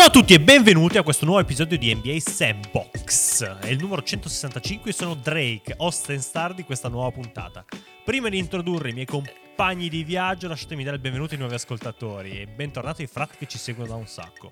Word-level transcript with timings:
Ciao 0.00 0.08
a 0.08 0.12
tutti 0.12 0.32
e 0.32 0.40
benvenuti 0.40 0.96
a 0.96 1.02
questo 1.02 1.26
nuovo 1.26 1.42
episodio 1.42 1.76
di 1.76 1.94
NBA 1.94 2.20
Sandbox. 2.20 3.44
È 3.58 3.68
il 3.68 3.78
numero 3.78 4.02
165 4.02 4.88
e 4.88 4.94
sono 4.94 5.12
Drake, 5.12 5.74
host 5.76 6.08
and 6.08 6.20
star 6.20 6.54
di 6.54 6.64
questa 6.64 6.88
nuova 6.88 7.10
puntata. 7.10 7.62
Prima 8.02 8.30
di 8.30 8.38
introdurre 8.38 8.88
i 8.88 8.92
miei 8.94 9.04
compagni 9.04 9.90
di 9.90 10.02
viaggio, 10.02 10.48
lasciatemi 10.48 10.84
dare 10.84 10.96
il 10.96 11.02
benvenuto 11.02 11.34
ai 11.34 11.38
nuovi 11.40 11.52
ascoltatori 11.52 12.40
e 12.40 12.46
bentornati 12.46 13.02
ai 13.02 13.08
frat 13.08 13.36
che 13.36 13.44
ci 13.46 13.58
seguono 13.58 13.90
da 13.90 13.96
un 13.96 14.06
sacco. 14.06 14.50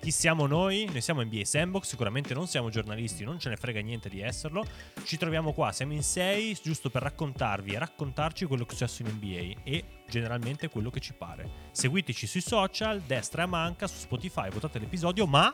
Chi 0.00 0.12
siamo 0.12 0.46
noi? 0.46 0.86
Noi 0.90 1.00
siamo 1.00 1.22
NBA 1.22 1.44
Sandbox, 1.44 1.86
sicuramente 1.86 2.32
non 2.32 2.46
siamo 2.46 2.70
giornalisti, 2.70 3.24
non 3.24 3.38
ce 3.38 3.48
ne 3.48 3.56
frega 3.56 3.80
niente 3.80 4.08
di 4.08 4.20
esserlo. 4.20 4.64
Ci 5.04 5.16
troviamo 5.16 5.52
qua, 5.52 5.72
siamo 5.72 5.92
in 5.92 6.04
sei, 6.04 6.56
giusto 6.62 6.88
per 6.88 7.02
raccontarvi 7.02 7.72
e 7.72 7.78
raccontarci 7.78 8.46
quello 8.46 8.64
che 8.64 8.74
è 8.74 8.76
successo 8.76 9.02
in 9.02 9.08
NBA 9.08 9.60
e 9.64 9.84
generalmente 10.08 10.68
quello 10.68 10.90
che 10.90 11.00
ci 11.00 11.14
pare. 11.14 11.50
Seguiteci 11.72 12.26
sui 12.26 12.40
social, 12.40 13.00
destra 13.00 13.42
e 13.42 13.46
manca, 13.46 13.88
su 13.88 13.98
Spotify, 13.98 14.50
votate 14.50 14.78
l'episodio, 14.78 15.26
ma 15.26 15.52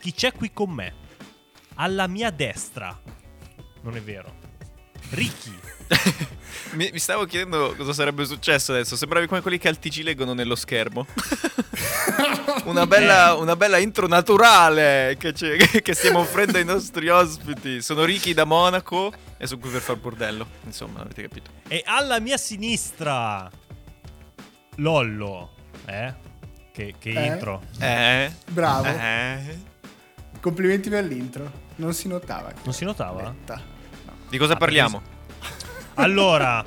chi 0.00 0.12
c'è 0.12 0.32
qui 0.32 0.52
con 0.52 0.70
me? 0.70 0.94
Alla 1.76 2.08
mia 2.08 2.30
destra. 2.30 3.00
Non 3.82 3.96
è 3.96 4.02
vero. 4.02 4.53
Ricky. 5.10 5.58
mi, 6.72 6.90
mi, 6.92 6.98
stavo 6.98 7.24
chiedendo 7.26 7.74
cosa 7.76 7.92
sarebbe 7.92 8.24
successo 8.24 8.72
adesso. 8.72 8.96
Sembravi 8.96 9.26
come 9.26 9.40
quelli 9.40 9.58
che 9.58 9.68
al 9.68 9.78
TG 9.78 10.02
leggono 10.02 10.32
nello 10.32 10.54
schermo. 10.54 11.06
una, 12.64 12.86
bella, 12.86 13.34
una, 13.34 13.56
bella, 13.56 13.78
intro 13.78 14.06
naturale 14.06 15.16
che, 15.18 15.32
che, 15.32 15.94
stiamo 15.94 16.20
offrendo 16.20 16.58
ai 16.58 16.64
nostri 16.64 17.08
ospiti. 17.08 17.82
Sono 17.82 18.04
Ricky 18.04 18.32
da 18.32 18.44
Monaco 18.44 19.12
e 19.36 19.46
sono 19.46 19.60
qui 19.60 19.70
per 19.70 19.80
far 19.80 19.96
bordello. 19.96 20.46
Insomma, 20.64 21.00
avete 21.00 21.22
capito. 21.22 21.50
E 21.68 21.82
alla 21.84 22.20
mia 22.20 22.36
sinistra, 22.36 23.50
Lollo. 24.76 25.50
Eh? 25.86 26.14
Che, 26.72 26.94
che 26.98 27.10
eh? 27.10 27.26
intro. 27.26 27.62
Eh? 27.78 28.32
Bravo. 28.48 28.86
Eh? 28.86 29.58
Complimenti 30.40 30.88
per 30.88 31.04
l'intro. 31.04 31.62
Non 31.76 31.92
si 31.92 32.08
notava. 32.08 32.52
Non 32.62 32.72
si 32.72 32.84
notava? 32.84 33.22
Netta. 33.22 33.73
Di 34.34 34.40
cosa 34.40 34.54
ah, 34.54 34.56
parliamo? 34.56 35.00
Allora, 35.94 36.64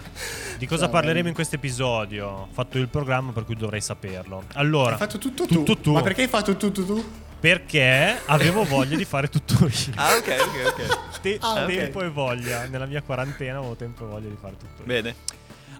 di 0.57 0.65
cosa 0.67 0.87
parleremo 0.87 1.27
in 1.27 1.33
questo 1.33 1.55
episodio? 1.55 2.25
Ho 2.25 2.47
fatto 2.49 2.77
il 2.77 2.87
programma 2.87 3.33
per 3.33 3.43
cui 3.43 3.55
dovrei 3.57 3.81
saperlo. 3.81 4.45
Allora, 4.53 4.93
hai 4.93 4.97
fatto 4.97 5.17
tutto, 5.17 5.45
tutto 5.45 5.75
tu. 5.75 5.81
tu. 5.81 5.91
Ma 5.91 6.01
perché 6.01 6.21
hai 6.21 6.27
fatto 6.29 6.55
tutto 6.55 6.85
tu? 6.85 7.03
Perché 7.37 8.21
avevo 8.25 8.63
voglia 8.63 8.95
di 8.95 9.03
fare 9.03 9.27
tutto 9.27 9.65
io. 9.65 9.93
Ah, 9.95 10.15
ok, 10.15 10.35
ok, 10.39 10.65
ok. 10.65 11.19
Te- 11.19 11.37
ah, 11.41 11.65
tempo 11.65 11.97
okay. 11.97 12.07
e 12.07 12.11
voglia. 12.11 12.65
Nella 12.67 12.85
mia 12.85 13.01
quarantena 13.01 13.57
avevo 13.57 13.75
tempo 13.75 14.05
e 14.05 14.07
voglia 14.07 14.29
di 14.29 14.37
fare 14.39 14.55
tutto 14.55 14.83
io. 14.83 14.85
Bene. 14.85 15.15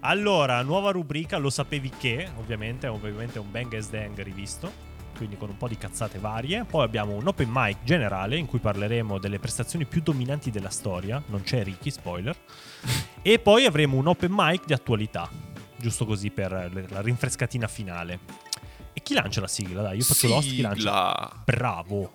Allora, 0.00 0.60
nuova 0.60 0.90
rubrica, 0.90 1.38
lo 1.38 1.48
sapevi 1.48 1.90
che, 1.98 2.28
ovviamente, 2.36 2.86
ovviamente 2.86 3.38
un 3.38 3.50
Bang 3.50 3.72
as 3.72 3.88
Dang 3.88 4.22
rivisto 4.22 4.87
quindi 5.18 5.36
con 5.36 5.50
un 5.50 5.56
po' 5.58 5.68
di 5.68 5.76
cazzate 5.76 6.18
varie. 6.18 6.64
Poi 6.64 6.84
abbiamo 6.84 7.14
un 7.14 7.26
open 7.26 7.50
mic 7.52 7.82
generale 7.82 8.36
in 8.36 8.46
cui 8.46 8.60
parleremo 8.60 9.18
delle 9.18 9.38
prestazioni 9.38 9.84
più 9.84 10.00
dominanti 10.00 10.50
della 10.50 10.70
storia, 10.70 11.22
non 11.26 11.42
c'è 11.42 11.62
Ricky, 11.62 11.90
spoiler. 11.90 12.34
e 13.20 13.38
poi 13.38 13.66
avremo 13.66 13.96
un 13.96 14.06
open 14.06 14.30
mic 14.32 14.64
di 14.64 14.72
attualità, 14.72 15.28
giusto 15.76 16.06
così 16.06 16.30
per 16.30 16.86
la 16.88 17.00
rinfrescatina 17.02 17.66
finale. 17.66 18.46
E 18.92 19.02
chi 19.02 19.14
lancia 19.14 19.40
la 19.40 19.48
sigla? 19.48 19.82
Dai, 19.82 19.98
io 19.98 20.04
faccio 20.04 20.20
sigla. 20.20 20.34
l'host, 20.36 20.48
chi 20.48 20.60
lancia? 20.60 21.42
Bravo. 21.44 22.12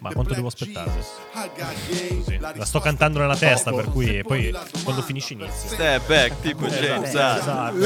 Ma 0.00 0.12
quanto 0.12 0.34
devo 0.34 0.48
aspettare? 0.48 0.90
La 2.54 2.64
sto 2.64 2.80
cantando 2.80 3.18
nella 3.18 3.36
testa, 3.36 3.72
per 3.72 3.90
cui 3.90 4.22
poi 4.22 4.52
quando 4.82 5.02
finisce 5.02 5.34
inizia. 5.34 5.68
Step 5.70 6.06
back, 6.06 6.40
tipo 6.40 6.66
esatto, 6.66 6.84
James. 6.84 7.08
Esatto. 7.08 7.76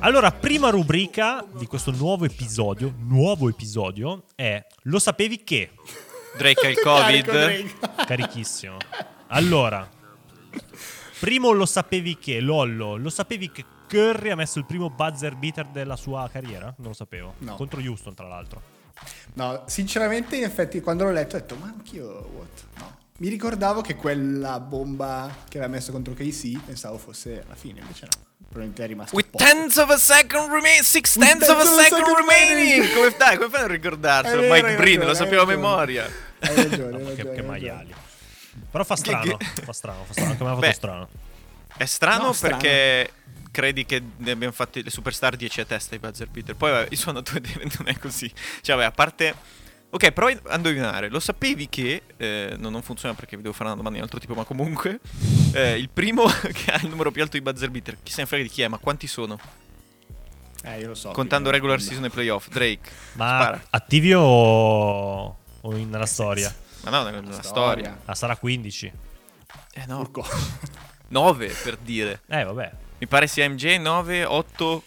Allora, 0.00 0.30
prima 0.30 0.70
rubrica 0.70 1.44
di 1.56 1.66
questo 1.66 1.90
nuovo 1.90 2.24
episodio, 2.26 2.94
nuovo 2.98 3.48
episodio, 3.48 4.24
è 4.34 4.64
Lo 4.82 4.98
sapevi 4.98 5.42
che? 5.42 5.70
Drake 6.36 6.66
ha 6.66 6.70
il 6.70 6.78
Covid. 6.80 8.04
Carichissimo. 8.04 8.76
Allora, 9.28 9.88
primo 11.18 11.52
lo 11.52 11.66
sapevi 11.66 12.18
che, 12.18 12.40
Lollo, 12.40 12.96
lo 12.96 13.10
sapevi 13.10 13.50
che 13.50 13.64
Curry 13.88 14.30
ha 14.30 14.36
messo 14.36 14.58
il 14.58 14.66
primo 14.66 14.90
buzzer 14.90 15.36
beater 15.36 15.66
della 15.66 15.96
sua 15.96 16.28
carriera? 16.30 16.74
Non 16.78 16.88
lo 16.88 16.94
sapevo. 16.94 17.34
No. 17.38 17.54
Contro 17.56 17.80
Houston, 17.80 18.14
tra 18.14 18.26
l'altro. 18.26 18.74
No, 19.34 19.64
sinceramente, 19.66 20.36
in 20.36 20.44
effetti, 20.44 20.80
quando 20.80 21.04
l'ho 21.04 21.12
letto 21.12 21.36
ho 21.36 21.38
detto, 21.38 21.56
ma 21.56 21.66
anch'io, 21.66 22.06
what? 22.34 22.64
No. 22.78 22.96
Mi 23.18 23.28
ricordavo 23.28 23.80
che 23.80 23.96
quella 23.96 24.60
bomba 24.60 25.34
che 25.48 25.58
aveva 25.58 25.72
messo 25.72 25.90
contro 25.90 26.12
KC 26.12 26.60
pensavo 26.64 26.98
fosse 26.98 27.42
alla 27.44 27.54
fine, 27.54 27.80
invece 27.80 28.06
no. 28.06 28.24
Probabilmente 28.38 28.84
è 28.84 28.86
rimasto. 28.86 29.16
With 29.16 29.30
tenths 29.30 29.76
of 29.76 29.90
a 29.90 29.96
second 29.96 30.50
remaining, 30.50 30.82
six 30.82 31.14
tenths 31.14 31.48
of 31.48 31.58
a 31.58 31.64
second, 31.64 32.04
second 32.04 32.16
remaining. 32.16 32.92
come 32.94 33.10
fai? 33.10 33.36
Come 33.36 33.50
fai 33.50 33.62
a 33.62 33.66
ricordarselo? 33.66 34.42
Mike 34.42 34.76
Breen, 34.76 34.98
ragione, 34.98 35.04
lo 35.06 35.14
sapevo 35.14 35.42
a 35.42 35.46
memoria. 35.46 36.10
Hai 36.38 36.54
ragione, 36.54 36.96
hai 36.96 37.04
ragione, 37.04 37.14
che, 37.14 37.32
che 37.32 37.42
maiali. 37.42 37.94
Però 38.76 38.84
fa 38.84 38.96
strano, 38.96 39.38
fa 39.64 39.72
strano, 39.72 40.04
fa 40.04 40.12
strano, 40.12 40.30
anche 40.32 40.44
me 40.44 40.50
l'ha 40.50 40.56
fatto 40.56 40.72
strano. 40.72 41.08
È 41.78 41.84
strano 41.86 42.24
no, 42.24 42.36
perché 42.38 43.10
strano. 43.10 43.48
credi 43.50 43.86
che 43.86 44.02
ne 44.18 44.30
abbiamo 44.30 44.52
fatti 44.52 44.82
le 44.82 44.90
superstar 44.90 45.34
10 45.34 45.62
a 45.62 45.64
testa 45.64 45.94
i 45.94 45.98
buzzer 45.98 46.28
beater. 46.28 46.56
Poi 46.56 46.70
vabbè, 46.70 46.88
i 46.90 46.96
suonatori 46.96 47.40
non 47.78 47.88
è 47.88 47.98
così. 47.98 48.30
Cioè, 48.60 48.76
vabbè, 48.76 48.88
a 48.88 48.90
parte 48.90 49.34
Ok, 49.88 50.10
prova 50.10 50.38
a 50.48 50.56
indovinare. 50.56 51.08
Lo 51.08 51.20
sapevi 51.20 51.70
che. 51.70 52.02
Eh, 52.18 52.54
no, 52.58 52.68
non 52.68 52.82
funziona 52.82 53.14
perché 53.14 53.36
vi 53.36 53.40
devo 53.40 53.54
fare 53.54 53.70
una 53.70 53.76
domanda 53.76 53.98
di 53.98 54.04
un 54.04 54.10
altro 54.10 54.20
tipo, 54.20 54.34
ma 54.34 54.44
comunque. 54.44 55.00
Eh, 55.56 55.78
il 55.78 55.88
primo 55.88 56.26
che 56.52 56.70
ha 56.70 56.78
il 56.82 56.88
numero 56.88 57.10
più 57.10 57.22
alto 57.22 57.38
di 57.38 57.42
buzzer 57.42 57.70
beater. 57.70 57.96
Chi 58.02 58.12
se 58.12 58.20
ne 58.20 58.26
frega 58.26 58.42
di 58.42 58.50
chi 58.50 58.60
è, 58.60 58.68
ma 58.68 58.76
quanti 58.76 59.06
sono? 59.06 59.38
Eh, 60.62 60.80
io 60.80 60.88
lo 60.88 60.94
so. 60.94 61.12
Contando 61.12 61.48
regular 61.48 61.80
season 61.80 62.04
e 62.04 62.10
playoff. 62.10 62.48
Drake. 62.48 62.90
Ma 63.12 63.40
spara. 63.40 63.62
attivi 63.70 64.12
o, 64.12 64.22
o 65.60 65.72
nella 65.72 66.04
storia? 66.04 66.54
Ma 66.90 66.98
no, 66.98 67.04
nella, 67.04 67.20
nella 67.20 67.42
storia. 67.42 67.74
storia. 67.84 67.98
Ah, 68.04 68.14
sarà 68.14 68.36
15. 68.36 68.92
Eh 69.74 69.86
no. 69.86 70.10
9 71.08 71.48
per 71.62 71.76
dire. 71.78 72.20
Eh, 72.26 72.44
vabbè. 72.44 72.72
Mi 72.98 73.06
pare 73.06 73.26
sia 73.26 73.48
MJ 73.48 73.76
9, 73.78 74.24
8, 74.24 74.82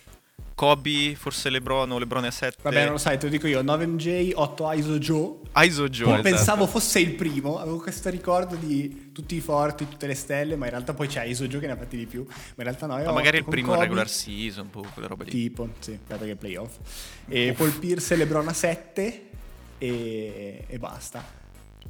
Kobe, 0.55 1.15
forse 1.15 1.49
Lebron 1.49 1.91
o 1.91 1.99
Lebron 1.99 2.23
a 2.23 2.31
7. 2.31 2.57
Vabbè, 2.63 2.83
non 2.83 2.93
lo 2.93 2.97
sai, 2.97 3.17
te 3.17 3.25
lo 3.25 3.31
dico 3.31 3.47
io. 3.47 3.61
9 3.61 3.85
MJ, 3.85 4.31
8 4.33 4.71
ISO 4.71 4.97
Joe. 4.97 5.35
ISO 5.55 5.87
Joe. 5.89 6.07
Esatto. 6.07 6.21
Pensavo 6.21 6.67
fosse 6.67 6.99
il 6.99 7.11
primo. 7.11 7.59
Avevo 7.59 7.77
questo 7.77 8.09
ricordo 8.09 8.55
di 8.55 9.11
tutti 9.13 9.35
i 9.35 9.41
forti, 9.41 9.87
tutte 9.87 10.07
le 10.07 10.15
stelle, 10.15 10.55
ma 10.55 10.65
in 10.65 10.71
realtà 10.71 10.93
poi 10.93 11.07
c'è 11.07 11.23
ISO 11.23 11.47
Joe 11.47 11.59
che 11.61 11.67
ne 11.67 11.73
ha 11.73 11.77
fatti 11.77 11.97
di 11.97 12.07
più. 12.07 12.25
Ma 12.27 12.33
in 12.55 12.63
realtà 12.63 12.87
no. 12.87 12.95
Ma 12.95 13.11
magari 13.11 13.37
il 13.37 13.45
primo 13.45 13.73
Kobe, 13.73 13.81
regular 13.81 14.09
season, 14.09 14.65
un 14.65 14.69
po' 14.71 14.85
quelle 14.91 15.07
robe 15.07 15.25
lì. 15.25 15.31
Tipo, 15.31 15.69
sì, 15.79 15.99
perché 16.05 16.35
playoff. 16.35 16.77
E 17.27 17.51
Uff. 17.51 17.57
Paul 17.57 17.71
Pierce 17.73 18.15
e 18.15 18.17
Lebron 18.17 18.47
a 18.47 18.53
7 18.53 19.29
e, 19.77 20.65
e 20.67 20.79
basta. 20.79 21.37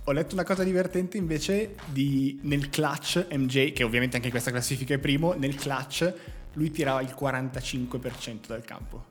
Ho 0.06 0.12
letto 0.12 0.34
una 0.34 0.44
cosa 0.44 0.64
divertente 0.64 1.18
invece 1.18 1.76
di 1.86 2.40
nel 2.44 2.70
clutch 2.70 3.28
MJ, 3.32 3.74
che 3.74 3.84
ovviamente 3.84 4.16
anche 4.16 4.28
in 4.28 4.34
questa 4.34 4.52
classifica 4.52 4.96
è 4.96 4.98
primo, 4.98 5.34
nel 5.34 5.56
clutch 5.56 6.14
lui 6.54 6.72
tirava 6.72 7.02
il 7.02 7.16
45% 7.18 8.48
dal 8.48 8.64
campo, 8.64 9.06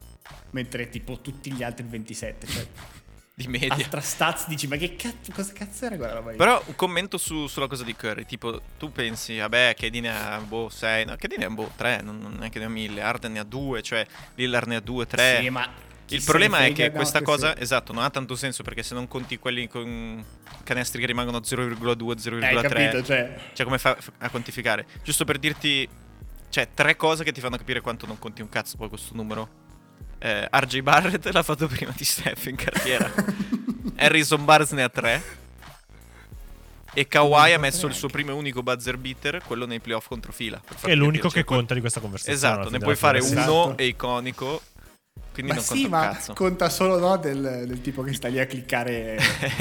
mentre 0.51 0.89
tipo 0.89 1.21
tutti 1.21 1.53
gli 1.53 1.63
altri 1.63 1.87
il 1.89 2.01
27%. 2.01 2.47
Cioè, 2.47 2.67
di 3.39 3.47
media. 3.47 3.73
Altra 3.73 4.01
stats 4.01 4.49
dici, 4.49 4.67
ma 4.67 4.77
che 4.77 4.97
cazzo, 4.97 5.31
cosa 5.33 5.53
cazzo 5.53 5.85
era 5.85 5.97
quella 5.97 6.15
roba 6.15 6.33
lì? 6.33 6.37
Però 6.37 6.61
un 6.67 6.75
commento 6.75 7.19
su, 7.19 7.47
sulla 7.47 7.69
cosa 7.69 7.85
di 7.85 7.95
Curry, 7.95 8.27
tipo 8.27 8.61
tu 8.77 8.91
pensi, 8.91 9.39
vabbè, 9.39 9.75
che 9.77 9.91
ne 9.91 10.11
ha 10.11 10.41
boh 10.41 10.69
6, 10.69 11.05
no, 11.05 11.17
che 11.17 11.29
ne 11.37 11.45
ha 11.45 11.51
boh 11.51 11.71
3, 11.77 12.01
non, 12.03 12.19
non 12.19 12.43
è 12.43 12.51
che 12.51 12.59
ne 12.59 12.65
ha 12.65 12.69
1000, 12.69 13.01
Arden 13.01 13.33
ne 13.33 13.39
ha 13.39 13.45
2, 13.45 13.83
cioè 13.83 14.05
Lillard 14.35 14.67
ne 14.67 14.77
ha 14.77 14.81
2, 14.81 15.07
3. 15.07 15.39
Sì, 15.41 15.51
ma 15.51 15.71
il 16.09 16.23
problema 16.25 16.65
è 16.65 16.73
che 16.73 16.91
questa 16.91 17.23
cosa, 17.23 17.55
sì. 17.55 17.63
esatto, 17.63 17.93
non 17.93 18.03
ha 18.03 18.11
tanto 18.11 18.35
senso 18.37 18.63
perché 18.63 18.83
se 18.83 18.95
non 18.95 19.09
conti 19.09 19.39
quelli 19.39 19.69
con 19.69 20.25
canestri 20.65 21.01
che 21.01 21.07
rimangono 21.07 21.39
0,2, 21.39 21.77
0,3, 21.77 22.43
Hai 22.43 22.63
capito, 22.63 23.03
cioè... 23.03 23.37
cioè 23.53 23.67
come 23.67 23.79
fa 23.79 23.97
a 24.19 24.31
quantificare? 24.31 24.87
Giusto 25.03 25.25
per 25.25 25.39
dirti 25.39 25.89
cioè, 26.51 26.69
tre 26.73 26.97
cose 26.97 27.25
che 27.25 27.33
ti 27.33 27.41
fanno 27.41 27.57
capire 27.57 27.81
quanto 27.81 28.07
non 28.07 28.19
conti 28.19 28.43
un 28.43 28.49
cazzo 28.49 28.77
poi 28.77 28.89
questo 28.89 29.15
numero. 29.15 29.67
Eh, 30.19 30.49
RJ 30.51 30.81
Barrett 30.81 31.27
l'ha 31.27 31.43
fatto 31.43 31.67
prima 31.69 31.93
di 31.95 32.05
Steph 32.05 32.47
in 32.47 32.57
carriera. 32.57 33.13
Harrison 33.97 34.45
Barnes 34.45 34.73
ne 34.73 34.83
ha 34.83 34.89
tre. 34.89 35.37
E 36.95 37.07
Kawhi 37.07 37.53
ha 37.53 37.59
messo 37.59 37.87
il 37.87 37.93
suo 37.93 38.09
primo 38.09 38.31
e 38.31 38.35
unico 38.35 38.63
buzzer 38.63 38.97
beater, 38.97 39.43
quello 39.45 39.67
nei 39.67 39.79
playoff 39.79 40.09
contro 40.09 40.33
fila. 40.33 40.61
Che 40.61 40.91
è 40.91 40.95
l'unico 40.95 41.29
che 41.29 41.45
conta 41.45 41.75
di 41.75 41.81
questa 41.81 42.01
conversazione. 42.01 42.37
Esatto, 42.37 42.71
ne 42.71 42.79
puoi 42.79 42.97
fare 42.97 43.21
uno 43.21 43.29
esatto. 43.29 43.77
e 43.77 43.87
iconico 43.87 44.63
quindi 45.39 45.53
ma 45.53 45.55
non 45.55 45.63
sì, 45.65 45.87
ma 45.87 46.01
cazzo. 46.01 46.33
conta 46.33 46.69
solo 46.69 46.99
no, 46.99 47.17
del, 47.17 47.65
del, 47.65 47.81
tipo 47.81 48.03
che 48.03 48.13
sta 48.13 48.27
lì 48.27 48.41
a 48.41 48.47
cliccare. 48.47 49.17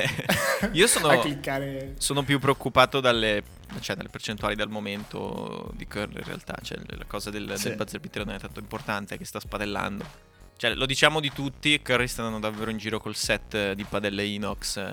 Io 0.74 0.88
sono, 0.88 1.10
a 1.14 1.20
cliccare... 1.20 1.94
sono 2.00 2.24
più 2.24 2.40
preoccupato 2.40 3.00
dalle, 3.00 3.44
cioè, 3.80 3.96
dalle, 3.96 4.10
percentuali 4.10 4.56
dal 4.56 4.70
momento 4.70 5.72
di 5.76 5.86
curl 5.86 6.18
in 6.18 6.24
realtà. 6.24 6.58
Cioè, 6.60 6.80
la 6.88 7.06
cosa 7.06 7.30
del, 7.30 7.54
sì. 7.58 7.68
del 7.68 7.78
buzzer 7.78 8.00
beater 8.00 8.26
non 8.26 8.34
è 8.34 8.40
tanto 8.40 8.60
importante, 8.60 9.20
che 9.20 9.26
sta 9.26 9.40
spadellando. 9.40 10.04
Cioè, 10.58 10.74
lo 10.74 10.88
diciamo 10.88 11.20
di 11.20 11.32
tutti, 11.32 11.80
Curry 11.80 12.08
sta 12.08 12.24
andando 12.24 12.48
davvero 12.50 12.72
in 12.72 12.78
giro 12.78 13.00
col 13.00 13.16
set 13.16 13.74
di 13.74 13.84
padelle 13.84 14.24
inox. 14.26 14.84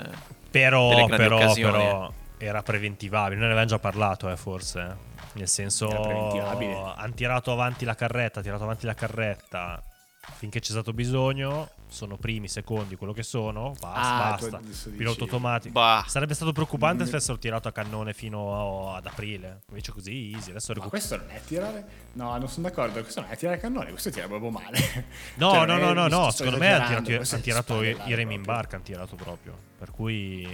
Però, 0.50 1.06
però, 1.06 1.38
però, 1.54 2.12
era 2.36 2.62
preventivabile. 2.62 3.36
Noi 3.36 3.46
ne 3.46 3.52
avevamo 3.52 3.68
già 3.68 3.78
parlato, 3.78 4.30
eh, 4.30 4.36
forse. 4.36 5.12
Nel 5.32 5.48
senso, 5.48 5.88
hanno 5.88 7.14
tirato 7.14 7.52
avanti 7.52 7.86
la 7.86 7.94
carretta, 7.94 8.42
tirato 8.42 8.64
avanti 8.64 8.84
la 8.84 8.94
carretta 8.94 9.82
finché 10.36 10.60
c'è 10.60 10.70
stato 10.70 10.92
bisogno. 10.92 11.70
Sono 11.88 12.16
primi, 12.16 12.48
secondi, 12.48 12.96
quello 12.96 13.12
che 13.12 13.22
sono. 13.22 13.74
Basta, 13.80 14.24
ah, 14.24 14.36
basta. 14.38 14.60
Pilota 14.90 15.22
automatico. 15.22 15.72
Bah. 15.72 16.04
Sarebbe 16.08 16.34
stato 16.34 16.52
preoccupante 16.52 17.04
mm. 17.04 17.06
se 17.06 17.12
avessero 17.12 17.38
tirato 17.38 17.68
a 17.68 17.72
cannone 17.72 18.12
fino 18.12 18.94
ad 18.94 19.06
aprile. 19.06 19.62
Invece 19.68 19.92
così 19.92 20.32
easy. 20.32 20.50
Adesso 20.50 20.72
recup- 20.72 20.90
questo 20.90 21.16
non 21.16 21.30
è 21.30 21.40
tirare. 21.44 21.86
No, 22.12 22.36
non 22.36 22.48
sono 22.48 22.68
d'accordo. 22.68 23.00
Questo 23.00 23.20
non 23.20 23.30
è 23.30 23.36
tirare 23.36 23.58
a 23.58 23.60
cannone, 23.60 23.90
questo 23.90 24.10
tira 24.10 24.26
proprio 24.26 24.50
male. 24.50 25.12
No, 25.36 25.52
cioè, 25.52 25.66
no, 25.66 25.78
no, 25.78 25.92
no, 25.92 26.08
no. 26.08 26.30
Secondo 26.30 26.58
me 26.58 26.72
hanno 26.72 27.02
tirato, 27.02 27.40
tirato 27.40 27.82
i 27.82 28.14
remi 28.14 28.34
in 28.34 28.42
barca. 28.42 28.76
Hanno 28.76 28.84
tirato 28.84 29.16
proprio. 29.16 29.56
Per 29.78 29.90
cui. 29.90 30.46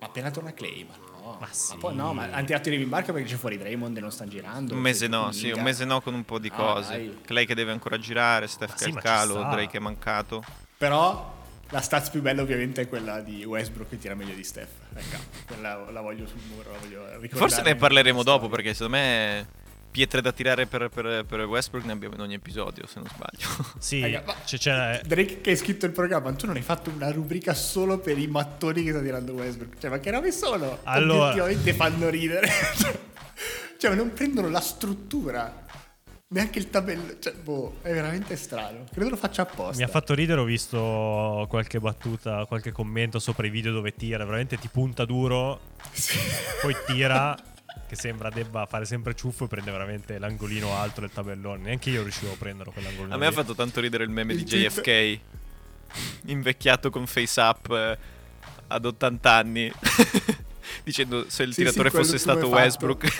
Ma 0.00 0.06
appena 0.06 0.30
torna 0.30 0.52
Clay, 0.52 0.86
ma 1.24 1.36
ma, 1.40 1.48
sì. 1.50 1.72
ma 1.72 1.78
poi 1.78 1.94
no, 1.94 2.12
ma 2.12 2.24
hanno 2.30 2.44
tirato 2.44 2.68
i 2.70 2.80
in 2.80 2.88
barca 2.88 3.12
perché 3.12 3.28
c'è 3.28 3.36
fuori 3.36 3.58
Draymond 3.58 3.96
e 3.96 4.00
non 4.00 4.10
stanno 4.10 4.30
girando. 4.30 4.74
Un 4.74 4.80
mese 4.80 5.06
no, 5.06 5.32
sì, 5.32 5.50
un 5.50 5.62
mese 5.62 5.84
no 5.84 6.00
con 6.00 6.14
un 6.14 6.24
po' 6.24 6.38
di 6.38 6.48
ah, 6.48 6.56
cose. 6.56 6.90
Dai. 6.90 7.18
Clay 7.24 7.46
che 7.46 7.54
deve 7.54 7.72
ancora 7.72 7.98
girare, 7.98 8.46
Steph 8.46 8.74
che 8.74 8.84
è 8.84 8.88
il 8.88 8.94
calo, 8.96 9.34
Drake 9.34 9.68
che 9.68 9.76
è 9.78 9.80
mancato. 9.80 10.44
Però 10.76 11.32
la 11.70 11.80
stats 11.80 12.10
più 12.10 12.20
bella 12.20 12.42
ovviamente 12.42 12.82
è 12.82 12.88
quella 12.88 13.20
di 13.20 13.44
Westbrook 13.44 13.88
che 13.88 13.98
tira 13.98 14.14
meglio 14.14 14.34
di 14.34 14.44
Steph. 14.44 14.70
Ecco, 14.94 15.16
quella 15.46 15.90
la 15.90 16.00
voglio 16.00 16.26
sul 16.26 16.40
muro, 16.48 16.72
la 16.72 16.78
voglio 16.78 17.36
Forse 17.36 17.62
ne 17.62 17.74
parleremo 17.74 18.22
dopo 18.22 18.48
perché 18.48 18.74
secondo 18.74 18.96
me 18.96 19.46
pietre 19.94 20.20
da 20.20 20.32
tirare 20.32 20.66
per, 20.66 20.88
per, 20.88 21.24
per, 21.24 21.44
Westbrook 21.44 21.84
ne 21.84 21.92
abbiamo 21.92 22.16
in 22.16 22.20
ogni 22.22 22.34
episodio, 22.34 22.84
se 22.88 22.98
non 22.98 23.08
sbaglio. 23.08 23.72
Sì, 23.78 24.00
Raga, 24.00 24.34
c'è, 24.44 24.58
c'è... 24.58 25.00
Drake 25.06 25.40
che 25.40 25.50
hai 25.50 25.56
scritto 25.56 25.86
il 25.86 25.92
programma, 25.92 26.32
tu 26.32 26.46
non 26.46 26.56
hai 26.56 26.62
fatto 26.62 26.90
una 26.90 27.12
rubrica 27.12 27.54
solo 27.54 27.98
per 27.98 28.18
i 28.18 28.26
mattoni 28.26 28.82
che 28.82 28.90
sta 28.90 29.00
tirando 29.00 29.34
Westbrook. 29.34 29.78
Cioè, 29.78 29.90
ma 29.90 30.00
che 30.00 30.10
robe 30.10 30.32
sono? 30.32 30.80
Allora... 30.82 31.26
Obiettivamente 31.26 31.74
fanno 31.74 32.08
ridere. 32.08 32.48
cioè, 33.78 33.94
non 33.94 34.12
prendono 34.12 34.48
la 34.48 34.60
struttura. 34.60 35.62
Neanche 36.26 36.58
il 36.58 36.70
tabello, 36.70 37.16
cioè, 37.20 37.32
boh, 37.34 37.76
è 37.82 37.92
veramente 37.92 38.34
strano. 38.34 38.86
Credo 38.92 39.10
lo 39.10 39.16
faccia 39.16 39.42
apposta. 39.42 39.76
Mi 39.76 39.84
ha 39.84 39.88
fatto 39.88 40.12
ridere, 40.12 40.40
ho 40.40 40.44
visto 40.44 41.46
qualche 41.48 41.78
battuta, 41.78 42.46
qualche 42.46 42.72
commento 42.72 43.20
sopra 43.20 43.46
i 43.46 43.50
video 43.50 43.70
dove 43.70 43.94
tira, 43.94 44.24
veramente 44.24 44.56
ti 44.56 44.66
punta 44.66 45.04
duro, 45.04 45.60
sì. 45.92 46.18
poi 46.60 46.74
tira 46.84 47.36
che 47.86 47.96
sembra 47.96 48.30
debba 48.30 48.66
fare 48.66 48.84
sempre 48.84 49.14
ciuffo 49.14 49.44
e 49.44 49.48
prende 49.48 49.70
veramente 49.70 50.18
l'angolino 50.18 50.74
alto 50.74 51.00
del 51.00 51.10
tabellone. 51.12 51.62
Neanche 51.62 51.90
io 51.90 52.02
riuscivo 52.02 52.32
a 52.32 52.36
prendere 52.36 52.70
quell'angolino. 52.70 53.14
A 53.14 53.18
me 53.18 53.28
lì. 53.28 53.32
ha 53.32 53.36
fatto 53.36 53.54
tanto 53.54 53.80
ridere 53.80 54.04
il 54.04 54.10
meme 54.10 54.32
il 54.32 54.42
di 54.42 54.44
JFK, 54.44 55.18
invecchiato 56.26 56.90
con 56.90 57.06
face 57.06 57.40
up 57.40 57.70
eh, 57.70 57.98
ad 58.68 58.84
80 58.84 59.32
anni, 59.32 59.72
dicendo 60.82 61.26
se 61.28 61.42
il 61.42 61.52
sì, 61.52 61.60
tiratore 61.60 61.90
sì, 61.90 61.96
fosse 61.96 62.18
stato 62.18 62.48
Westbrook, 62.48 63.04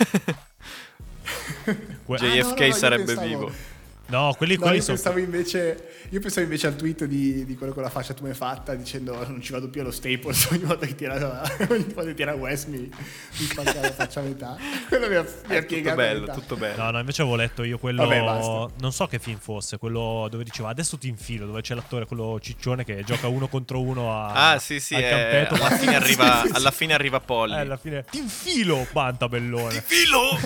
JFK 2.05 2.59
ah, 2.61 2.63
no, 2.63 2.67
no, 2.67 2.73
sarebbe 2.73 3.05
pensavo... 3.05 3.27
vivo. 3.27 3.73
No, 4.07 4.33
quelli, 4.37 4.53
no, 4.53 4.61
quelli 4.61 4.77
io 4.77 4.81
sono... 4.83 4.97
pensavo 4.97 5.19
invece 5.19 6.05
Io 6.09 6.19
pensavo 6.19 6.45
invece 6.45 6.67
al 6.67 6.75
tweet 6.75 7.05
di, 7.05 7.43
di, 7.43 7.55
quello 7.55 7.73
con 7.73 7.81
la 7.81 7.89
fascia 7.89 8.13
tu 8.13 8.21
mi 8.23 8.29
hai 8.29 8.35
fatta 8.35 8.75
dicendo 8.75 9.13
non 9.27 9.41
ci 9.41 9.51
vado 9.51 9.67
più 9.69 9.81
allo 9.81 9.89
Staples 9.89 10.47
ogni 10.51 10.63
volta 10.63 10.85
che 10.85 10.93
tira, 10.93 11.41
ogni 11.69 11.91
volta 11.93 12.03
che 12.03 12.13
tira 12.13 12.33
West 12.35 12.67
mi, 12.67 12.77
mi 12.77 13.45
spacca 13.45 13.81
la 13.81 13.91
faccia 13.91 14.19
a 14.19 14.23
metà. 14.23 14.57
Quello 14.87 15.07
mi 15.07 15.15
ha, 15.15 15.25
mi 15.47 15.55
ha 15.55 15.57
eh, 15.57 15.65
tutto 15.65 15.95
bello, 15.95 16.33
tutto 16.33 16.55
bello. 16.55 16.83
No, 16.83 16.91
no, 16.91 16.99
invece 16.99 17.21
avevo 17.23 17.35
letto 17.35 17.63
io 17.63 17.79
quello... 17.79 18.05
Vabbè, 18.05 18.69
non 18.77 18.91
so 18.91 19.07
che 19.07 19.17
film 19.17 19.39
fosse, 19.39 19.77
quello 19.77 20.27
dove 20.29 20.43
diceva 20.43 20.69
adesso 20.69 20.97
ti 20.97 21.07
infilo, 21.07 21.47
dove 21.47 21.61
c'è 21.61 21.73
l'attore, 21.73 22.05
quello 22.05 22.39
ciccione 22.39 22.83
che 22.83 23.03
gioca 23.03 23.27
uno 23.27 23.47
contro 23.47 23.81
uno 23.81 24.13
a... 24.13 24.51
Ah, 24.51 24.59
sì, 24.59 24.79
sì, 24.79 24.93
al 24.93 25.03
eh, 25.03 25.09
campetto. 25.09 25.53
Alla, 25.55 25.77
fine 25.77 25.95
arriva, 25.97 26.41
sì, 26.41 26.47
sì, 26.49 26.55
alla 26.55 26.71
fine 26.71 26.93
arriva 26.93 27.19
Polly. 27.19 27.55
Eh, 27.55 27.59
alla 27.59 27.77
fine... 27.77 28.05
Ti 28.09 28.17
infilo, 28.19 28.85
pantabellone. 28.91 29.69
Ti 29.69 29.75
infilo! 29.77 30.39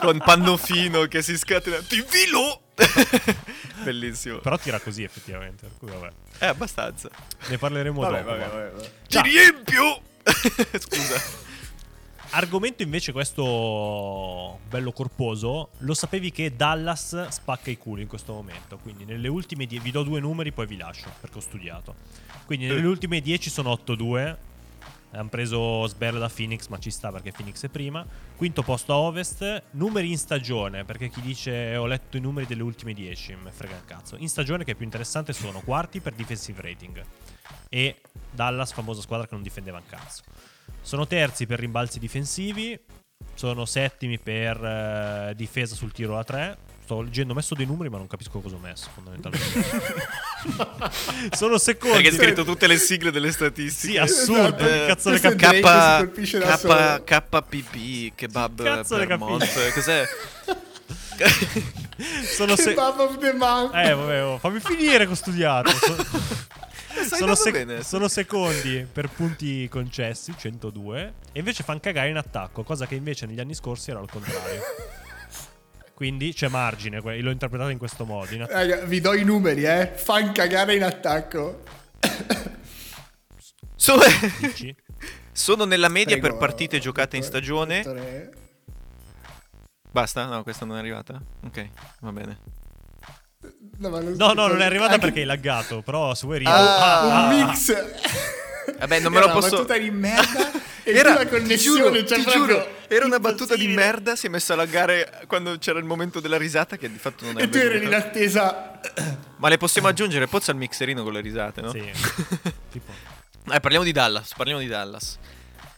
con 0.00 0.18
Pannofino 0.18 1.06
che 1.06 1.22
si 1.22 1.36
scatena. 1.36 1.78
Ti 1.78 1.96
infilo! 1.96 2.62
Bellissimo. 3.84 4.38
Però 4.38 4.58
tira 4.58 4.78
così 4.80 5.02
effettivamente. 5.02 5.70
Vabbè. 5.80 6.10
Eh, 6.38 6.46
abbastanza. 6.46 7.10
Ne 7.48 7.58
parleremo 7.58 8.00
vabbè, 8.00 8.18
dopo. 8.18 8.30
Vabbè, 8.30 8.48
vabbè, 8.48 8.70
vabbè. 8.70 8.90
Ti 9.06 9.20
riempio! 9.22 10.02
Scusa. 10.78 11.48
Argomento 12.32 12.82
invece 12.84 13.10
questo 13.10 14.60
bello 14.68 14.92
corposo. 14.92 15.70
Lo 15.78 15.94
sapevi 15.94 16.30
che 16.30 16.54
Dallas 16.54 17.28
spacca 17.28 17.70
i 17.70 17.76
culi 17.76 18.02
in 18.02 18.08
questo 18.08 18.32
momento. 18.32 18.78
Quindi 18.78 19.04
nelle 19.04 19.26
ultime 19.26 19.66
10 19.66 19.82
vi 19.82 19.90
do 19.90 20.04
due 20.04 20.20
numeri 20.20 20.52
poi 20.52 20.66
vi 20.66 20.76
lascio 20.76 21.10
perché 21.20 21.38
ho 21.38 21.40
studiato. 21.40 21.94
Quindi 22.46 22.66
nelle 22.66 22.86
ultime 22.86 23.20
10 23.20 23.50
sono 23.50 23.72
8-2 23.84 24.36
hanno 25.12 25.28
preso 25.28 25.86
Sberla 25.86 26.18
da 26.18 26.28
Phoenix, 26.28 26.68
ma 26.68 26.78
ci 26.78 26.90
sta 26.90 27.10
perché 27.10 27.32
Phoenix 27.32 27.64
è 27.64 27.68
prima. 27.68 28.06
Quinto 28.36 28.62
posto 28.62 28.92
a 28.92 28.96
Ovest. 28.96 29.62
Numeri 29.72 30.10
in 30.10 30.18
stagione, 30.18 30.84
perché 30.84 31.08
chi 31.08 31.20
dice 31.20 31.76
ho 31.76 31.86
letto 31.86 32.16
i 32.16 32.20
numeri 32.20 32.46
delle 32.46 32.62
ultime 32.62 32.92
10, 32.92 33.36
me 33.42 33.50
frega 33.50 33.76
il 33.76 33.84
cazzo. 33.84 34.16
In 34.16 34.28
stagione 34.28 34.64
che 34.64 34.72
è 34.72 34.74
più 34.74 34.84
interessante 34.84 35.32
sono 35.32 35.60
quarti 35.60 36.00
per 36.00 36.14
defensive 36.14 36.62
rating. 36.62 37.04
E 37.68 38.00
Dallas, 38.30 38.72
famosa 38.72 39.00
squadra 39.00 39.26
che 39.26 39.34
non 39.34 39.42
difendeva 39.42 39.78
un 39.78 39.86
cazzo. 39.86 40.22
Sono 40.80 41.06
terzi 41.06 41.46
per 41.46 41.58
rimbalzi 41.58 41.98
difensivi. 41.98 42.78
Sono 43.34 43.64
settimi 43.64 44.18
per 44.18 44.60
uh, 45.30 45.34
difesa 45.34 45.74
sul 45.74 45.92
tiro 45.92 46.18
a 46.18 46.24
3 46.24 46.58
sto 46.90 47.02
leggendo, 47.02 47.32
ho 47.32 47.36
messo 47.36 47.54
dei 47.54 47.66
numeri, 47.66 47.88
ma 47.88 47.98
non 47.98 48.08
capisco 48.08 48.40
cosa 48.40 48.56
ho 48.56 48.58
messo, 48.58 48.90
fondamentalmente. 48.92 49.62
Sono 51.32 51.58
secondi. 51.58 52.02
Perché 52.02 52.08
hai 52.08 52.22
scritto 52.22 52.44
tutte 52.44 52.66
le 52.66 52.78
sigle 52.78 53.10
delle 53.10 53.30
statistiche. 53.32 53.92
Sì, 53.92 53.98
assurdo. 53.98 54.66
Eh, 54.66 54.86
cazzo 54.86 55.10
le 55.10 55.20
cap- 55.20 55.36
K- 55.36 57.04
KPP, 57.04 58.14
kebab 58.14 58.62
cazzo 58.62 58.96
Vermont. 58.96 59.72
Cos'è? 59.72 60.04
Sono 62.34 62.56
se- 62.56 62.64
kebab 62.70 62.98
of 62.98 63.18
the 63.18 63.32
month. 63.32 63.74
Eh, 63.74 63.92
vabbè, 63.94 64.24
oh, 64.24 64.38
fammi 64.38 64.60
finire 64.60 65.06
con 65.06 65.16
studiato. 65.16 65.70
Sono, 67.08 67.34
sec- 67.34 67.80
sono, 67.82 68.08
secondi 68.08 68.86
per 68.90 69.08
punti 69.08 69.68
concessi, 69.68 70.34
102, 70.36 71.14
e 71.32 71.38
invece 71.38 71.62
fanno 71.62 71.80
cagare 71.80 72.08
in 72.10 72.16
attacco, 72.16 72.62
cosa 72.62 72.86
che 72.86 72.94
invece 72.94 73.26
negli 73.26 73.40
anni 73.40 73.54
scorsi 73.54 73.90
era 73.90 74.00
al 74.00 74.10
contrario. 74.10 74.60
Quindi 76.00 76.32
c'è 76.32 76.48
margine, 76.48 76.98
l'ho 76.98 77.30
interpretato 77.30 77.68
in 77.68 77.76
questo 77.76 78.06
modo. 78.06 78.32
In 78.32 78.46
Raga, 78.46 78.76
vi 78.86 79.02
do 79.02 79.12
i 79.12 79.22
numeri, 79.22 79.64
eh. 79.64 79.92
Fan 79.94 80.32
cagare 80.32 80.74
in 80.74 80.82
attacco. 80.82 81.62
Sono, 83.76 84.00
sono 85.30 85.64
nella 85.66 85.88
media 85.88 86.16
Prego, 86.16 86.38
per 86.38 86.46
partite 86.46 86.78
giocate 86.78 87.18
in 87.18 87.22
stagione. 87.22 87.82
Dottore. 87.82 88.32
Basta? 89.90 90.24
No, 90.24 90.42
questa 90.42 90.64
non 90.64 90.76
è 90.76 90.78
arrivata? 90.78 91.20
Ok, 91.44 91.68
va 92.00 92.12
bene. 92.12 92.38
No, 93.76 93.88
non, 93.90 94.14
no, 94.16 94.32
no, 94.32 94.46
non 94.46 94.62
è 94.62 94.64
arrivata 94.64 94.94
anche... 94.94 95.04
perché 95.04 95.20
hai 95.20 95.26
laggato, 95.26 95.82
però 95.82 96.14
se 96.14 96.24
vuoi 96.24 96.42
ah, 96.46 97.00
ah, 97.00 97.06
un 97.06 97.12
ah. 97.12 97.46
mix. 97.46 97.74
Vabbè, 98.78 99.00
non 99.00 99.12
me 99.12 99.20
lo 99.20 99.30
posso... 99.30 99.46
Una 99.48 99.56
battuta 99.56 99.78
di 99.78 99.90
merda 99.90 100.50
era 100.82 101.14
la 101.14 101.26
connessione, 101.26 102.04
ti 102.04 102.06
giuro, 102.06 102.22
cioè 102.22 102.32
giuro 102.32 102.78
era 102.88 103.04
una 103.04 103.20
battuta 103.20 103.54
di 103.54 103.68
merda, 103.68 104.16
si 104.16 104.26
è 104.26 104.28
messa 104.28 104.54
a 104.54 104.56
laggare 104.56 105.22
quando 105.28 105.56
c'era 105.58 105.78
il 105.78 105.84
momento 105.84 106.18
della 106.18 106.36
risata 106.36 106.76
che 106.76 106.90
di 106.90 106.98
fatto 106.98 107.24
non 107.24 107.38
è 107.38 107.42
E 107.42 107.48
tu 107.48 107.58
eri 107.58 107.84
in 107.84 107.94
attesa. 107.94 108.80
Ma 109.36 109.48
le 109.48 109.58
possiamo 109.58 109.86
aggiungere 109.86 110.26
Pozza 110.26 110.50
al 110.50 110.56
mixerino 110.56 111.04
con 111.04 111.12
le 111.12 111.20
risate, 111.20 111.60
no? 111.60 111.70
Sì. 111.70 111.80
tipo. 112.72 112.92
Eh, 113.52 113.60
parliamo 113.60 113.84
di 113.84 113.92
Dallas, 113.92 114.34
parliamo 114.34 114.60
di 114.60 114.66
Dallas. 114.66 115.18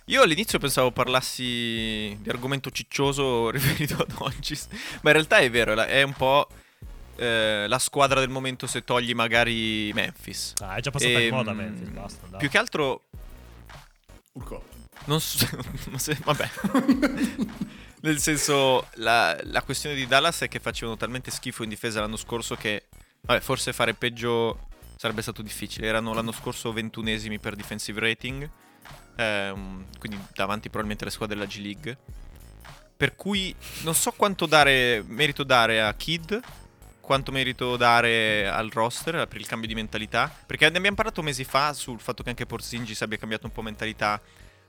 Io 0.07 0.23
all'inizio 0.23 0.59
pensavo 0.59 0.91
parlassi 0.91 2.17
di 2.19 2.29
argomento 2.29 2.71
ciccioso 2.71 3.51
riferito 3.53 3.95
ad 4.03 4.13
Oncis, 4.17 4.69
ma 5.03 5.11
in 5.11 5.17
realtà 5.17 5.37
è 5.37 5.51
vero, 5.51 5.81
è 5.83 6.03
un 6.03 6.15
po' 6.15 6.49
eh, 7.17 7.67
la 7.69 7.79
squadra 7.79 8.21
del 8.21 8.29
momento 8.29 8.67
se 8.67 8.85
togli 8.85 9.15
magari 9.15 9.93
Memphis. 9.93 10.55
Ah, 10.61 10.77
è 10.77 10.81
già 10.81 10.91
passata 10.91 11.19
e, 11.19 11.25
di 11.25 11.31
moda 11.31 11.53
Memphis, 11.53 11.89
basta. 11.89 12.27
Dai. 12.27 12.39
Più 12.39 12.49
che 12.49 12.59
altro... 12.59 13.03
Urco. 14.33 14.65
Non 15.05 15.21
so, 15.21 15.47
so 15.97 16.17
vabbè. 16.23 16.51
Nel 18.03 18.19
senso, 18.19 18.89
la, 18.95 19.39
la, 19.45 19.63
questione 19.63 19.95
di 19.95 20.07
Dallas 20.07 20.41
è 20.41 20.49
che 20.49 20.59
facevano 20.59 20.97
talmente 20.97 21.31
schifo 21.31 21.63
in 21.63 21.69
difesa 21.69 22.01
l'anno 22.01 22.17
scorso 22.17 22.57
che, 22.57 22.87
vabbè, 23.21 23.41
forse 23.41 23.73
fare 23.73 23.95
peggio 23.95 24.69
sarebbe 24.97 25.23
stato 25.23 25.43
difficile. 25.43 25.87
Erano 25.87 26.13
l'anno 26.13 26.33
scorso 26.33 26.73
ventunesimi 26.73 27.39
per 27.39 27.55
defensive 27.55 28.01
rating, 28.01 28.49
ehm, 29.17 29.87
quindi 29.99 30.19
davanti 30.35 30.69
probabilmente 30.69 31.05
alle 31.05 31.13
squadre 31.13 31.37
della 31.37 31.49
G 31.49 31.59
League. 31.59 31.99
Per 32.97 33.17
cui 33.17 33.55
non 33.83 33.95
so 33.95 34.13
quanto 34.13 34.47
dare, 34.47 35.03
merito 35.07 35.43
dare 35.43 35.83
a 35.83 35.93
Kid, 35.95 36.41
quanto 37.13 37.31
merito 37.31 37.77
dare 37.77 38.49
al 38.49 38.71
roster 38.71 39.29
per 39.29 39.39
il 39.39 39.47
cambio 39.47 39.69
di 39.69 39.75
mentalità. 39.75 40.35
Perché 40.47 40.71
ne 40.71 40.79
abbiamo 40.79 40.97
parlato 40.97 41.21
mesi 41.21 41.45
fa 41.45 41.75
sul 41.75 42.01
fatto 42.01 42.23
che 42.23 42.31
anche 42.31 42.47
Porzingis 42.47 43.03
abbia 43.03 43.19
cambiato 43.19 43.45
un 43.45 43.53
po' 43.53 43.61
mentalità 43.61 44.19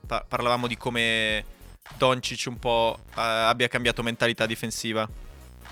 pa- 0.06 0.22
parlavamo 0.28 0.66
di 0.66 0.76
come 0.76 1.42
Doncic 1.96 2.44
un 2.48 2.58
po' 2.58 2.98
uh, 3.00 3.12
abbia 3.14 3.66
cambiato 3.68 4.02
mentalità 4.02 4.44
difensiva. 4.44 5.08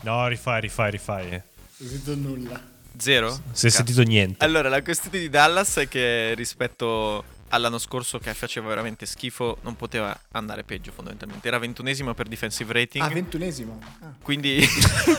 No, 0.00 0.26
rifai, 0.28 0.62
rifai, 0.62 0.90
rifai. 0.92 1.28
Non 1.28 1.42
ho 1.42 1.86
sentito 1.90 2.14
nulla. 2.14 2.70
Zero? 2.96 3.28
Non 3.28 3.42
si 3.52 3.66
è 3.66 3.70
sentito 3.70 4.00
niente. 4.00 4.42
Allora, 4.42 4.70
la 4.70 4.80
questione 4.80 5.18
di 5.18 5.28
Dallas 5.28 5.76
è 5.76 5.88
che 5.88 6.32
rispetto 6.32 7.22
all'anno 7.48 7.76
scorso 7.76 8.18
che 8.18 8.32
faceva 8.32 8.68
veramente 8.68 9.04
schifo, 9.04 9.58
non 9.60 9.76
poteva 9.76 10.18
andare 10.30 10.64
peggio 10.64 10.90
fondamentalmente. 10.90 11.46
Era 11.46 11.58
ventunesimo 11.58 12.14
per 12.14 12.28
defensive 12.28 12.72
rating. 12.72 13.04
Ah, 13.04 13.08
ventunesimo. 13.08 13.78
Ah. 14.00 14.14
Quindi... 14.22 14.56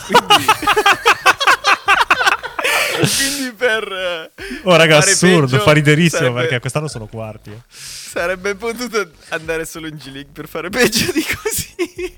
quindi... 0.07 0.45
quindi 2.99 3.53
per... 3.55 4.31
Oh 4.63 4.75
raga, 4.75 4.97
assurdo, 4.97 5.47
peggio, 5.47 5.63
fa 5.63 5.71
riderissimo 5.71 6.21
sarebbe... 6.21 6.41
perché 6.41 6.59
quest'anno 6.59 6.87
sono 6.87 7.07
quarti. 7.07 7.51
Eh. 7.51 7.61
Sarebbe 7.67 8.55
potuto 8.55 9.09
andare 9.29 9.65
solo 9.65 9.87
in 9.87 9.95
G-League 9.95 10.31
per 10.31 10.47
fare 10.47 10.69
peggio 10.69 11.11
di 11.11 11.25
così. 11.41 12.17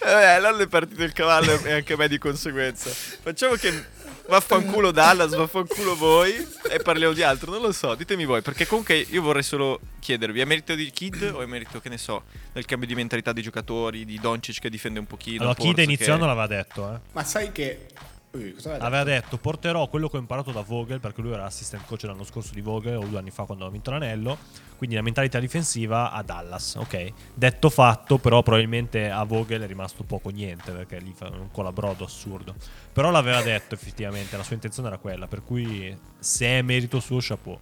Vabbè, 0.00 0.24
allora 0.24 0.62
è 0.62 0.66
partito 0.68 1.02
il 1.02 1.12
cavallo 1.12 1.62
e 1.64 1.72
anche 1.72 1.96
me 1.96 2.08
di 2.08 2.18
conseguenza. 2.18 2.90
Facciamo 2.90 3.54
che 3.54 4.00
vaffanculo 4.28 4.90
Dallas, 4.90 5.34
vaffanculo 5.34 5.96
voi 5.96 6.34
e 6.70 6.78
parliamo 6.78 7.12
di 7.12 7.22
altro, 7.22 7.50
non 7.50 7.60
lo 7.60 7.72
so, 7.72 7.94
ditemi 7.94 8.24
voi, 8.24 8.40
perché 8.40 8.66
comunque 8.66 9.04
io 9.10 9.20
vorrei 9.20 9.42
solo 9.42 9.80
chiedervi, 9.98 10.40
è 10.40 10.44
merito 10.44 10.74
di 10.74 10.90
Kid 10.90 11.30
o 11.34 11.42
è 11.42 11.46
merito, 11.46 11.80
che 11.80 11.88
ne 11.88 11.98
so, 11.98 12.24
del 12.52 12.64
cambio 12.64 12.88
di 12.88 12.94
mentalità 12.94 13.32
dei 13.32 13.42
giocatori, 13.42 14.04
di 14.04 14.18
Doncic 14.20 14.60
che 14.60 14.70
difende 14.70 15.00
un 15.00 15.06
pochino? 15.06 15.42
Allora, 15.42 15.58
Kid 15.58 15.78
iniziando 15.78 16.22
che... 16.22 16.34
l'aveva 16.34 16.46
detto, 16.46 16.94
eh. 16.94 16.98
Ma 17.12 17.24
sai 17.24 17.52
che 17.52 17.88
Ui, 18.34 18.56
aveva 18.64 19.04
detto? 19.04 19.36
porterò 19.36 19.86
quello 19.88 20.08
che 20.08 20.16
ho 20.16 20.20
imparato 20.20 20.52
da 20.52 20.62
Vogel 20.62 21.00
perché 21.00 21.20
lui 21.20 21.32
era 21.32 21.44
assistant 21.44 21.84
coach 21.84 22.04
l'anno 22.04 22.24
scorso 22.24 22.54
di 22.54 22.62
Vogel 22.62 22.96
o 22.96 23.04
due 23.04 23.18
anni 23.18 23.30
fa 23.30 23.44
quando 23.44 23.66
ha 23.66 23.70
vinto 23.70 23.90
l'anello. 23.90 24.38
Quindi 24.78 24.96
la 24.96 25.02
mentalità 25.02 25.38
difensiva 25.38 26.12
a 26.12 26.22
Dallas 26.22 26.76
ok. 26.76 27.12
Detto 27.34 27.68
fatto 27.68 28.16
però 28.16 28.42
probabilmente 28.42 29.10
a 29.10 29.22
Vogel 29.24 29.60
è 29.60 29.66
rimasto 29.66 30.02
poco 30.04 30.30
niente 30.30 30.72
perché 30.72 30.98
lì 30.98 31.12
fa 31.14 31.28
un 31.28 31.50
colabrodo 31.50 32.04
assurdo. 32.04 32.54
Però 32.90 33.10
l'aveva 33.10 33.42
detto 33.42 33.74
effettivamente 33.74 34.34
la 34.36 34.42
sua 34.42 34.54
intenzione 34.54 34.88
era 34.88 34.96
quella 34.96 35.26
per 35.26 35.42
cui 35.44 35.94
se 36.18 36.46
è 36.46 36.62
merito 36.62 37.00
suo 37.00 37.18
chapeau. 37.20 37.58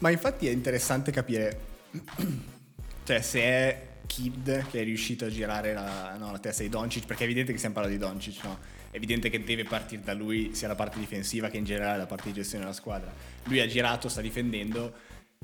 Ma 0.00 0.10
infatti 0.10 0.48
è 0.48 0.50
interessante 0.50 1.12
capire 1.12 1.60
cioè 3.04 3.20
se 3.20 3.40
è 3.40 3.88
Kid 4.06 4.66
che 4.68 4.80
è 4.80 4.84
riuscito 4.84 5.26
a 5.26 5.28
girare 5.28 5.72
la, 5.72 6.16
no, 6.18 6.32
la 6.32 6.38
testa 6.40 6.64
di 6.64 6.68
Doncic 6.68 7.06
perché 7.06 7.22
è 7.22 7.26
evidente 7.26 7.52
che 7.52 7.58
stiamo 7.58 7.76
parlando 7.76 7.96
di 7.96 8.04
Doncic 8.04 8.42
no 8.42 8.58
è 8.90 8.96
evidente 8.96 9.30
che 9.30 9.42
deve 9.44 9.64
partire 9.64 10.02
da 10.02 10.14
lui 10.14 10.52
sia 10.54 10.66
la 10.66 10.74
parte 10.74 10.98
difensiva 10.98 11.48
che 11.48 11.56
in 11.56 11.64
generale 11.64 11.98
la 11.98 12.06
parte 12.06 12.28
di 12.28 12.34
gestione 12.34 12.64
della 12.64 12.76
squadra. 12.76 13.12
Lui 13.44 13.60
ha 13.60 13.66
girato, 13.68 14.08
sta 14.08 14.20
difendendo 14.20 14.92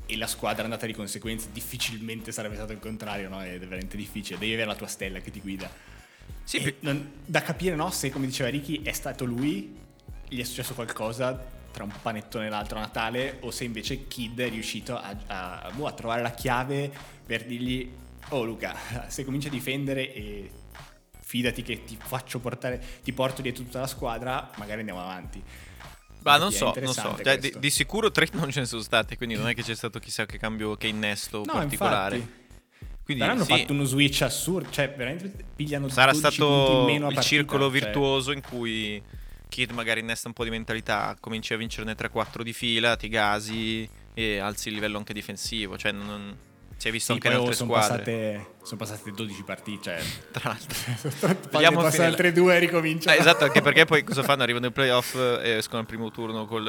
e 0.05 0.17
la 0.17 0.27
squadra 0.27 0.63
è 0.63 0.65
andata 0.65 0.85
di 0.85 0.93
conseguenza. 0.93 1.47
Difficilmente 1.53 2.33
sarebbe 2.33 2.57
stato 2.57 2.73
il 2.73 2.81
contrario, 2.81 3.29
no? 3.29 3.41
È 3.41 3.57
veramente 3.59 3.97
difficile. 3.97 4.39
Devi 4.39 4.53
avere 4.53 4.67
la 4.67 4.75
tua 4.75 4.89
stella 4.89 5.21
che 5.21 5.31
ti 5.31 5.41
guida. 5.41 5.71
Sì, 6.43 6.75
non, 6.81 7.13
da 7.25 7.41
capire 7.43 7.77
no, 7.77 7.91
se, 7.91 8.11
come 8.11 8.27
diceva 8.27 8.49
Ricky, 8.49 8.83
è 8.83 8.93
stato 8.93 9.25
lui, 9.25 9.77
gli 10.29 10.41
è 10.41 10.45
successo 10.45 10.75
qualcosa 10.75 11.55
tra 11.71 11.85
un 11.85 11.93
panettone 12.03 12.47
e 12.47 12.49
l'altro 12.49 12.79
a 12.79 12.81
Natale, 12.81 13.39
o 13.41 13.51
se 13.53 13.63
invece 13.63 14.09
Kid 14.09 14.41
è 14.41 14.49
riuscito 14.49 14.97
a, 14.97 15.17
a, 15.27 15.61
a, 15.63 15.71
boh, 15.71 15.87
a 15.87 15.93
trovare 15.93 16.23
la 16.23 16.31
chiave 16.31 16.91
per 17.25 17.45
dirgli, 17.45 17.89
oh 18.31 18.45
Luca, 18.45 18.75
se 19.07 19.25
cominci 19.25 19.49
a 19.49 19.51
difendere 19.51 20.13
e 20.13 20.51
fidati 21.27 21.63
che 21.63 21.83
ti 21.83 21.99
faccio 22.01 22.39
portare, 22.39 22.81
ti 23.03 23.13
porto 23.13 23.43
dietro 23.43 23.65
tutta 23.65 23.81
la 23.81 23.89
squadra, 23.89 24.49
magari 24.59 24.79
andiamo 24.79 25.01
avanti. 25.01 25.43
Ma 26.23 26.37
non 26.37 26.53
so, 26.53 26.73
non 26.81 26.93
so. 26.93 27.19
Cioè, 27.21 27.37
di, 27.39 27.53
di, 27.59 27.71
sicuro 27.71 28.13
tre 28.13 28.29
non 28.33 28.53
ce 28.53 28.61
ne 28.61 28.67
sono 28.67 28.81
state, 28.81 29.17
quindi 29.17 29.35
non 29.35 29.49
è 29.49 29.55
che 29.55 29.65
c'è 29.65 29.75
stato 29.75 29.99
chissà 29.99 30.25
che 30.25 30.39
cambio, 30.39 30.77
che 30.77 30.87
innesto 30.87 31.43
no, 31.45 31.53
particolare. 31.53 32.17
Infatti. 32.17 32.45
Quindi, 33.03 33.23
Però 33.23 33.35
hanno 33.35 33.45
sì. 33.45 33.59
fatto 33.59 33.73
uno 33.73 33.85
switch 33.85 34.23
assurdo, 34.23 34.71
cioè 34.71 34.95
veramente 34.97 35.33
pigliano 35.57 35.89
Sarà 35.89 36.15
stato 36.15 36.87
il 36.89 37.01
partita, 37.01 37.21
circolo 37.23 37.71
cioè... 37.71 37.81
virtuoso 37.81 38.31
in 38.31 38.41
cui 38.41 39.03
Kid 39.49 39.71
magari 39.73 40.01
innesta 40.01 40.29
un 40.29 40.35
po' 40.35 40.45
di 40.45 40.51
mentalità, 40.51 41.17
cominci 41.19 41.55
a 41.55 41.57
vincerne 41.57 41.95
3-4 41.95 42.43
di 42.43 42.53
fila, 42.53 42.95
ti 42.97 43.09
gasi 43.09 43.89
e 44.15 44.39
alzi 44.39 44.69
il 44.69 44.75
livello 44.75 44.99
anche 44.99 45.13
difensivo, 45.13 45.77
cioè 45.77 45.93
non, 45.93 46.37
si 46.77 46.89
è 46.89 46.91
visto 46.91 47.07
sì, 47.07 47.13
anche 47.13 47.29
in 47.29 47.35
altre 47.35 47.55
sono 47.55 47.71
squadre. 47.71 47.97
Passate, 47.97 48.47
sono 48.63 48.77
passate 48.77 49.11
12 49.11 49.43
partite. 49.45 49.83
Cioè. 49.83 50.03
Tra 50.31 50.51
l'altro. 50.51 51.49
Vogliamo 51.51 51.81
passare 51.81 52.05
altre 52.05 52.33
due 52.33 52.55
e 52.55 52.59
ricominciare. 52.59 53.17
Eh, 53.17 53.21
esatto, 53.21 53.45
anche 53.45 53.63
perché 53.63 53.87
poi 53.87 54.05
cosa 54.05 54.23
fanno? 54.23 54.43
Arrivano 54.43 54.67
ai 54.67 54.73
playoff 54.73 55.15
e 55.15 55.57
escono 55.57 55.81
al 55.81 55.87
primo 55.87 56.11
turno 56.11 56.45
col, 56.45 56.65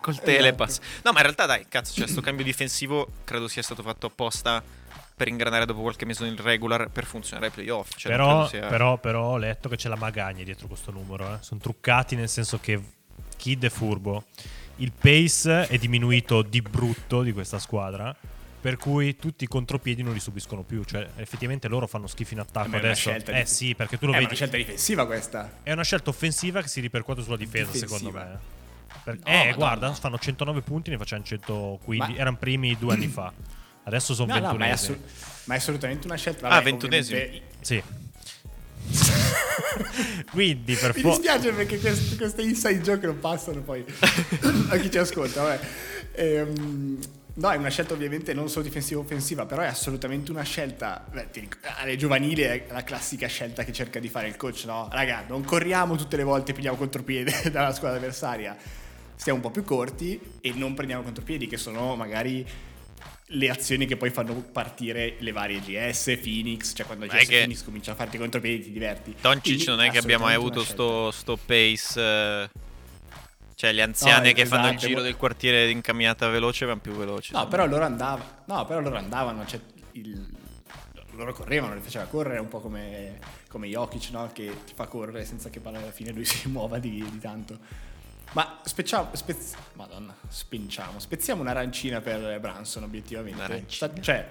col 0.00 0.12
esatto. 0.12 0.26
telepass. 0.26 0.78
No, 1.02 1.10
ma 1.10 1.18
in 1.18 1.24
realtà 1.24 1.46
dai, 1.46 1.66
cazzo, 1.68 1.92
cioè, 1.94 2.06
sto 2.06 2.20
cambio 2.20 2.44
difensivo 2.44 3.08
credo 3.24 3.48
sia 3.48 3.62
stato 3.62 3.82
fatto 3.82 4.06
apposta 4.06 4.62
per 5.14 5.28
ingranare 5.28 5.66
dopo 5.66 5.82
qualche 5.82 6.04
mese 6.04 6.24
nel 6.24 6.38
regular 6.38 6.88
per 6.88 7.04
funzionare 7.04 7.46
ai 7.46 7.52
playoff. 7.52 7.96
Cioè, 7.96 8.12
però, 8.12 8.46
sia... 8.46 8.66
però, 8.68 8.98
però, 8.98 9.24
ho 9.24 9.36
letto 9.38 9.68
che 9.68 9.76
c'è 9.76 9.88
la 9.88 9.96
magagna 9.96 10.44
dietro 10.44 10.68
questo 10.68 10.92
numero. 10.92 11.34
Eh. 11.34 11.38
Sono 11.40 11.60
truccati 11.60 12.14
nel 12.14 12.28
senso 12.28 12.60
che 12.60 12.80
Kid 13.36 13.64
è 13.64 13.70
furbo. 13.70 14.24
Il 14.76 14.92
pace 14.92 15.66
è 15.66 15.78
diminuito 15.78 16.42
di 16.42 16.62
brutto 16.62 17.22
di 17.22 17.32
questa 17.32 17.58
squadra 17.58 18.16
per 18.62 18.76
cui 18.76 19.16
tutti 19.16 19.42
i 19.42 19.48
contropiedi 19.48 20.04
non 20.04 20.12
li 20.12 20.20
subiscono 20.20 20.62
più. 20.62 20.84
Cioè, 20.84 21.04
effettivamente 21.16 21.66
loro 21.66 21.88
fanno 21.88 22.06
schifo 22.06 22.34
in 22.34 22.40
attacco 22.40 22.76
adesso. 22.76 23.10
eh 23.10 23.20
di... 23.20 23.42
sì, 23.44 23.74
perché 23.74 23.98
tu 23.98 24.06
lo 24.06 24.12
è 24.12 24.18
vedi. 24.18 24.26
È 24.26 24.28
una 24.28 24.36
scelta 24.36 24.56
difensiva 24.56 25.04
questa. 25.04 25.52
È 25.64 25.72
una 25.72 25.82
scelta 25.82 26.10
offensiva 26.10 26.62
che 26.62 26.68
si 26.68 26.80
ripercuote 26.80 27.22
sulla 27.22 27.36
difesa, 27.36 27.72
difensiva. 27.72 27.98
secondo 27.98 28.16
me. 28.16 28.38
Per... 29.02 29.16
No, 29.16 29.24
eh, 29.24 29.52
guarda, 29.56 29.88
no. 29.88 29.94
fanno 29.94 30.16
109 30.16 30.60
punti, 30.60 30.90
ne 30.90 30.96
facciamo 30.96 31.24
115. 31.24 32.12
Ma... 32.12 32.16
Erano 32.16 32.36
primi 32.36 32.78
due 32.78 32.94
anni 32.94 33.08
fa. 33.08 33.32
Adesso 33.82 34.14
sono 34.14 34.32
no, 34.32 34.34
21 34.34 34.58
ma, 34.58 34.66
è 34.66 34.70
assolut- 34.70 35.10
ma, 35.44 35.54
è 35.54 35.56
assolutamente 35.56 36.06
una 36.06 36.16
scelta. 36.16 36.48
Vabbè, 36.48 36.54
ah, 36.54 36.62
21 36.62 37.02
Sì. 37.60 37.82
Quindi 40.30 40.74
per 40.74 40.94
Mi 40.94 41.02
dispiace 41.02 41.52
perché 41.52 41.80
queste, 41.80 42.16
queste 42.16 42.42
inside 42.42 42.80
joke 42.80 43.06
non 43.06 43.18
passano 43.18 43.60
poi 43.62 43.82
a 44.70 44.76
chi 44.76 44.88
ci 44.88 44.98
ascolta. 44.98 45.42
Vabbè. 45.42 45.60
Ehm, 46.12 47.00
No, 47.34 47.50
è 47.50 47.56
una 47.56 47.70
scelta 47.70 47.94
ovviamente 47.94 48.34
non 48.34 48.50
solo 48.50 48.64
difensiva 48.64 49.00
offensiva, 49.00 49.46
però 49.46 49.62
è 49.62 49.66
assolutamente 49.66 50.30
una 50.30 50.42
scelta. 50.42 51.04
Beh, 51.10 51.28
alle 51.78 51.96
giovanili 51.96 52.42
è 52.42 52.66
la 52.70 52.84
classica 52.84 53.26
scelta 53.26 53.64
che 53.64 53.72
cerca 53.72 53.98
di 53.98 54.08
fare 54.08 54.28
il 54.28 54.36
coach, 54.36 54.64
no? 54.66 54.88
Raga, 54.90 55.24
non 55.26 55.42
corriamo 55.42 55.96
tutte 55.96 56.16
le 56.16 56.24
volte 56.24 56.50
e 56.50 56.54
pigliamo 56.54 56.76
contropiede 56.76 57.32
dalla 57.50 57.72
squadra 57.72 57.96
avversaria. 57.98 58.56
Stiamo 59.14 59.38
un 59.38 59.44
po' 59.44 59.50
più 59.50 59.64
corti 59.64 60.20
e 60.40 60.52
non 60.52 60.74
prendiamo 60.74 61.02
contropiedi, 61.02 61.46
che 61.46 61.56
sono 61.56 61.96
magari 61.96 62.44
le 63.34 63.48
azioni 63.48 63.86
che 63.86 63.96
poi 63.96 64.10
fanno 64.10 64.34
partire 64.34 65.16
le 65.20 65.32
varie 65.32 65.60
GS, 65.60 66.18
Phoenix, 66.22 66.74
cioè 66.74 66.84
quando 66.84 67.06
GS 67.06 67.28
Phoenix 67.28 67.64
comincia 67.64 67.92
a 67.92 67.94
farti 67.94 68.18
contropiedi 68.18 68.64
ti 68.64 68.72
diverti. 68.72 69.14
Doncic 69.20 69.66
non 69.68 69.80
è 69.80 69.90
che 69.90 69.98
abbiamo 69.98 70.24
mai 70.24 70.34
avuto 70.34 70.62
sto, 70.64 71.10
sto, 71.10 71.36
pace 71.36 72.00
eh, 72.00 72.50
cioè, 73.62 73.72
gli 73.72 73.80
anziani 73.80 74.30
no, 74.30 74.34
che 74.34 74.40
esatto, 74.40 74.60
fanno 74.60 74.72
il 74.72 74.78
giro 74.78 75.02
del 75.02 75.16
quartiere 75.16 75.70
in 75.70 75.82
camminata 75.82 76.26
veloce 76.28 76.66
vanno 76.66 76.80
più 76.80 76.90
veloci. 76.94 77.32
No, 77.32 77.46
però 77.46 77.64
loro 77.64 77.84
andavano. 77.84 78.42
No, 78.46 78.66
però 78.66 78.80
loro 78.80 78.96
andavano. 78.96 79.46
Cioè, 79.46 79.60
il... 79.92 80.26
loro 81.12 81.32
correvano, 81.32 81.72
li 81.74 81.80
faceva 81.80 82.06
correre 82.06 82.40
un 82.40 82.48
po' 82.48 82.58
come, 82.58 83.20
come 83.46 83.68
Jokic, 83.68 84.10
no? 84.10 84.28
Che 84.32 84.64
ti 84.64 84.72
fa 84.74 84.86
correre 84.86 85.24
senza 85.24 85.48
che 85.48 85.60
poi 85.60 85.76
alla 85.76 85.92
fine 85.92 86.10
lui 86.10 86.24
si 86.26 86.48
muova 86.48 86.80
di, 86.80 87.08
di 87.08 87.18
tanto. 87.20 87.56
Ma 88.32 88.58
spezziamo, 88.64 89.10
spez... 89.12 89.54
Madonna, 89.74 90.12
spinciamo. 90.26 90.98
Spezziamo 90.98 91.42
un'arancina 91.42 92.00
per 92.00 92.40
Branson, 92.40 92.82
obiettivamente. 92.82 93.62
Sta, 93.68 93.92
cioè, 94.00 94.28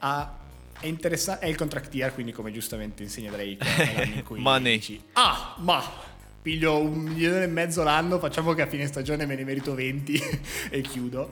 ha, 0.00 0.38
è, 0.78 0.86
interessa- 0.88 1.38
è 1.38 1.46
il 1.46 1.56
contract 1.56 1.94
year, 1.94 2.12
quindi 2.12 2.32
come 2.32 2.52
giustamente 2.52 3.02
insegna 3.02 3.30
Drake, 3.30 4.22
in 4.28 4.42
Money. 4.42 4.76
Dici, 4.76 5.02
ah, 5.14 5.54
ma 5.60 6.10
piglio 6.42 6.80
un 6.80 6.98
milione 6.98 7.44
e 7.44 7.46
mezzo 7.46 7.84
l'anno, 7.84 8.18
facciamo 8.18 8.52
che 8.52 8.62
a 8.62 8.66
fine 8.66 8.86
stagione 8.86 9.24
me 9.26 9.36
ne 9.36 9.44
merito 9.44 9.74
20 9.74 10.22
e 10.70 10.80
chiudo. 10.80 11.30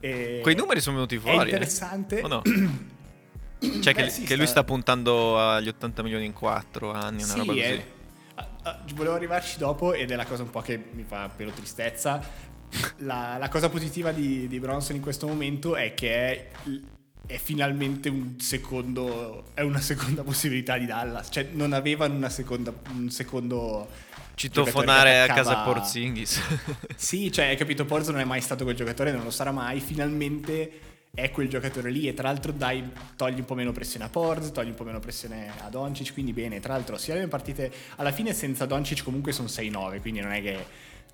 E 0.00 0.40
Quei 0.42 0.56
numeri 0.56 0.80
sono 0.80 0.96
venuti 0.96 1.16
fuori. 1.16 1.36
È 1.36 1.40
eh? 1.40 1.44
interessante. 1.44 2.18
Eh? 2.18 2.26
No? 2.26 2.42
cioè 3.80 3.94
Beh, 3.94 4.02
che, 4.02 4.10
sì, 4.10 4.22
che 4.24 4.34
lui 4.34 4.48
sta 4.48 4.64
puntando 4.64 5.38
agli 5.38 5.68
80 5.68 6.02
milioni 6.02 6.24
in 6.24 6.32
4 6.32 6.90
anni, 6.90 7.22
una 7.22 7.32
sì, 7.32 7.38
roba 7.38 7.52
così. 7.52 7.64
È... 7.64 7.86
Uh, 8.34 8.94
volevo 8.94 9.14
arrivarci 9.14 9.58
dopo 9.58 9.92
ed 9.92 10.10
è 10.10 10.16
la 10.16 10.26
cosa 10.26 10.42
un 10.42 10.50
po' 10.50 10.60
che 10.60 10.82
mi 10.90 11.04
fa 11.06 11.30
pelo 11.34 11.52
tristezza. 11.52 12.50
La, 12.98 13.36
la 13.38 13.48
cosa 13.48 13.68
positiva 13.68 14.10
di, 14.12 14.48
di, 14.48 14.58
Bronson 14.58 14.96
in 14.96 15.02
questo 15.02 15.28
momento 15.28 15.76
è 15.76 15.94
che 15.94 16.14
è, 16.14 16.48
è 17.26 17.36
finalmente 17.36 18.08
un 18.08 18.40
secondo, 18.40 19.50
è 19.54 19.60
una 19.60 19.80
seconda 19.80 20.22
possibilità 20.24 20.78
di 20.78 20.86
Dallas. 20.86 21.28
Cioè 21.30 21.48
non 21.52 21.72
avevano 21.72 22.14
una 22.14 22.30
seconda, 22.30 22.72
un 22.92 23.10
secondo 23.10 23.88
citofonare 24.34 25.20
a 25.20 25.26
casa 25.26 25.58
Porzingis. 25.58 26.40
sì, 26.96 27.30
cioè, 27.30 27.46
hai 27.46 27.56
capito, 27.56 27.84
Porzo 27.84 28.10
non 28.10 28.20
è 28.20 28.24
mai 28.24 28.40
stato 28.40 28.64
quel 28.64 28.76
giocatore, 28.76 29.12
non 29.12 29.24
lo 29.24 29.30
sarà 29.30 29.52
mai, 29.52 29.80
finalmente 29.80 30.90
è 31.14 31.30
quel 31.30 31.48
giocatore 31.48 31.90
lì 31.90 32.08
e 32.08 32.14
tra 32.14 32.28
l'altro 32.28 32.52
dai, 32.52 32.90
togli 33.16 33.40
un 33.40 33.44
po' 33.44 33.54
meno 33.54 33.72
pressione 33.72 34.06
a 34.06 34.08
Porz, 34.08 34.50
togli 34.50 34.68
un 34.68 34.74
po' 34.74 34.84
meno 34.84 34.98
pressione 34.98 35.52
a 35.58 35.68
Doncic, 35.68 36.12
quindi 36.12 36.32
bene, 36.32 36.58
tra 36.58 36.72
l'altro 36.72 36.96
sia 36.96 37.14
le 37.14 37.28
partite 37.28 37.70
alla 37.96 38.12
fine 38.12 38.32
senza 38.32 38.64
Doncic 38.64 39.02
comunque 39.02 39.32
sono 39.32 39.48
6-9, 39.48 40.00
quindi 40.00 40.20
non 40.20 40.32
è 40.32 40.40
che 40.40 40.64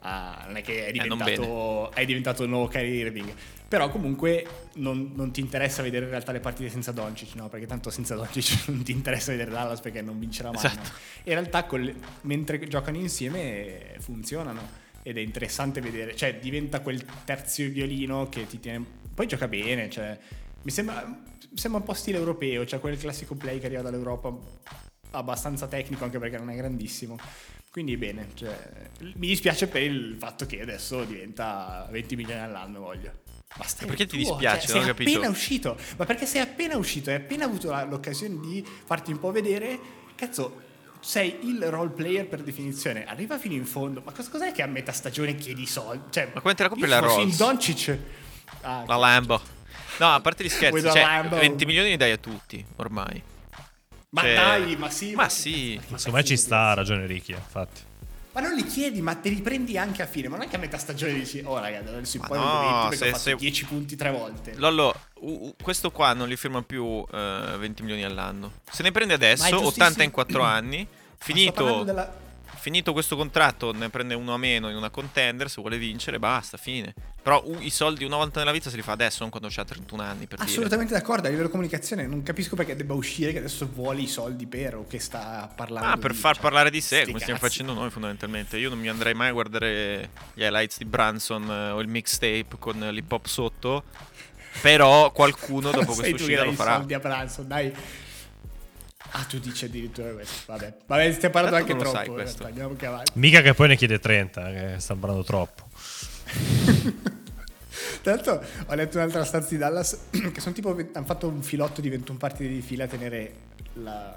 uh, 0.02 0.46
non 0.46 0.56
è 0.56 0.62
che 0.62 0.86
è 0.86 0.88
eh, 0.90 0.92
diventato, 0.92 1.90
eh, 1.92 2.02
è 2.02 2.04
diventato 2.04 2.42
il 2.44 2.48
nuovo 2.48 2.68
Kyrie 2.68 2.94
Irving. 2.94 3.34
Però 3.68 3.90
comunque 3.90 4.46
non, 4.76 5.12
non, 5.14 5.30
ti 5.30 5.40
interessa 5.40 5.82
vedere 5.82 6.06
in 6.06 6.10
realtà 6.10 6.32
le 6.32 6.40
partite 6.40 6.70
senza 6.70 6.90
Doncic, 6.90 7.34
no? 7.34 7.50
Perché 7.50 7.66
tanto 7.66 7.90
senza 7.90 8.14
Doncic 8.14 8.68
non 8.72 8.82
ti 8.82 8.92
interessa 8.92 9.30
vedere 9.30 9.50
Dallas 9.50 9.80
perché 9.80 10.00
non 10.00 10.18
vincerà 10.18 10.50
mai. 10.50 10.64
Esatto. 10.64 10.88
No? 10.88 10.94
In 11.24 11.32
realtà 11.32 11.66
le, 11.76 11.94
mentre 12.22 12.58
giocano 12.66 12.96
insieme 12.96 13.96
funzionano. 13.98 14.86
ed 15.02 15.18
è 15.18 15.20
interessante 15.20 15.82
vedere, 15.82 16.16
cioè 16.16 16.38
diventa 16.38 16.80
quel 16.80 17.04
terzo 17.24 17.62
violino 17.68 18.28
che 18.30 18.46
ti 18.46 18.58
tiene... 18.58 18.84
Poi 19.12 19.26
gioca 19.26 19.48
bene, 19.48 19.90
cioè 19.90 20.18
mi 20.62 20.70
sembra, 20.70 21.22
sembra 21.54 21.80
un 21.80 21.86
po' 21.86 21.94
stile 21.94 22.16
europeo, 22.16 22.64
cioè 22.64 22.80
quel 22.80 22.96
classico 22.96 23.34
play 23.34 23.58
che 23.58 23.66
arriva 23.66 23.82
dall'Europa 23.82 24.34
abbastanza 25.10 25.66
tecnico 25.66 26.04
anche 26.04 26.18
perché 26.18 26.38
non 26.38 26.50
è 26.50 26.56
grandissimo. 26.56 27.18
Quindi 27.70 27.98
bene, 27.98 28.28
cioè, 28.34 28.56
mi 29.00 29.28
dispiace 29.28 29.68
per 29.68 29.82
il 29.82 30.16
fatto 30.18 30.46
che 30.46 30.62
adesso 30.62 31.04
diventa 31.04 31.86
20 31.90 32.16
milioni 32.16 32.40
all'anno, 32.40 32.80
voglio. 32.80 33.26
Basta. 33.56 33.86
Perché 33.86 34.06
ti 34.06 34.18
dispiace? 34.18 34.66
Cioè, 34.66 34.80
sei 34.80 34.90
appena 34.90 35.28
uscito, 35.28 35.76
ma 35.96 36.04
perché 36.04 36.26
sei 36.26 36.42
appena 36.42 36.76
uscito, 36.76 37.10
hai 37.10 37.16
appena 37.16 37.44
avuto 37.44 37.70
l'occasione 37.88 38.38
di 38.40 38.64
farti 38.84 39.10
un 39.10 39.18
po' 39.18 39.30
vedere, 39.30 39.78
cazzo, 40.14 40.62
sei 41.00 41.38
il 41.42 41.62
role 41.70 41.90
player 41.90 42.26
per 42.26 42.42
definizione, 42.42 43.06
arriva 43.06 43.38
fino 43.38 43.54
in 43.54 43.64
fondo, 43.64 44.02
ma 44.04 44.12
cosa, 44.12 44.30
cos'è 44.30 44.52
che 44.52 44.62
a 44.62 44.66
metà 44.66 44.92
stagione 44.92 45.34
chiedi 45.34 45.66
soldi? 45.66 46.10
Cioè, 46.10 46.30
ma 46.34 46.40
come 46.40 46.54
te 46.54 46.62
la 46.64 46.68
compri 46.68 46.88
la 46.88 46.98
Rolls? 46.98 47.30
in 47.30 47.36
Doncic. 47.36 47.98
Ah, 48.62 48.84
la 48.86 48.96
Lambo. 48.96 49.40
No, 49.98 50.14
a 50.14 50.20
parte 50.20 50.44
gli 50.44 50.48
scherzi, 50.48 50.82
cioè, 50.82 51.26
20 51.28 51.66
milioni 51.66 51.90
li 51.90 51.96
dai 51.96 52.12
a 52.12 52.18
tutti, 52.18 52.64
ormai. 52.76 53.22
Ma 54.10 54.22
cioè... 54.22 54.34
dai, 54.34 54.76
ma 54.76 54.90
sì. 54.90 55.14
Ma, 55.14 55.22
ma 55.22 55.28
sì. 55.28 55.80
Ma 55.88 55.98
secondo 55.98 56.18
me 56.18 56.24
ci 56.24 56.36
sta, 56.36 56.70
ha 56.70 56.74
ragione 56.74 57.06
Ricky, 57.06 57.32
infatti. 57.32 57.80
Ma 58.38 58.46
non 58.46 58.54
li 58.54 58.64
chiedi, 58.64 59.00
ma 59.00 59.16
te 59.16 59.30
li 59.30 59.40
prendi 59.40 59.76
anche 59.76 60.00
a 60.00 60.06
fine. 60.06 60.28
Ma 60.28 60.36
non 60.36 60.46
è 60.46 60.48
che 60.48 60.54
a 60.54 60.60
metà 60.60 60.78
stagione 60.78 61.12
dici, 61.12 61.42
oh 61.44 61.58
ragazzi, 61.58 61.88
adesso 61.88 62.16
in 62.18 62.22
poi 62.24 62.38
no, 62.38 62.88
20 62.90 62.96
se, 62.96 63.14
se... 63.18 63.34
10 63.34 63.64
punti 63.64 63.96
tre 63.96 64.12
volte. 64.12 64.54
Lollo, 64.54 64.94
uh, 65.14 65.56
questo 65.60 65.90
qua 65.90 66.12
non 66.12 66.28
li 66.28 66.36
firma 66.36 66.62
più 66.62 66.84
uh, 66.84 67.06
eh, 67.12 67.56
20 67.58 67.82
milioni 67.82 68.04
all'anno. 68.04 68.60
Se 68.70 68.84
ne 68.84 68.92
prende 68.92 69.14
adesso, 69.14 69.66
80 69.66 70.04
in 70.04 70.12
4 70.12 70.40
anni. 70.40 70.86
Finito, 71.18 71.82
della... 71.82 72.14
finito 72.68 72.92
questo 72.92 73.16
contratto, 73.16 73.72
ne 73.72 73.88
prende 73.88 74.14
uno 74.14 74.34
a 74.34 74.36
meno 74.36 74.68
in 74.68 74.76
una 74.76 74.90
contender. 74.90 75.48
Se 75.48 75.58
vuole 75.62 75.78
vincere, 75.78 76.18
basta, 76.18 76.58
fine. 76.58 76.94
Però 77.22 77.42
uh, 77.42 77.56
i 77.60 77.70
soldi 77.70 78.04
una 78.04 78.16
volta 78.16 78.40
nella 78.40 78.52
vita 78.52 78.68
se 78.68 78.76
li 78.76 78.82
fa 78.82 78.92
adesso, 78.92 79.20
non 79.20 79.30
quando 79.30 79.48
ha 79.54 79.64
31 79.64 80.02
anni. 80.02 80.26
Per 80.26 80.38
Assolutamente 80.40 80.92
dire. 80.92 81.00
d'accordo. 81.00 81.28
A 81.28 81.30
livello 81.30 81.48
comunicazione, 81.48 82.06
non 82.06 82.22
capisco 82.22 82.56
perché 82.56 82.76
debba 82.76 82.92
uscire 82.92 83.32
che 83.32 83.38
adesso 83.38 83.66
vuole 83.72 84.02
i 84.02 84.06
soldi 84.06 84.46
per 84.46 84.74
o 84.74 84.86
che 84.86 84.98
sta 84.98 85.50
parlando. 85.54 85.88
Ah, 85.88 85.96
per 85.96 86.12
di, 86.12 86.18
far 86.18 86.34
cioè, 86.34 86.42
parlare 86.42 86.70
di 86.70 86.82
sé, 86.82 87.00
come 87.00 87.12
cazzi. 87.12 87.22
stiamo 87.22 87.40
facendo 87.40 87.72
noi, 87.72 87.88
fondamentalmente. 87.88 88.58
Io 88.58 88.68
non 88.68 88.78
mi 88.78 88.90
andrei 88.90 89.14
mai 89.14 89.28
a 89.28 89.32
guardare 89.32 90.10
gli 90.34 90.42
highlights 90.42 90.76
di 90.76 90.84
Branson 90.84 91.50
eh, 91.50 91.70
o 91.70 91.80
il 91.80 91.88
mixtape 91.88 92.48
con 92.58 92.78
l'hip 92.78 93.10
hop 93.10 93.24
sotto. 93.24 93.84
Però 94.60 95.10
qualcuno 95.12 95.70
dopo 95.72 95.94
questa 95.94 96.14
uscita 96.14 96.44
lo 96.44 96.52
farà. 96.52 96.76
soldi 96.76 96.92
a 96.92 96.98
Branson, 96.98 97.48
dai. 97.48 97.72
Ah, 99.12 99.24
tu 99.24 99.38
dici 99.38 99.64
addirittura 99.64 100.10
questo. 100.12 100.52
Vabbè, 100.52 100.76
Vabbè 100.86 101.12
stiamo 101.12 101.34
parlando 101.34 101.56
anche 101.56 101.76
troppo. 101.76 101.96
Sai 101.96 102.08
questo. 102.08 102.44
Andiamo 102.44 102.74
che 102.74 102.86
avanti. 102.86 103.12
Mica 103.14 103.40
che 103.40 103.54
poi 103.54 103.68
ne 103.68 103.76
chiede 103.76 103.98
30, 103.98 104.50
che 104.50 104.74
sta 104.78 104.94
parlando 104.94 105.24
troppo. 105.24 105.68
Tra 108.02 108.14
l'altro 108.14 108.44
ho 108.66 108.74
letto 108.74 108.96
un'altra 108.98 109.24
stanza 109.24 109.48
di 109.50 109.56
Dallas 109.56 109.98
che 110.32 110.40
sono 110.40 110.54
tipo 110.54 110.70
hanno 110.70 111.06
fatto 111.06 111.28
un 111.28 111.42
filotto 111.42 111.80
di 111.80 111.88
21 111.88 112.18
partite 112.18 112.48
di 112.48 112.60
fila 112.60 112.84
a 112.84 112.86
tenere 112.86 113.34
la, 113.74 114.14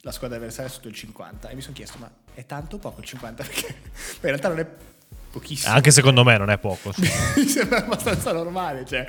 la 0.00 0.12
squadra 0.12 0.36
avversaria 0.36 0.70
sotto 0.70 0.88
il 0.88 0.94
50 0.94 1.48
e 1.48 1.54
mi 1.54 1.60
sono 1.60 1.74
chiesto 1.74 1.98
ma 1.98 2.10
è 2.34 2.44
tanto 2.46 2.76
o 2.76 2.78
poco 2.78 3.00
il 3.00 3.06
50 3.06 3.42
perché 3.44 3.66
in 3.66 4.20
realtà 4.20 4.48
non 4.48 4.58
è 4.58 4.66
pochissimo. 5.30 5.72
Anche 5.72 5.90
secondo 5.90 6.24
me 6.24 6.36
non 6.38 6.50
è 6.50 6.58
poco. 6.58 6.92
mi 7.36 7.46
sembra 7.46 7.84
abbastanza 7.84 8.32
normale, 8.32 8.84
cioè 8.84 9.06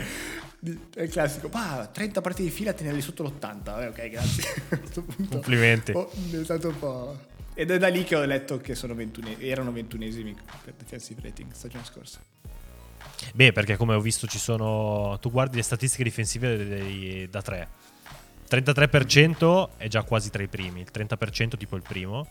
è 0.93 1.01
il 1.01 1.09
classico, 1.09 1.47
bah, 1.47 1.89
30 1.91 2.21
partite 2.21 2.43
di 2.43 2.53
fila 2.53 2.73
tenerli 2.73 3.01
sotto 3.01 3.23
l'80. 3.23 3.81
Eh, 3.81 3.87
ok, 3.87 4.09
grazie. 4.09 4.43
Complimenti. 5.29 5.91
Oh, 5.91 6.09
è 6.09 6.43
stato 6.43 6.69
un 6.69 6.79
po'. 6.79 7.19
Ed 7.53 7.71
è 7.71 7.77
da 7.77 7.87
lì 7.87 8.03
che 8.03 8.15
ho 8.15 8.23
letto 8.23 8.57
che 8.59 8.73
21, 8.73 9.35
erano 9.39 9.71
21esimi 9.71 10.35
per 10.63 10.73
defensive 10.75 11.21
rating 11.21 11.51
stagione 11.51 11.83
scorsa. 11.83 12.19
Beh, 13.33 13.51
perché 13.51 13.75
come 13.75 13.95
ho 13.95 13.99
visto 13.99 14.27
ci 14.27 14.37
sono... 14.37 15.17
Tu 15.19 15.29
guardi 15.29 15.57
le 15.57 15.63
statistiche 15.63 16.03
difensive 16.03 16.67
dei, 16.67 17.27
da 17.29 17.41
3. 17.41 17.67
33% 18.49 19.69
è 19.77 19.87
già 19.87 20.03
quasi 20.03 20.29
tra 20.29 20.41
i 20.41 20.47
primi, 20.47 20.81
il 20.81 20.89
30% 20.91 21.57
tipo 21.57 21.75
il 21.75 21.83
primo. 21.83 22.27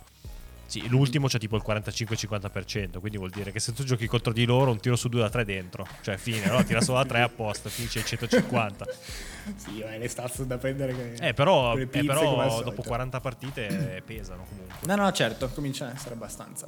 Sì, 0.69 0.87
l'ultimo 0.87 1.29
c'è 1.29 1.39
tipo 1.39 1.57
il 1.57 1.63
45-50%, 1.67 3.01
quindi 3.01 3.17
vuol 3.17 3.31
dire 3.31 3.51
che 3.53 3.59
se 3.59 3.73
tu 3.73 3.85
giochi 3.85 4.07
contro 4.07 4.35
di 4.35 4.45
loro 4.45 4.71
un 4.71 4.79
tiro 4.79 4.97
su 4.97 5.09
due 5.09 5.23
da 5.23 5.31
3 5.31 5.47
dentro, 5.47 5.87
cioè 6.03 6.19
fine, 6.19 6.45
no? 6.45 6.63
tira 6.63 6.83
solo 6.83 6.99
da 6.99 7.07
3 7.07 7.23
apposta, 7.23 7.71
finisce 7.71 8.01
il 8.01 8.05
150. 8.05 8.87
sì, 9.57 9.81
è 9.81 9.97
le 9.97 10.09
stats 10.09 10.43
da 10.43 10.59
prendere 10.59 10.95
che... 10.95 11.29
Eh, 11.29 11.33
però, 11.33 11.75
eh, 11.75 11.87
però 11.87 12.63
dopo 12.63 12.83
40 12.83 13.19
partite 13.19 14.03
pesano 14.05 14.45
comunque. 14.47 14.77
No, 14.87 14.95
no, 14.95 15.11
certo, 15.11 15.49
comincia 15.49 15.87
a 15.87 15.93
essere 15.95 16.15
abbastanza. 16.15 16.67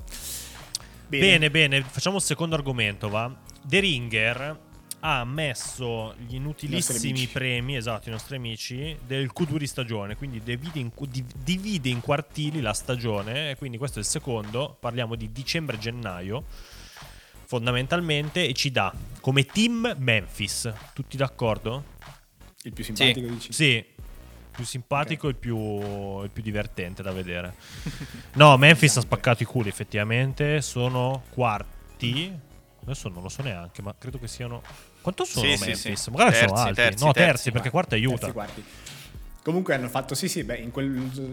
Bene. 1.06 1.26
bene, 1.26 1.50
bene, 1.50 1.82
facciamo 1.82 2.16
il 2.16 2.22
secondo 2.22 2.54
argomento, 2.54 3.10
va? 3.10 3.30
The 3.62 3.80
Ringer 3.80 4.58
ha 5.00 5.24
messo 5.24 6.14
gli 6.18 6.34
inutilissimi 6.34 7.26
premi, 7.26 7.76
esatto, 7.76 8.08
i 8.08 8.12
nostri 8.12 8.36
amici, 8.36 8.96
del 9.06 9.30
Q2 9.34 9.56
di 9.56 9.66
stagione, 9.66 10.16
quindi 10.16 10.42
divide 10.42 10.78
in, 10.78 10.90
divide 11.42 11.88
in 11.88 12.00
quartili 12.00 12.60
la 12.60 12.74
stagione, 12.74 13.50
e 13.50 13.56
quindi 13.56 13.78
questo 13.78 13.98
è 13.98 14.02
il 14.02 14.08
secondo, 14.08 14.76
parliamo 14.78 15.14
di 15.14 15.32
dicembre-gennaio, 15.32 16.44
fondamentalmente, 17.46 18.46
e 18.46 18.52
ci 18.52 18.70
dà 18.70 18.92
come 19.20 19.44
team 19.46 19.94
Memphis, 19.98 20.70
tutti 20.92 21.16
d'accordo? 21.16 21.98
Il 22.62 22.72
più 22.72 22.84
simpatico 22.84 23.26
sì. 23.26 23.32
dici? 23.32 23.52
Sì, 23.52 23.84
più 24.50 24.64
simpatico 24.64 25.28
okay. 25.28 25.30
e 25.30 25.32
il 25.32 25.36
più, 25.38 26.22
il 26.22 26.30
più 26.30 26.42
divertente 26.42 27.02
da 27.02 27.12
vedere. 27.12 27.54
no, 28.34 28.56
Memphis 28.58 28.98
ha 28.98 29.00
spaccato 29.00 29.42
i 29.42 29.46
culi 29.46 29.70
effettivamente, 29.70 30.60
sono 30.60 31.22
quarti 31.30 32.48
Adesso 32.82 33.08
non 33.08 33.22
lo 33.22 33.28
so 33.28 33.42
neanche, 33.42 33.82
ma 33.82 33.94
credo 33.96 34.18
che 34.18 34.26
siano. 34.26 34.62
Quanto 35.00 35.24
sono 35.24 35.44
sì, 35.44 35.50
Memphis? 35.50 35.80
Sì, 35.80 35.96
sì. 35.96 36.10
Magari 36.10 36.30
terzi, 36.32 36.46
sono 36.46 36.60
alti. 36.60 36.74
Terzi, 36.74 37.04
no, 37.04 37.12
terzi, 37.12 37.26
terzi 37.26 37.52
perché 37.52 37.70
quarto 37.70 37.94
aiuta. 37.94 38.32
Terzi, 38.32 38.64
Comunque 39.42 39.74
hanno 39.74 39.88
fatto, 39.88 40.14
sì, 40.14 40.28
sì, 40.28 40.44
beh, 40.44 40.56
in 40.56 40.70
quel, 40.70 40.86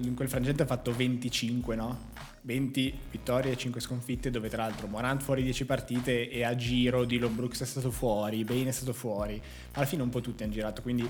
in 0.03 0.13
quel 0.15 0.29
frangente 0.29 0.61
hanno 0.61 0.71
fatto 0.71 0.93
25, 0.93 1.75
no? 1.75 2.05
20 2.43 2.99
vittorie 3.11 3.51
e 3.51 3.57
5 3.57 3.81
sconfitte, 3.81 4.31
dove 4.31 4.47
tra 4.47 4.63
l'altro 4.63 4.87
Morant 4.87 5.21
fuori 5.21 5.43
10 5.43 5.65
partite 5.65 6.29
e 6.29 6.45
a 6.45 6.55
giro 6.55 7.03
Dylan 7.03 7.35
Brooks 7.35 7.61
è 7.61 7.65
stato 7.65 7.91
fuori, 7.91 8.45
Bane 8.45 8.69
è 8.69 8.71
stato 8.71 8.93
fuori. 8.93 9.35
Ma 9.37 9.43
alla 9.73 9.85
fine 9.85 10.03
un 10.03 10.09
po' 10.09 10.21
tutti 10.21 10.43
hanno 10.43 10.53
girato, 10.53 10.81
quindi 10.81 11.09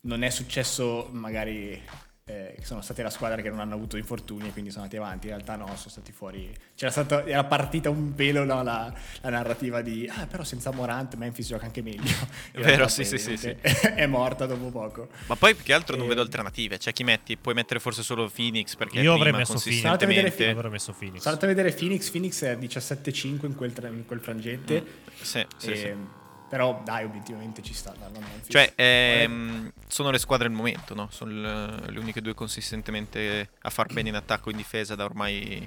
non 0.00 0.24
è 0.24 0.30
successo 0.30 1.08
magari 1.12 1.80
eh, 2.24 2.56
sono 2.62 2.82
state 2.82 3.02
la 3.02 3.10
squadra 3.10 3.42
che 3.42 3.50
non 3.50 3.58
hanno 3.58 3.74
avuto 3.74 3.96
infortuni 3.96 4.48
e 4.48 4.52
quindi 4.52 4.70
sono 4.70 4.84
andati 4.84 5.02
avanti. 5.02 5.26
In 5.26 5.32
realtà 5.34 5.56
no, 5.56 5.66
sono 5.76 5.88
stati 5.88 6.12
fuori. 6.12 6.54
C'era 6.74 6.90
stata, 6.90 7.26
era 7.26 7.42
partita 7.44 7.90
un 7.90 8.14
pelo 8.14 8.44
no, 8.44 8.62
la, 8.62 8.92
la, 9.20 9.28
narrativa 9.28 9.82
di 9.82 10.08
ah, 10.08 10.26
però 10.26 10.44
senza 10.44 10.70
Morant 10.70 11.14
Memphis 11.16 11.48
gioca 11.48 11.64
anche 11.64 11.82
meglio. 11.82 12.10
È 12.52 12.60
vero, 12.60 12.86
sì, 12.86 13.04
sì, 13.04 13.18
sì, 13.18 13.36
sì. 13.36 13.48
È 13.58 14.06
morta 14.06 14.46
dopo 14.46 14.70
poco. 14.70 15.08
Ma 15.26 15.34
poi 15.34 15.54
più 15.54 15.64
che 15.64 15.72
altro 15.72 15.96
e... 15.96 15.98
non 15.98 16.06
vedo 16.06 16.20
alternative. 16.20 16.78
Cioè, 16.78 16.92
chi 16.92 17.02
metti? 17.02 17.36
Puoi 17.36 17.54
mettere 17.54 17.80
forse 17.80 18.02
solo 18.02 18.30
Phoenix 18.32 18.76
perché 18.76 19.00
io 19.00 19.14
avrei 19.14 19.32
messo 19.32 19.54
Phoenix. 19.54 19.82
Consistentemente... 19.82 20.48
Avrei 20.48 20.70
messo 20.70 20.92
Phoenix. 20.92 21.26
Andato 21.26 21.44
a 21.44 21.48
vedere 21.48 21.72
Phoenix. 21.72 22.08
Phoenix 22.10 22.44
è 22.44 22.56
17-5 22.56 23.46
in 23.46 23.56
quel, 23.56 23.72
in 23.92 24.06
quel 24.06 24.20
frangente. 24.20 24.80
Mm. 24.80 24.86
Sì, 25.20 25.46
sì, 25.56 25.70
e... 25.70 25.76
sì 25.76 26.20
però 26.52 26.82
dai, 26.84 27.04
obiettivamente 27.04 27.62
ci 27.62 27.72
sta 27.72 27.94
darlo 27.98 28.18
a 28.18 28.20
Memphis. 28.20 28.48
Cioè, 28.50 28.74
ehm, 28.74 29.72
sono 29.86 30.10
le 30.10 30.18
squadre 30.18 30.48
del 30.48 30.54
momento, 30.54 30.94
no? 30.94 31.08
Sono 31.10 31.30
le, 31.30 31.90
le, 31.90 31.98
uniche 31.98 32.20
due 32.20 32.34
consistentemente 32.34 33.52
a 33.62 33.70
far 33.70 33.90
bene 33.90 34.10
in 34.10 34.16
attacco 34.16 34.48
e 34.48 34.50
in 34.50 34.58
difesa 34.58 34.94
da 34.94 35.04
ormai 35.04 35.66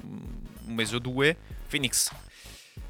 un 0.00 0.74
mese 0.74 0.96
o 0.96 0.98
due. 0.98 1.36
Phoenix. 1.68 2.10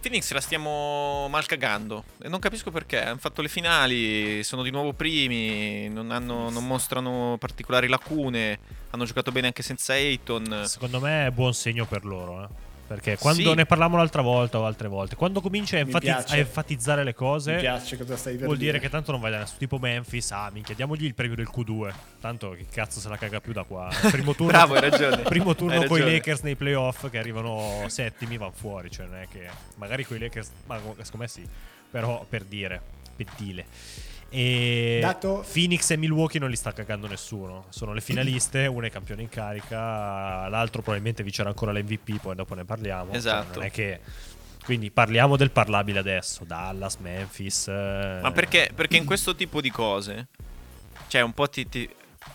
Phoenix 0.01 0.33
la 0.33 0.41
stiamo 0.41 1.29
mal 1.29 1.45
cagando 1.45 2.05
e 2.23 2.31
non 2.31 2.41
capisco 2.41 2.71
perché. 2.71 3.03
Hanno 3.03 3.19
fatto 3.19 3.43
le 3.43 3.49
finali, 3.49 4.43
sono 4.43 4.63
di 4.63 4.71
nuovo 4.71 4.95
primi, 4.95 5.91
non, 5.91 6.13
hanno, 6.13 6.49
non 6.49 6.67
mostrano 6.67 7.37
particolari 7.39 7.87
lacune, 7.87 8.59
hanno 8.93 9.05
giocato 9.05 9.31
bene 9.31 9.49
anche 9.49 9.63
senza 9.63 9.93
Ayton. 9.93 10.63
Secondo 10.65 11.01
me 11.01 11.27
è 11.27 11.31
buon 11.33 11.53
segno 11.53 11.85
per 11.85 12.07
loro, 12.07 12.45
eh. 12.45 12.66
Perché 12.87 13.17
quando 13.19 13.51
sì. 13.51 13.55
ne 13.55 13.67
parlavamo 13.67 13.97
l'altra 13.97 14.23
volta 14.23 14.61
o 14.61 14.65
altre 14.65 14.87
volte, 14.87 15.17
quando 15.17 15.41
cominci 15.41 15.75
a, 15.75 15.81
enfatiz- 15.81 16.31
a 16.31 16.37
enfatizzare 16.37 17.03
le 17.03 17.15
cose, 17.15 17.61
vuol 18.39 18.57
dire 18.57 18.79
che 18.79 18.89
tanto 18.89 19.11
non 19.11 19.21
vai 19.21 19.33
da 19.33 19.39
nessuno 19.39 19.59
tipo 19.59 19.79
Memphis. 19.79 20.31
Ah, 20.31 20.51
minchia, 20.53 20.75
diamogli 20.75 21.05
il 21.05 21.15
premio 21.15 21.35
del 21.35 21.49
Q2. 21.53 21.93
Tanto 22.21 22.51
che 22.51 22.67
cazzo 22.71 23.01
se 23.01 23.09
la 23.09 23.17
caga 23.17 23.41
più 23.41 23.53
da 23.53 23.65
qua. 23.65 23.91
Primo 24.11 24.35
turno, 24.35 24.53
Bravo, 24.57 24.75
hai 24.75 24.81
ragione. 24.83 25.23
Primo 25.23 25.57
turno 25.57 25.85
con 25.85 25.99
i 25.99 26.03
Lakers 26.03 26.43
nei 26.43 26.55
playoff 26.55 27.11
che 27.11 27.19
arrivano 27.19 27.85
settimi, 27.89 28.37
vanno 28.37 28.53
fuori. 28.55 28.89
Cioè, 28.89 29.07
non 29.07 29.17
è 29.17 29.27
che 29.29 29.49
magari 29.77 30.05
con 30.05 30.17
i 30.17 30.21
Lakers, 30.21 30.51
ma 30.67 30.79
secondo 30.79 31.17
me 31.19 31.29
sì. 31.29 31.45
Però 31.91 32.25
per 32.29 32.45
dire, 32.45 32.81
pettile. 33.17 33.65
E 34.29 34.99
Dato... 35.01 35.45
Phoenix 35.51 35.91
e 35.91 35.97
Milwaukee 35.97 36.41
non 36.41 36.51
li 36.51 36.57
sta 36.57 36.73
cagando 36.73 37.07
nessuno. 37.07 37.67
Sono 37.69 37.93
le 37.93 38.01
finaliste, 38.01 38.67
una 38.67 38.87
è 38.87 38.91
campione 38.91 39.23
in 39.23 39.29
carica, 39.29 40.49
l'altro 40.49 40.83
probabilmente 40.83 41.23
vincerà 41.23 41.49
ancora 41.49 41.73
l'MVP, 41.73 42.21
poi 42.21 42.35
dopo 42.35 42.55
ne 42.55 42.65
parliamo. 42.65 43.11
Cioè, 43.11 43.17
esatto. 43.17 43.59
Non 43.59 43.69
è 43.69 43.71
che... 43.71 44.01
Quindi 44.65 44.91
parliamo 44.91 45.37
del 45.37 45.53
parlabile 45.53 46.01
adesso, 46.01 46.43
Dallas, 46.45 46.97
Memphis. 46.97 47.69
Eh... 47.69 48.19
Ma 48.21 48.33
perché, 48.33 48.73
perché 48.75 48.97
in 48.97 49.05
questo 49.05 49.37
tipo 49.37 49.61
di 49.61 49.71
cose, 49.71 50.27
cioè 51.07 51.21
un 51.21 51.33
po' 51.33 51.49
ti, 51.49 51.69
ti, 51.69 51.89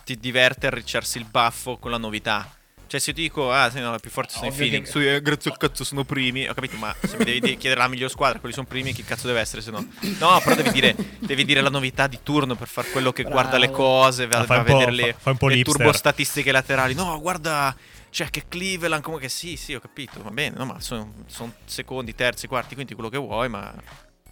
ti 0.06 0.17
diverte 0.17 0.67
arricciarsi 0.67 1.17
il 1.17 1.25
baffo 1.25 1.77
con 1.77 1.91
la 1.91 1.97
novità. 1.97 2.49
Cioè, 2.91 2.99
se 2.99 3.13
ti 3.13 3.21
dico, 3.21 3.49
ah, 3.54 3.69
sì, 3.71 3.80
no, 3.80 3.97
più 3.99 4.10
forti 4.10 4.34
sono 4.34 4.47
i 4.47 4.49
Ovvio 4.49 4.65
Phoenix, 4.67 4.86
che- 4.88 4.91
tu, 4.91 4.99
eh, 4.99 5.21
grazie 5.21 5.49
al 5.51 5.56
cazzo 5.58 5.86
sono 5.86 6.04
primi. 6.04 6.45
Ho 6.49 6.54
capito, 6.54 6.75
ma 6.75 6.93
se 7.01 7.15
mi 7.15 7.23
devi 7.23 7.39
di- 7.39 7.56
chiedere 7.56 7.80
la 7.80 7.88
miglior 7.88 8.10
squadra, 8.10 8.38
quelli 8.39 8.54
sono 8.54 8.67
primi, 8.67 8.91
chi 8.91 9.06
cazzo 9.06 9.27
deve 9.27 9.39
essere, 9.39 9.62
se 9.62 9.71
no? 9.71 9.80
No, 10.19 10.41
però 10.43 10.56
devi 10.56 10.71
dire, 10.71 10.93
devi 11.19 11.45
dire 11.45 11.62
la 11.62 11.69
novità 11.69 12.08
di 12.08 12.19
turno 12.21 12.56
per 12.56 12.67
far 12.67 12.91
quello 12.91 13.13
che 13.13 13.23
Bravo. 13.23 13.39
guarda 13.39 13.58
le 13.58 13.71
cose, 13.71 14.27
va, 14.27 14.39
Ah, 14.39 14.43
fai 14.43 14.47
va 14.47 14.56
a 14.56 14.58
un 14.58 14.65
po'- 14.65 14.73
vedere 14.73 14.91
le, 14.91 15.15
fa- 15.17 15.34
po' 15.36 15.47
le 15.47 15.63
turbostatistiche 15.63 16.51
laterali. 16.51 16.93
No, 16.93 17.17
guarda, 17.21 17.73
cioè 18.10 18.30
che 18.30 18.43
Cleveland, 18.49 19.01
comunque 19.01 19.30
sì, 19.30 19.56
sì, 19.56 19.73
ho 19.73 19.80
capito, 19.80 20.21
va 20.21 20.32
bene, 20.32 20.58
no, 20.58 20.65
ma 20.65 20.82
sono, 20.82 21.13
sono 21.27 21.54
secondi, 21.63 22.13
terzi, 22.13 22.47
quarti, 22.47 22.75
quinti, 22.75 22.93
quello 22.93 23.08
che 23.08 23.17
vuoi, 23.17 23.47
ma... 23.47 23.73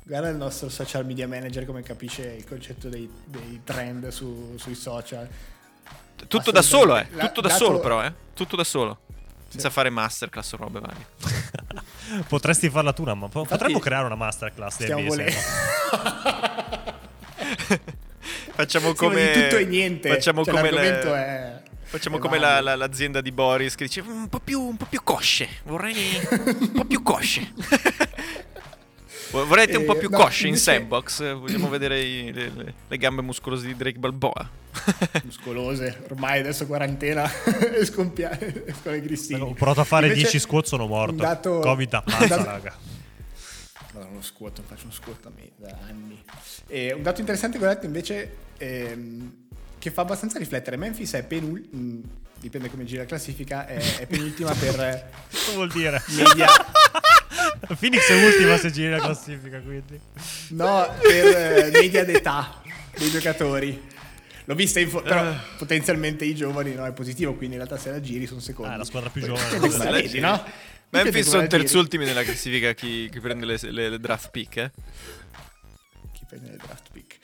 Guarda 0.03 0.27
il 0.27 0.35
nostro 0.35 0.67
social 0.67 1.05
media 1.05 1.29
manager 1.29 1.65
come 1.65 1.81
capisce 1.81 2.23
il 2.37 2.43
concetto 2.43 2.89
dei, 2.89 3.09
dei 3.23 3.61
trend 3.63 4.09
su- 4.09 4.55
sui 4.57 4.75
social. 4.75 5.29
Tutto 6.27 6.51
da 6.51 6.61
solo, 6.61 6.97
eh. 6.97 7.07
Tutto 7.17 7.41
da 7.41 7.49
solo, 7.49 7.79
però, 7.79 8.03
eh. 8.03 8.13
Tutto 8.33 8.55
da 8.55 8.63
solo. 8.63 8.99
Senza 9.49 9.69
fare 9.71 9.89
masterclass 9.89 10.51
o 10.53 10.57
robe 10.57 10.79
varie. 10.79 11.05
Potresti 12.27 12.69
farla 12.69 12.93
tu, 12.93 13.01
una 13.01 13.15
ma 13.15 13.27
po- 13.27 13.39
Infatti- 13.39 13.57
potremmo 13.59 13.79
creare 13.79 14.05
una 14.05 14.15
masterclass 14.15 14.73
Stiamo 14.75 15.03
volendo. 15.07 15.35
Facciamo 18.55 18.93
come... 18.93 19.31
di 19.33 19.41
tutto 19.41 19.57
e 19.57 19.65
niente. 19.65 20.09
Facciamo 20.09 20.43
Cioè, 20.43 20.53
come, 20.53 20.69
l'argomento 20.71 21.09
le- 21.11 21.15
è... 21.25 21.61
Facciamo 21.83 22.17
è 22.17 22.19
come 22.19 22.37
la- 22.37 22.61
la- 22.61 22.75
l'azienda 22.75 23.21
di 23.21 23.31
Boris 23.31 23.73
che 23.73 23.85
dice 23.85 24.03
"Mm, 24.03 24.09
un 24.23 24.29
po' 24.29 24.39
più, 24.39 24.61
un 24.61 24.77
po' 24.77 24.85
più 24.85 25.01
cosce. 25.03 25.47
Vorrei 25.63 25.95
un 26.59 26.71
po' 26.73 26.85
più 26.85 27.01
cosce. 27.01 27.51
Vo- 29.31 29.45
Vorrete 29.45 29.77
un 29.77 29.85
po' 29.85 29.95
Eh, 29.95 29.99
più 29.99 30.09
no, 30.09 30.17
cosce 30.17 30.43
in 30.43 30.53
invece- 30.53 30.71
sandbox? 30.71 31.33
Vogliamo 31.37 31.69
vedere 31.69 32.01
i- 32.01 32.31
le, 32.33 32.51
le- 32.55 32.73
le 32.87 32.97
gambe 32.97 33.21
muscolose 33.21 33.65
di 33.67 33.75
Drake 33.75 33.99
Balboa? 33.99 34.49
muscolose. 35.23 36.01
Ormai 36.09 36.39
adesso 36.39 36.65
quarantena 36.65 37.29
e 37.73 37.83
scompia- 37.85 38.37
escono 38.65 38.95
i 38.95 39.01
grissini. 39.01 39.39
Ho 39.41 39.53
provato 39.53 39.81
a 39.81 39.83
fare 39.83 40.07
Invece, 40.07 40.23
10 40.23 40.39
squat, 40.39 40.65
sono 40.65 40.87
morto. 40.87 41.15
dato- 41.15 41.59
Covid 41.59 41.93
a 41.93 42.03
un 42.05 42.11
pazza, 42.17 42.27
dato- 42.27 42.43
raga. 42.49 42.75
Madonna, 43.93 44.11
uno 44.11 44.21
squat, 44.21 44.57
non 44.57 44.67
faccio 44.67 44.83
uno 44.83 44.93
squat 44.93 45.25
a 45.25 45.31
me 45.35 45.49
da 45.57 45.77
anni. 45.87 46.21
E 46.67 46.93
un 46.93 47.01
dato 47.03 47.19
interessante 47.21 47.57
che 47.57 47.65
ho 47.65 47.67
letto 47.67 47.85
invece 47.85 48.35
ehm, 48.57 49.33
che 49.79 49.91
fa 49.91 50.01
abbastanza 50.01 50.37
riflettere. 50.39 50.75
Memphis 50.77 51.13
è 51.13 51.23
penultima, 51.23 52.01
dipende 52.39 52.69
come 52.69 52.85
gira 52.85 53.01
la 53.01 53.07
classifica, 53.07 53.65
è, 53.67 53.97
è 53.97 54.05
penultima 54.05 54.53
per 54.53 54.79
eh, 54.79 55.05
Cosa 55.31 55.51
vuol 55.53 55.71
dire? 55.71 56.01
media, 56.09 56.47
Phoenix 57.79 58.09
è 58.09 58.25
ultima 58.25 58.57
se 58.57 58.71
giri 58.71 58.89
la 58.89 58.99
classifica, 58.99 59.59
quindi. 59.59 59.99
no, 60.49 60.87
per 61.01 61.25
eh, 61.25 61.69
media 61.71 62.03
d'età 62.03 62.61
dei 62.97 63.09
giocatori. 63.09 63.87
L'ho 64.45 64.55
vista 64.55 64.79
in 64.79 64.89
fo- 64.89 65.01
però 65.01 65.29
Eh. 65.29 65.35
potenzialmente 65.57 66.25
i 66.25 66.33
giovani 66.33 66.73
no, 66.73 66.85
è 66.85 66.91
positivo, 66.91 67.35
quindi 67.35 67.55
in 67.55 67.61
realtà 67.63 67.79
se 67.81 67.91
la 67.91 68.01
giri 68.01 68.25
sono 68.25 68.39
secondi. 68.39 68.71
Ah, 68.71 68.75
è 68.75 68.77
la 68.77 68.85
squadra 68.85 69.09
più 69.09 69.21
giovane. 69.21 69.59
Se 69.69 69.77
la 69.77 69.91
vedi, 69.91 70.19
no? 70.19 70.43
Memphis 70.89 71.27
sono 71.29 71.45
terzultimi 71.45 72.03
nella 72.03 72.23
classifica 72.23 72.73
chi, 72.73 73.09
chi 73.11 73.19
prende 73.19 73.45
le, 73.45 73.57
le- 73.61 73.89
le 73.89 73.99
draft 73.99 74.31
pick, 74.31 74.57
eh? 74.57 74.71
chi 76.13 76.25
prende 76.27 76.49
le 76.49 76.57
draft 76.57 76.87
pick. 76.91 77.17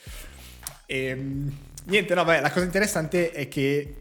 Ehm, 0.85 1.51
niente, 1.85 2.13
no, 2.13 2.23
beh, 2.23 2.41
la 2.41 2.51
cosa 2.51 2.63
interessante 2.65 3.31
è 3.31 3.47
che 3.47 3.95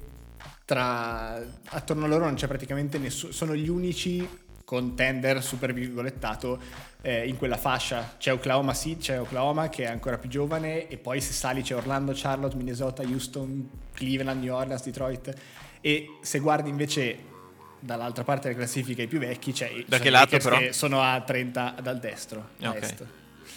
tra 0.67 1.43
attorno 1.71 2.05
a 2.05 2.09
loro 2.09 2.25
non 2.27 2.35
c'è 2.35 2.47
praticamente 2.47 2.99
nessuno, 2.99 3.33
sono 3.33 3.55
gli 3.55 3.69
unici 3.71 4.27
contender 4.75 5.43
super 5.43 5.73
virgolettato 5.73 6.59
eh, 7.03 7.27
in 7.29 7.37
quella 7.37 7.57
fascia. 7.57 8.15
C'è 8.19 8.33
Oklahoma 8.33 8.75
sì, 8.75 8.97
c'è 8.97 9.21
Oklahoma 9.21 9.69
che 9.69 9.85
è 9.85 9.87
ancora 9.87 10.19
più 10.19 10.29
giovane 10.29 10.89
e 10.89 10.97
poi 10.97 11.21
se 11.21 11.33
sali 11.33 11.63
c'è 11.63 11.75
Orlando, 11.77 12.13
Charlotte, 12.15 12.57
Minnesota, 12.57 13.03
Houston, 13.03 13.69
Cleveland, 13.93 14.43
New 14.43 14.55
Orleans, 14.55 14.83
Detroit 14.85 15.33
e 15.81 16.07
se 16.23 16.39
guardi 16.39 16.69
invece 16.71 17.33
dall'altra 17.79 18.25
parte 18.25 18.49
della 18.49 18.61
classifica 18.61 19.03
i 19.03 19.07
più 19.07 19.19
vecchi 19.19 19.53
c'è 19.53 19.69
Da 19.87 19.97
sono 19.97 20.03
che 20.03 20.11
lato, 20.11 20.39
però? 20.39 20.59
che 20.59 20.73
sono 20.73 21.03
a 21.03 21.21
30 21.21 21.77
dal 21.83 21.99
destro 22.01 22.49
a 22.63 22.71
Ok. 22.71 22.77
est. 22.83 23.05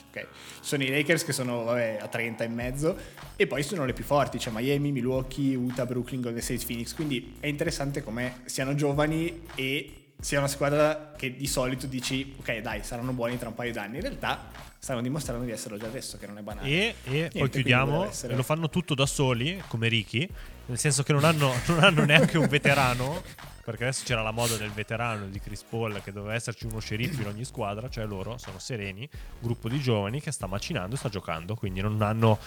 Ok. 0.10 0.28
Sono 0.60 0.84
i 0.84 0.90
Lakers 0.90 1.24
che 1.24 1.32
sono 1.32 1.64
vabbè, 1.64 2.00
a 2.02 2.08
30 2.08 2.44
e 2.44 2.48
mezzo 2.50 2.98
e 3.38 3.48
poi 3.48 3.64
sono 3.64 3.86
le 3.86 3.94
più 3.94 4.04
forti, 4.04 4.38
c'è 4.38 4.50
Miami, 4.52 4.92
Milwaukee, 4.92 5.56
Utah, 5.56 5.86
Brooklyn, 5.86 6.20
Golden 6.22 6.42
State, 6.42 6.66
Phoenix. 6.66 6.94
Quindi 6.94 7.36
è 7.40 7.48
interessante 7.48 8.04
come 8.04 8.42
siano 8.46 8.76
giovani 8.76 9.44
e 9.56 9.97
sia 10.20 10.40
una 10.40 10.48
squadra 10.48 11.14
che 11.16 11.36
di 11.36 11.46
solito 11.48 11.86
dici 11.86 12.36
ok 12.40 12.58
dai 12.60 12.84
saranno 12.84 13.14
buoni 13.14 13.38
tra 13.38 13.50
un 13.50 13.56
paio 13.56 13.72
d'anni. 13.72 13.96
In 13.98 14.02
realtà 14.02 14.50
stanno 14.80 15.02
dimostrando 15.02 15.44
di 15.46 15.52
esserlo 15.52 15.78
già 15.78 15.88
adesso, 15.88 16.18
che 16.18 16.28
non 16.28 16.38
è 16.38 16.42
banale. 16.42 16.68
E, 16.68 16.96
e 17.04 17.10
Niente, 17.10 17.40
poi 17.40 17.50
chiudiamo. 17.50 18.06
essere- 18.08 18.34
E 18.34 18.36
lo 18.36 18.44
fanno 18.44 18.70
tutto 18.70 18.96
da 18.96 19.06
soli, 19.06 19.62
come 19.68 19.88
Ricky. 19.88 20.28
Nel 20.68 20.78
senso 20.78 21.04
che 21.04 21.14
non 21.14 21.24
hanno, 21.24 21.54
non 21.68 21.84
hanno 21.84 22.04
neanche 22.06 22.38
un 22.38 22.48
veterano. 22.48 23.22
Perché 23.68 23.84
adesso 23.84 24.04
c'era 24.06 24.22
la 24.22 24.32
moda 24.32 24.56
del 24.56 24.72
veterano 24.72 25.28
di 25.28 25.42
Chris 25.42 25.62
Paul 25.62 26.00
che 26.02 26.14
doveva 26.14 26.36
esserci 26.36 26.68
uno 26.68 26.80
sceriffo 26.80 27.20
in 27.20 27.28
ogni 27.28 27.44
squadra. 27.44 27.90
Cioè 27.90 28.06
loro 28.06 28.38
sono 28.38 28.60
sereni, 28.60 29.10
gruppo 29.42 29.68
di 29.68 29.78
giovani 29.82 30.22
che 30.22 30.32
sta 30.32 30.48
macinando 30.48 30.96
e 30.96 30.98
sta 30.98 31.10
giocando. 31.10 31.54
Quindi 31.54 31.82
non 31.82 32.02
hanno 32.02 32.40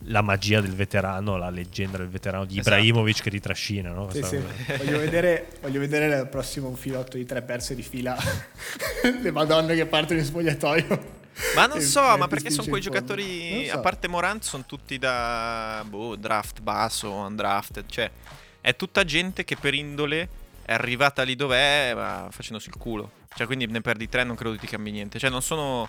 la 0.00 0.20
magia 0.20 0.60
del 0.60 0.74
veterano, 0.74 1.38
la 1.38 1.48
leggenda 1.48 1.96
del 1.96 2.10
veterano 2.10 2.44
di 2.44 2.58
Esatto. 2.58 2.76
Ibrahimovic 2.76 3.22
che 3.22 3.30
ti 3.30 3.40
trascina. 3.40 3.92
No? 3.92 4.10
Sì, 4.10 4.22
sì. 4.22 4.38
Voglio, 4.76 4.98
vedere, 4.98 5.46
voglio 5.62 5.80
vedere 5.80 6.14
il 6.14 6.28
prossimo 6.28 6.70
filotto 6.74 7.16
di 7.16 7.24
tre 7.24 7.40
perse 7.40 7.74
di 7.74 7.82
fila. 7.82 8.14
Le 9.22 9.30
madonne 9.30 9.74
che 9.74 9.86
partono 9.86 10.18
in 10.18 10.26
spogliatoio. 10.26 11.14
Ma 11.54 11.64
non 11.64 11.78
E 11.78 11.80
so, 11.88 12.00
Memphis 12.02 12.18
ma 12.18 12.28
perché 12.28 12.50
sono 12.50 12.68
quei 12.68 12.82
giocatori, 12.82 13.66
so. 13.66 13.76
a 13.76 13.78
parte 13.78 14.08
Morant, 14.08 14.42
sono 14.42 14.66
tutti 14.66 14.98
da 14.98 15.82
boh, 15.88 16.16
draft 16.16 16.60
basso, 16.60 17.10
undrafted, 17.10 17.86
cioè 17.88 18.10
è 18.60 18.76
tutta 18.76 19.04
gente 19.04 19.42
che 19.44 19.56
per 19.56 19.72
indole 19.72 20.44
è 20.66 20.72
arrivata 20.72 21.22
lì 21.22 21.36
dov'è, 21.36 21.92
ma 21.94 22.26
facendosi 22.28 22.68
il 22.70 22.76
culo. 22.76 23.12
Cioè, 23.32 23.46
quindi 23.46 23.66
ne 23.66 23.80
perdi 23.80 24.08
tre, 24.08 24.24
non 24.24 24.34
credo 24.34 24.56
ti 24.56 24.66
cambi 24.66 24.90
niente. 24.90 25.16
Cioè, 25.20 25.30
non 25.30 25.40
sono 25.40 25.86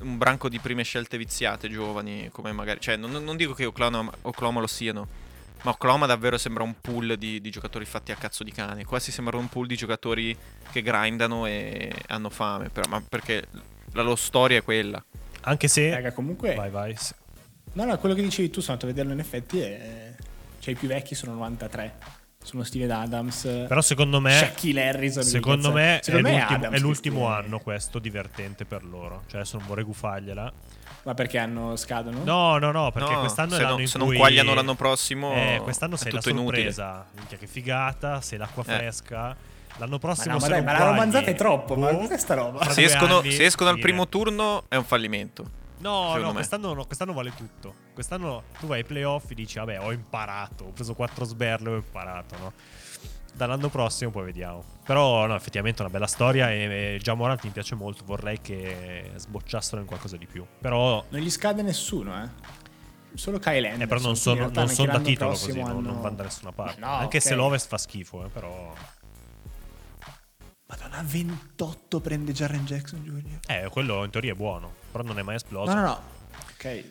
un 0.00 0.18
branco 0.18 0.48
di 0.48 0.58
prime 0.58 0.82
scelte 0.82 1.16
viziate, 1.16 1.68
giovani, 1.70 2.28
come 2.32 2.50
magari... 2.50 2.80
Cioè, 2.80 2.96
non, 2.96 3.12
non 3.12 3.36
dico 3.36 3.54
che 3.54 3.66
Oklahoma, 3.66 4.10
Oklahoma 4.22 4.58
lo 4.58 4.66
siano, 4.66 5.06
ma 5.62 5.70
Oklahoma 5.70 6.06
davvero 6.06 6.38
sembra 6.38 6.64
un 6.64 6.74
pool 6.80 7.16
di, 7.18 7.40
di 7.40 7.50
giocatori 7.50 7.84
fatti 7.84 8.10
a 8.10 8.16
cazzo 8.16 8.42
di 8.42 8.50
cane. 8.50 8.84
Quasi 8.84 9.12
sembra 9.12 9.36
un 9.36 9.48
pool 9.48 9.68
di 9.68 9.76
giocatori 9.76 10.36
che 10.72 10.82
grindano 10.82 11.46
e 11.46 11.92
hanno 12.08 12.30
fame, 12.30 12.68
però, 12.68 12.88
ma 12.88 13.00
perché 13.08 13.46
la 13.92 14.02
loro 14.02 14.16
storia 14.16 14.58
è 14.58 14.64
quella. 14.64 15.00
Anche 15.42 15.68
se. 15.68 15.88
Raga, 15.88 16.12
comunque. 16.12 16.56
Vai, 16.56 16.70
vai. 16.70 16.96
No, 17.74 17.84
no, 17.84 17.96
quello 17.98 18.16
che 18.16 18.22
dicevi 18.22 18.50
tu, 18.50 18.60
sono 18.60 18.72
andato 18.72 18.86
a 18.86 18.88
vederlo 18.88 19.12
in 19.12 19.20
effetti. 19.20 19.60
E... 19.60 20.14
Cioè, 20.58 20.74
i 20.74 20.76
più 20.76 20.88
vecchi 20.88 21.14
sono 21.14 21.32
93. 21.34 22.19
Sono 22.42 22.64
Steven 22.64 22.90
Adams. 22.90 23.42
Però 23.68 23.80
secondo 23.82 24.18
me. 24.18 24.32
Shaquille 24.32 24.88
Harrison. 24.88 25.22
Secondo 25.22 25.68
Mica, 25.68 25.80
me, 25.80 26.00
secondo 26.02 26.28
è, 26.28 26.32
me 26.32 26.38
l'ultimo, 26.48 26.70
è 26.74 26.78
l'ultimo 26.78 27.26
che- 27.26 27.32
anno 27.32 27.58
questo 27.60 27.98
divertente 27.98 28.64
per 28.64 28.82
loro. 28.82 29.24
Cioè, 29.26 29.40
adesso 29.40 29.58
non 29.58 29.66
vorrei 29.66 29.84
gufargliela. 29.84 30.52
Ma 31.02 31.14
perché 31.14 31.38
hanno 31.38 31.76
scadono? 31.76 32.22
No, 32.24 32.58
no, 32.58 32.72
no, 32.72 32.90
perché 32.92 33.12
No, 33.12 33.20
quest'anno 33.20 33.52
è 33.52 33.56
se, 33.56 33.62
l'anno 33.62 33.74
no- 33.74 33.80
in 33.80 33.88
se 33.88 33.98
cui... 33.98 34.06
non 34.08 34.16
quagliano 34.16 34.54
l'anno 34.54 34.74
prossimo, 34.74 35.32
Eh, 35.34 35.60
quest'anno 35.62 35.94
è 35.94 35.98
sei 35.98 36.12
la 36.12 36.18
tutto 36.18 36.30
inutile. 36.30 36.72
sorpresa. 36.72 37.06
Minchia, 37.14 37.36
che 37.38 37.46
figata, 37.46 38.20
sei 38.22 38.38
l'acqua 38.38 38.62
Eh. 38.66 38.72
fresca. 38.74 39.36
L'anno 39.76 39.92
Ma, 39.92 39.98
prossimo 39.98 40.34
no, 40.34 40.40
ma 40.40 40.44
se 40.46 40.50
dai, 40.50 40.62
ma 40.62 40.72
la 40.72 40.84
romanzata 40.84 41.30
è 41.30 41.34
troppo. 41.34 41.74
Ma 41.76 41.90
boh, 41.92 41.98
cos'è 41.98 42.18
sta 42.18 42.34
roba? 42.34 42.68
Se 42.70 42.82
escono, 42.82 43.18
anni, 43.18 43.32
se 43.32 43.44
escono 43.44 43.70
al 43.70 43.78
primo 43.78 44.08
turno 44.08 44.64
è 44.68 44.76
un 44.76 44.84
fallimento. 44.84 45.58
No, 45.80 46.16
no 46.16 46.32
quest'anno, 46.32 46.74
no, 46.74 46.84
quest'anno 46.84 47.12
vale 47.12 47.32
tutto. 47.34 47.74
Quest'anno 47.94 48.44
tu 48.58 48.66
vai 48.66 48.78
ai 48.80 48.84
playoff 48.84 49.30
e 49.30 49.34
dici, 49.34 49.58
vabbè, 49.58 49.80
ho 49.80 49.92
imparato. 49.92 50.64
Ho 50.64 50.70
preso 50.70 50.94
quattro 50.94 51.24
sberle, 51.24 51.70
ho 51.70 51.76
imparato, 51.76 52.36
no? 52.38 52.52
Dall'anno 53.32 53.68
prossimo 53.68 54.10
poi 54.10 54.24
vediamo. 54.24 54.62
Però, 54.84 55.26
no, 55.26 55.34
effettivamente 55.34 55.78
è 55.78 55.82
una 55.82 55.92
bella 55.92 56.06
storia 56.06 56.50
e, 56.50 56.94
e 56.94 56.98
già 57.00 57.14
Morant 57.14 57.42
mi 57.44 57.50
piace 57.50 57.74
molto. 57.74 58.04
Vorrei 58.04 58.40
che 58.40 59.12
sbocciassero 59.16 59.80
in 59.80 59.86
qualcosa 59.86 60.16
di 60.16 60.26
più. 60.26 60.44
Però 60.60 61.04
Non 61.08 61.20
gli 61.20 61.30
scade 61.30 61.62
nessuno, 61.62 62.22
eh. 62.22 62.28
Solo 63.14 63.38
Kyle 63.38 63.68
Anderson. 63.68 63.80
Eh, 63.82 63.86
però 63.86 64.00
non 64.00 64.16
sono, 64.16 64.50
non 64.52 64.68
sono 64.68 64.92
da 64.92 65.00
titolo 65.00 65.30
così, 65.30 65.52
prossimo 65.52 65.68
non, 65.72 65.82
non 65.82 66.00
vanno 66.00 66.16
da 66.16 66.22
nessuna 66.24 66.52
parte. 66.52 66.80
No, 66.80 66.92
Anche 66.92 67.16
ok. 67.16 67.22
se 67.22 67.34
l'Ovest 67.34 67.68
fa 67.68 67.78
schifo, 67.78 68.24
eh, 68.24 68.28
però. 68.28 68.72
Madonna, 70.66 71.02
28 71.04 72.00
prende 72.00 72.32
Jaren 72.32 72.64
Jackson 72.64 73.02
Jr. 73.02 73.38
Eh, 73.48 73.68
quello 73.70 74.04
in 74.04 74.10
teoria 74.10 74.32
è 74.32 74.36
buono, 74.36 74.74
però 74.90 75.04
non 75.04 75.18
è 75.18 75.22
mai 75.22 75.36
esploso. 75.36 75.72
No, 75.72 75.80
no, 75.80 75.86
no. 75.86 76.00
Ok. 76.54 76.84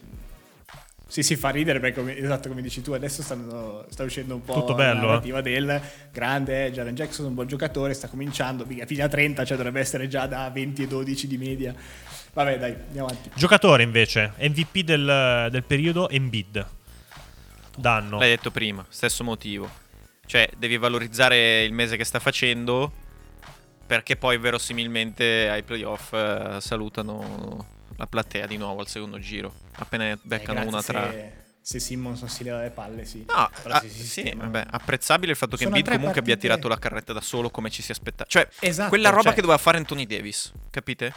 Sì, 1.09 1.23
sì, 1.23 1.35
fa 1.35 1.49
ridere 1.49 1.79
perché, 1.79 1.99
come- 1.99 2.15
esatto 2.15 2.49
come 2.49 2.61
dici 2.61 2.83
tu, 2.83 2.91
adesso 2.91 3.23
stanno- 3.23 3.83
sta 3.89 4.03
uscendo 4.03 4.35
un 4.35 4.43
po' 4.43 4.53
Tutto 4.53 4.75
bello, 4.75 5.01
la 5.01 5.07
narrativa 5.07 5.41
del 5.41 5.81
grande 6.11 6.67
eh, 6.67 6.71
Jaren 6.71 6.93
Jackson, 6.93 7.25
un 7.25 7.33
buon 7.33 7.47
giocatore, 7.47 7.95
sta 7.95 8.07
cominciando, 8.07 8.63
mica 8.63 8.85
fino 8.85 9.03
a 9.03 9.07
30, 9.07 9.43
cioè 9.43 9.57
dovrebbe 9.57 9.79
essere 9.79 10.07
già 10.07 10.27
da 10.27 10.47
20 10.51 10.83
e 10.83 10.87
12 10.87 11.27
di 11.27 11.37
media. 11.39 11.73
Vabbè, 12.31 12.59
dai, 12.59 12.73
andiamo 12.73 13.07
avanti. 13.07 13.31
Giocatore 13.33 13.81
invece, 13.81 14.33
MVP 14.37 14.79
del, 14.81 15.47
del 15.49 15.63
periodo 15.63 16.09
Embiid. 16.09 16.67
Danno. 17.75 18.19
L'hai 18.19 18.29
detto 18.29 18.51
prima, 18.51 18.85
stesso 18.87 19.23
motivo. 19.23 19.67
Cioè, 20.27 20.47
devi 20.57 20.77
valorizzare 20.77 21.63
il 21.63 21.73
mese 21.73 21.97
che 21.97 22.03
sta 22.03 22.19
facendo 22.19 22.91
perché 23.87 24.15
poi 24.15 24.37
verosimilmente 24.37 25.49
ai 25.49 25.63
playoff 25.63 26.13
eh, 26.13 26.57
salutano 26.59 27.65
la 27.99 28.07
platea 28.07 28.47
di 28.47 28.55
nuovo 28.57 28.79
al 28.79 28.87
secondo 28.87 29.19
giro. 29.19 29.53
Appena 29.73 30.17
beccano 30.23 30.61
Eh, 30.61 30.65
una 30.65 30.81
tra... 30.81 31.11
se, 31.11 31.33
se 31.61 31.79
Simmons 31.79 32.21
non 32.21 32.29
si 32.29 32.43
leva 32.45 32.61
le 32.61 32.69
palle, 32.71 33.03
sì. 33.05 33.25
No, 33.27 33.49
Però 33.61 33.75
ah, 33.75 33.83
sì, 33.87 34.33
vabbè, 34.35 34.65
apprezzabile 34.71 35.31
il 35.31 35.37
fatto 35.37 35.51
che 35.57 35.63
Sono 35.63 35.75
Embiid 35.75 35.85
tre 35.85 35.95
comunque 35.97 36.19
abbia 36.21 36.33
partite- 36.35 36.55
tirato 36.55 36.67
la 36.73 36.79
carretta 36.79 37.13
da 37.13 37.21
solo 37.21 37.49
come 37.49 37.69
ci 37.69 37.81
si 37.81 37.91
aspettava. 37.91 38.29
Cioè, 38.29 38.47
Esatto, 38.61 38.89
quella 38.89 39.09
roba 39.09 39.23
cioè- 39.23 39.33
che 39.33 39.41
doveva 39.41 39.59
fare 39.59 39.77
Anthony 39.77 40.05
Davis, 40.07 40.51
capite? 40.71 41.13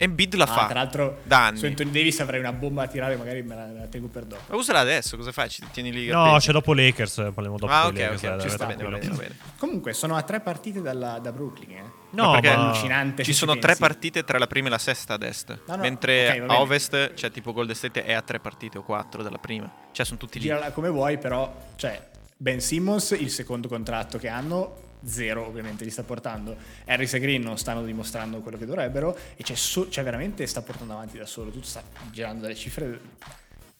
Embiid 0.00 0.34
la 0.36 0.44
Ah, 0.44 0.46
fa. 0.46 0.64
tra 0.66 0.74
l'altro, 0.74 1.18
da 1.24 1.46
anni. 1.46 1.58
su 1.58 1.66
Anthony 1.66 1.90
Davis 1.90 2.20
avrei 2.20 2.38
una 2.38 2.52
bomba 2.52 2.84
a 2.84 2.86
tirare, 2.86 3.16
magari 3.16 3.42
me 3.42 3.56
la, 3.56 3.64
me 3.64 3.80
la 3.80 3.86
tengo 3.86 4.06
per 4.06 4.26
dopo. 4.26 4.42
Ma 4.46 4.54
usala 4.54 4.78
adesso, 4.78 5.16
cosa 5.16 5.32
fai? 5.32 5.48
Ci 5.48 5.60
tieni 5.72 5.90
lì? 5.90 6.06
No, 6.06 6.36
c'è 6.38 6.52
dopo 6.52 6.72
Lakers, 6.72 7.18
eh, 7.18 7.32
parliamo 7.32 7.58
dopo 7.58 7.72
Ah, 7.72 7.90
dei 7.90 8.04
ok, 8.04 8.12
Lakers, 8.12 8.22
ok, 8.22 8.38
eh, 8.38 8.40
ci 8.42 8.48
sta 8.48 8.66
bene, 8.66 8.84
bene, 8.84 9.08
va 9.08 9.16
bene. 9.16 9.36
Comunque, 9.58 9.92
sono 9.94 10.14
a 10.14 10.22
tre 10.22 10.38
partite 10.38 10.80
dalla- 10.82 11.18
da 11.18 11.32
Brooklyn, 11.32 11.70
eh. 11.78 11.90
No, 12.10 12.30
perché 12.30 12.54
ma... 12.54 12.66
allucinante. 12.68 13.24
Ci 13.24 13.32
sono 13.32 13.58
tre 13.58 13.74
partite 13.74 14.22
tra 14.22 14.38
la 14.38 14.46
prima 14.46 14.68
e 14.68 14.70
la 14.70 14.78
sesta 14.78 15.14
ad 15.14 15.24
est. 15.24 15.58
No, 15.66 15.74
no, 15.74 15.82
mentre 15.82 16.30
ok, 16.42 16.46
va 16.46 16.54
a 16.54 16.60
ovest 16.60 17.14
c'è 17.14 17.32
tipo 17.32 17.52
Golden 17.52 17.74
State 17.74 18.04
è 18.04 18.12
a 18.12 18.22
tre 18.22 18.38
partite 18.38 18.78
o 18.78 18.82
quattro 18.84 19.24
dalla 19.24 19.38
prima. 19.38 19.68
Cioè, 19.90 20.06
sono 20.06 20.16
tutti 20.16 20.38
lì. 20.38 20.44
Girala 20.44 20.70
come 20.70 20.90
vuoi, 20.90 21.18
però, 21.18 21.52
cioè, 21.74 22.08
Ben 22.36 22.60
Simmons, 22.60 23.16
il 23.18 23.30
secondo 23.30 23.66
contratto 23.66 24.16
che 24.16 24.28
hanno, 24.28 24.76
zero 25.04 25.46
ovviamente 25.46 25.84
li 25.84 25.90
sta 25.90 26.02
portando. 26.02 26.56
Harris 26.86 27.14
e 27.14 27.20
Green 27.20 27.42
non 27.42 27.58
stanno 27.58 27.84
dimostrando 27.84 28.40
quello 28.40 28.56
che 28.58 28.66
dovrebbero 28.66 29.16
e 29.36 29.42
c'è, 29.42 29.54
so- 29.54 29.88
cioè 29.88 30.04
veramente 30.04 30.46
sta 30.46 30.62
portando 30.62 30.92
avanti 30.94 31.18
da 31.18 31.26
solo. 31.26 31.50
Tutto 31.50 31.66
sta 31.66 31.82
girando 32.10 32.42
dalle 32.42 32.54
cifre 32.54 33.00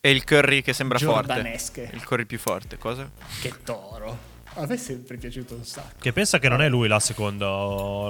E 0.01 0.11
il 0.11 0.25
Curry 0.25 0.63
che 0.63 0.73
sembra 0.73 0.99
forte. 0.99 1.27
giordanesche. 1.27 1.91
Il 1.93 2.05
Curry 2.05 2.25
più 2.25 2.39
forte, 2.39 2.79
cosa? 2.79 3.11
Che 3.41 3.53
toro. 3.65 4.37
A 4.55 4.67
me 4.67 4.75
è 4.75 4.77
sempre 4.77 5.17
piaciuto 5.19 5.55
un 5.55 5.65
sacco. 5.65 5.99
Che 6.01 6.13
pensa 6.13 6.39
che 6.39 6.49
non 6.49 6.63
è 6.63 6.69
lui 6.69 6.89
la 6.89 6.99
seconda, 6.99 7.47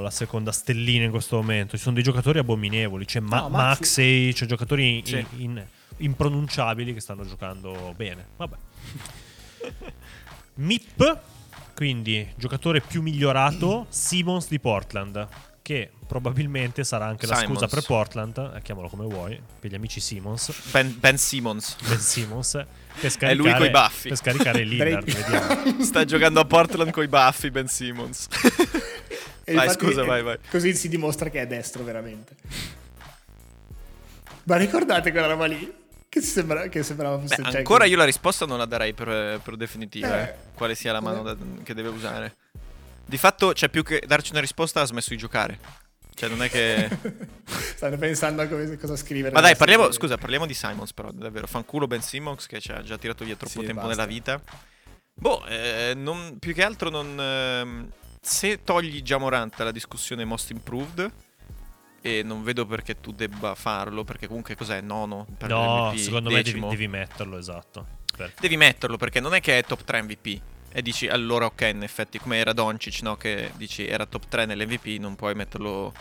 la 0.01 0.11
seconda 0.11 0.51
stellina 0.53 1.05
in 1.05 1.11
questo 1.11 1.37
momento. 1.37 1.77
Ci 1.77 1.83
sono 1.83 1.95
dei 1.95 2.05
giocatori 2.05 2.39
abominevoli. 2.39 3.05
C'è 3.05 3.21
Ma- 3.21 3.41
No, 3.41 3.49
Maxi- 3.51 3.81
Maxey, 3.81 4.33
c'è 4.33 4.47
giocatori 4.47 4.99
in- 4.99 5.05
Sì. 5.05 5.27
in- 5.39 5.63
impronunciabili 5.99 6.95
che 6.95 7.01
stanno 7.01 7.27
giocando 7.27 7.93
bene. 7.97 8.25
Vabbè. 8.37 8.57
MIP, 10.55 11.19
quindi 11.79 12.29
giocatore 12.35 12.81
più 12.81 13.03
migliorato, 13.03 13.87
Simmons 13.89 14.49
di 14.49 14.59
Portland. 14.59 15.29
Che 15.63 15.93
probabilmente 16.09 16.83
sarà 16.83 17.05
anche 17.05 17.27
la 17.29 17.37
Simons. 17.37 17.61
scusa 17.61 17.69
per 17.73 17.85
Portland, 17.87 18.53
eh, 18.57 18.63
chiamalo 18.63 18.89
come 18.89 19.05
vuoi, 19.05 19.41
per 19.61 19.71
gli 19.71 19.77
amici 19.77 20.01
Simmons, 20.01 20.51
Ben, 20.73 20.97
Ben 20.99 21.17
Simmons. 21.17 21.77
Ben 21.87 22.01
Simmons, 22.01 22.65
per 23.01 23.13
È 23.21 23.35
lui 23.35 23.45
coi 23.45 23.53
scaricare, 23.53 23.71
baffi. 23.71 24.09
per 24.09 24.17
scaricare 24.17 24.65
Lillard. 24.65 25.79
Sta 25.83 26.05
giocando 26.05 26.41
a 26.41 26.45
Portland 26.47 26.91
coi 26.91 27.07
baffi, 27.07 27.51
Ben 27.53 27.69
Simmons. 27.69 28.27
E 29.49 29.55
vai, 29.55 29.65
infatti, 29.65 29.87
scusa, 29.87 30.05
vai, 30.05 30.23
vai. 30.23 30.37
Così 30.51 30.75
si 30.75 30.91
dimostra 30.91 31.31
che 31.31 31.41
è 31.41 31.47
destro 31.47 31.83
veramente. 31.83 32.35
Ma 34.43 34.57
ricordate 34.57 35.11
quella 35.11 35.29
roba 35.29 35.47
lì? 35.47 35.73
Che, 36.19 36.25
sembra, 36.27 36.69
che 36.69 36.83
sembrava 36.83 37.19
fosse... 37.19 37.37
Beh, 37.43 37.51
cioè, 37.51 37.57
ancora 37.59 37.85
io 37.85 37.97
la 37.97 38.05
risposta 38.05 38.47
non 38.47 38.59
la 38.59 38.65
darei 38.67 38.93
per, 38.93 39.41
per 39.43 39.57
definitiva, 39.57 40.19
Eh. 40.21 40.23
eh. 40.23 40.35
quale 40.55 40.75
sia 40.75 40.93
la 40.93 41.01
mano 41.01 41.21
Eh. 41.21 41.35
da- 41.37 41.63
che 41.63 41.75
deve 41.75 41.89
usare. 41.89 42.37
Di 43.05 43.17
fatto, 43.17 43.53
c'è 43.53 43.69
più 43.69 43.83
che 43.83 44.03
darci 44.07 44.33
una 44.33 44.41
risposta, 44.41 44.81
ha 44.83 44.85
smesso 44.85 45.11
di 45.11 45.17
giocare. 45.17 45.59
Cioè, 46.15 46.29
non 46.29 46.43
è 46.43 46.51
che. 46.51 46.89
Stanno 47.77 47.97
pensando 47.97 48.43
a 48.43 48.47
come- 48.49 48.77
cosa 48.77 48.97
scrivere. 48.97 49.33
Ma 49.33 49.41
dai, 49.41 49.57
parliamo, 49.57 49.85
serie. 49.85 49.99
scusa, 49.99 50.17
parliamo 50.19 50.47
di 50.47 50.55
Simons, 50.55 50.93
però, 50.93 51.11
davvero. 51.13 51.47
Fanculo 51.47 51.87
Ben 51.87 52.03
Simmons 52.03 52.47
che 52.47 52.61
ci 52.61 52.73
ha 52.73 52.83
già 52.83 52.99
tirato 52.99 53.25
via 53.25 53.37
troppo 53.37 53.61
Sì, 53.61 53.67
tempo 53.67 53.83
basta. 53.87 53.89
nella 53.89 54.05
vita. 54.07 54.41
Boh, 55.15 55.47
eh, 55.47 55.93
non- 55.97 56.37
più 56.39 56.53
che 56.55 56.63
altro 56.65 56.91
non. 56.91 57.17
ehm, 57.19 57.91
se 58.21 58.63
togli 58.65 59.01
già 59.03 59.17
Morant 59.17 59.57
dalla 59.57 59.71
discussione 59.71 60.25
Most 60.25 60.51
Improved. 60.51 61.11
E 62.01 62.23
non 62.23 62.43
vedo 62.45 62.65
perché 62.67 63.01
tu 63.01 63.13
debba 63.13 63.55
farlo, 63.55 64.05
perché 64.05 64.27
comunque 64.27 64.55
cos'è? 64.55 64.81
Nono? 64.81 65.27
Per 65.37 65.49
No, 65.49 65.89
MVP, 65.91 65.99
secondo 66.01 66.29
me 66.31 66.37
devi, 66.37 66.51
decimo? 66.51 66.69
devi 66.71 66.89
metterlo, 66.89 67.37
esatto. 67.39 67.87
Perché- 68.17 68.41
Devi 68.41 68.57
metterlo 68.57 68.97
perché 68.97 69.21
non 69.21 69.35
è 69.35 69.41
che 69.41 69.59
è 69.59 69.65
top 69.65 69.83
3 69.85 70.03
MVP. 70.03 70.41
E 70.71 70.83
dici 70.83 71.09
allora 71.09 71.47
ok, 71.47 71.71
in 71.73 71.83
effetti, 71.83 72.19
come 72.19 72.37
era 72.37 72.53
Doncic, 72.53 73.01
no? 73.03 73.17
Che 73.17 73.53
dici 73.57 73.87
era 73.87 74.07
top 74.07 74.29
3 74.29 74.45
nell'MVP, 74.45 75.01
non 75.01 75.17
puoi 75.17 75.35
metterlo 75.35 75.93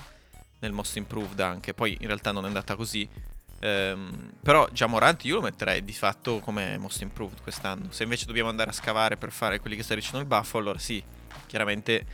nel 0.60 0.72
most 0.72 0.96
improved 0.98 1.40
anche. 1.40 1.74
Poi 1.74 1.98
in 2.02 2.08
realtà 2.08 2.32
non 2.32 2.44
è 2.44 2.48
andata 2.48 2.76
così. 2.76 3.08
Ehm, 3.60 4.34
però 4.42 4.68
già 4.72 4.86
Morant 4.88 5.24
io 5.26 5.36
lo 5.36 5.42
metterei 5.42 5.84
di 5.84 5.94
fatto 5.94 6.40
come 6.40 6.78
most 6.78 7.02
improved 7.02 7.42
quest'anno. 7.42 7.88
Se 7.92 8.04
invece 8.04 8.26
dobbiamo 8.26 8.50
andare 8.50 8.70
a 8.70 8.74
scavare 8.74 9.18
per 9.18 9.32
fare 9.32 9.60
quelli 9.60 9.76
che 9.76 9.84
sta 9.84 9.96
dicendo 9.96 10.20
il 10.20 10.26
baffo, 10.26 10.58
allora 10.60 10.78
sì, 10.78 11.02
chiaramente 11.48 12.06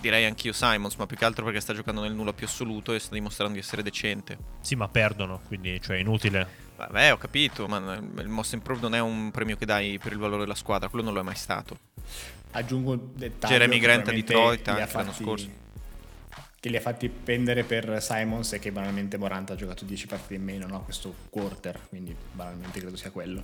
direi 0.00 0.24
anch'io 0.24 0.52
Simons, 0.52 0.94
ma 0.96 1.06
più 1.06 1.16
che 1.16 1.24
altro 1.24 1.44
perché 1.44 1.60
sta 1.60 1.74
giocando 1.74 2.02
nel 2.02 2.12
nulla 2.12 2.32
più 2.32 2.46
assoluto 2.46 2.92
e 2.92 2.98
sta 2.98 3.14
dimostrando 3.14 3.54
di 3.54 3.60
essere 3.60 3.82
decente. 3.82 4.38
Sì, 4.60 4.74
ma 4.74 4.88
perdono, 4.88 5.40
quindi 5.46 5.80
cioè 5.80 5.96
è 5.96 6.00
inutile. 6.00 6.68
Vabbè, 6.76 7.12
ho 7.12 7.18
capito, 7.18 7.66
ma 7.66 7.76
il 7.94 8.28
most 8.28 8.54
improved 8.54 8.84
non 8.84 8.94
è 8.94 9.00
un 9.00 9.30
premio 9.30 9.56
che 9.56 9.66
dai 9.66 9.98
per 9.98 10.12
il 10.12 10.18
valore 10.18 10.42
della 10.42 10.54
squadra, 10.54 10.88
quello 10.88 11.04
non 11.04 11.14
lo 11.14 11.20
è 11.20 11.22
mai 11.24 11.34
stato. 11.34 11.78
Aggiungo 12.52 12.92
un 12.92 13.00
dettaglio. 13.14 13.52
Jeremy 13.54 13.78
Grant 13.78 14.08
a 14.08 14.12
Detroit 14.12 14.68
anche 14.68 14.92
l'anno 14.92 15.10
fatti- 15.12 15.22
scorso. 15.22 15.48
Che 16.58 16.68
li 16.68 16.76
ha 16.76 16.80
fatti 16.80 17.08
pendere 17.08 17.64
per 17.64 18.02
Simons 18.02 18.52
e 18.52 18.58
che 18.58 18.70
banalmente 18.70 19.16
Morant 19.16 19.50
ha 19.50 19.54
giocato 19.54 19.86
10 19.86 20.06
partite 20.06 20.34
in 20.34 20.42
meno, 20.42 20.66
no? 20.66 20.82
Questo 20.82 21.14
quarter, 21.30 21.78
quindi 21.88 22.14
banalmente 22.32 22.80
credo 22.80 22.96
sia 22.96 23.10
quello. 23.10 23.42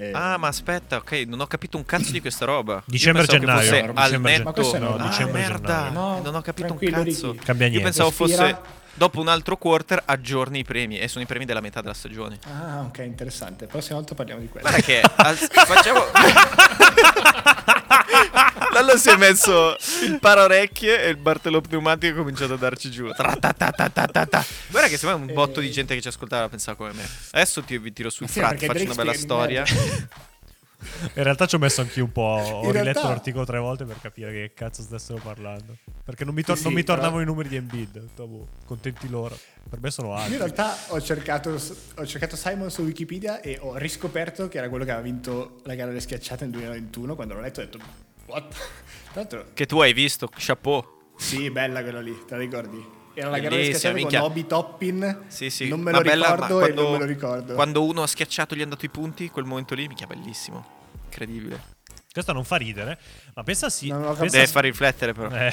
Eh, 0.00 0.12
Ah, 0.14 0.38
ma 0.38 0.48
aspetta, 0.48 0.96
ok, 0.96 1.12
non 1.26 1.40
ho 1.40 1.46
capito 1.46 1.76
un 1.76 1.84
cazzo 1.84 2.10
di 2.10 2.20
questa 2.22 2.46
roba. 2.46 2.74
Io 2.76 2.82
Dicembre, 2.86 3.26
pensavo 3.26 3.38
che 3.38 3.46
gennaio. 3.46 3.68
fosse 3.68 3.80
Dicembre, 3.80 4.02
al 4.02 4.10
gen- 4.10 4.22
netto. 4.22 4.42
Ma 4.44 4.52
questo 4.52 4.76
è 4.76 4.78
no, 4.78 4.84
normale. 4.88 5.04
ah, 5.08 5.10
dicembre, 5.10 5.40
merda. 5.40 5.88
No, 5.90 6.20
non 6.22 6.34
ho 6.34 6.40
capito 6.40 6.72
un 6.72 6.78
cazzo. 6.78 7.26
Io 7.34 7.80
pensavo 7.82 8.08
Respira. 8.08 8.08
fosse 8.08 8.58
dopo 9.00 9.18
un 9.18 9.28
altro 9.28 9.56
quarter 9.56 10.02
aggiorni 10.04 10.58
i 10.58 10.62
premi 10.64 10.98
e 10.98 11.08
sono 11.08 11.24
i 11.24 11.26
premi 11.26 11.46
della 11.46 11.62
metà 11.62 11.80
della 11.80 11.94
stagione. 11.94 12.38
Ah, 12.42 12.82
ok, 12.82 12.98
interessante. 12.98 13.64
La 13.64 13.70
prossima 13.70 13.96
volta 13.96 14.14
parliamo 14.14 14.42
di 14.42 14.48
quello. 14.48 14.68
Guarda 14.68 14.84
che 14.84 15.00
al- 15.16 15.36
facciamo 15.38 16.04
Lallo 18.74 18.98
si 18.98 19.08
è 19.08 19.16
messo 19.16 19.74
il 20.04 20.18
paraorecchie 20.20 21.02
e 21.04 21.08
il 21.08 21.16
Bartolo 21.16 21.62
pneumatico 21.62 22.12
ha 22.12 22.18
cominciato 22.18 22.52
a 22.52 22.56
darci 22.58 22.90
giù. 22.90 23.10
Tra-ta-ta-ta-ta-ta. 23.10 24.44
Guarda 24.68 24.88
che 24.88 24.98
sembra 24.98 25.16
un 25.16 25.32
botto 25.32 25.60
di 25.60 25.70
gente 25.70 25.94
che 25.94 26.02
ci 26.02 26.08
ascoltava 26.08 26.50
pensava 26.50 26.76
come 26.76 26.92
me. 26.92 27.08
Adesso 27.30 27.62
ti 27.62 27.78
vi 27.78 27.94
tiro 27.94 28.10
sul 28.10 28.26
Ma 28.26 28.32
sì, 28.32 28.38
frat, 28.40 28.50
perché 28.50 28.66
faccio 28.66 28.84
Drake 28.84 28.92
una 28.92 29.02
bella 29.02 29.16
spiega 29.16 29.64
storia. 29.64 30.28
In 31.14 31.22
realtà 31.22 31.46
ci 31.46 31.54
ho 31.54 31.58
messo 31.58 31.80
anche 31.82 32.00
un 32.00 32.10
po'. 32.10 32.20
Ho 32.22 32.64
In 32.64 32.72
riletto 32.72 32.82
realtà- 32.84 33.08
l'articolo 33.08 33.44
tre 33.44 33.58
volte 33.58 33.84
per 33.84 34.00
capire 34.00 34.32
che 34.32 34.52
cazzo 34.54 34.82
stessero 34.82 35.18
parlando. 35.22 35.76
Perché 36.04 36.24
non 36.24 36.34
mi, 36.34 36.42
tor- 36.42 36.56
Sì, 36.56 36.62
non 36.64 36.72
sì, 36.72 36.78
mi 36.78 36.84
tornavano 36.84 37.18
però- 37.18 37.24
i 37.24 37.26
numeri 37.32 37.48
di 37.48 37.56
Embiid. 37.56 38.08
Boh, 38.14 38.48
contenti 38.66 39.08
loro. 39.08 39.38
Per 39.68 39.78
me 39.80 39.90
sono 39.90 40.08
Io 40.08 40.14
altri. 40.14 40.32
in 40.32 40.38
realtà 40.38 40.74
ho 40.88 41.00
cercato, 41.00 41.50
ho 41.96 42.06
cercato 42.06 42.36
Simon 42.36 42.70
su 42.70 42.82
Wikipedia 42.82 43.40
e 43.40 43.58
ho 43.60 43.76
riscoperto 43.76 44.48
che 44.48 44.58
era 44.58 44.68
quello 44.68 44.84
che 44.84 44.90
aveva 44.90 45.04
vinto 45.04 45.60
la 45.64 45.74
gara 45.74 45.88
delle 45.88 46.00
schiacciate 46.00 46.44
nel 46.44 46.52
2021. 46.52 47.14
Quando 47.14 47.34
l'ho 47.34 47.40
letto 47.40 47.60
ho 47.60 47.64
detto, 47.64 47.78
what? 48.26 48.54
L'altro, 49.14 49.46
Che 49.54 49.66
tu 49.66 49.80
hai 49.80 49.92
visto, 49.92 50.28
chapeau. 50.34 50.82
sì, 51.16 51.50
bella 51.50 51.82
quella 51.82 52.00
lì, 52.00 52.16
te 52.26 52.34
la 52.34 52.40
ricordi? 52.40 52.98
Era 53.14 53.28
la 53.30 53.38
gara 53.38 53.50
delle 53.56 53.64
schiacciate 53.66 53.94
minchia. 53.94 54.20
con 54.20 54.30
Obi 54.30 54.46
Toppin. 54.46 55.24
Sì, 55.26 55.50
sì. 55.50 55.68
Non 55.68 55.80
me 55.80 55.90
Ma 55.90 55.98
lo 55.98 56.04
bella, 56.04 56.30
ricordo 56.34 56.58
ma 56.60 56.66
e 56.66 56.72
non 56.72 56.92
me 56.92 56.98
lo 56.98 57.04
ricordo. 57.04 57.54
Quando 57.54 57.84
uno 57.84 58.02
ha 58.02 58.06
schiacciato 58.06 58.54
gli 58.54 58.60
hanno 58.60 58.70
dato 58.70 58.84
i 58.84 58.90
punti, 58.90 59.28
quel 59.28 59.44
momento 59.44 59.74
lì, 59.74 59.86
mica 59.88 60.06
bellissimo. 60.06 60.64
Incredibile. 61.04 61.78
Questo 62.12 62.32
non 62.32 62.44
fa 62.44 62.56
ridere. 62.56 62.98
Ma 63.34 63.42
pensa 63.42 63.68
sì. 63.70 63.88
Non 63.88 64.04
ho 64.04 64.12
pensa. 64.14 64.36
Deve 64.36 64.46
far 64.48 64.64
riflettere 64.64 65.12
però. 65.12 65.30
eh, 65.30 65.50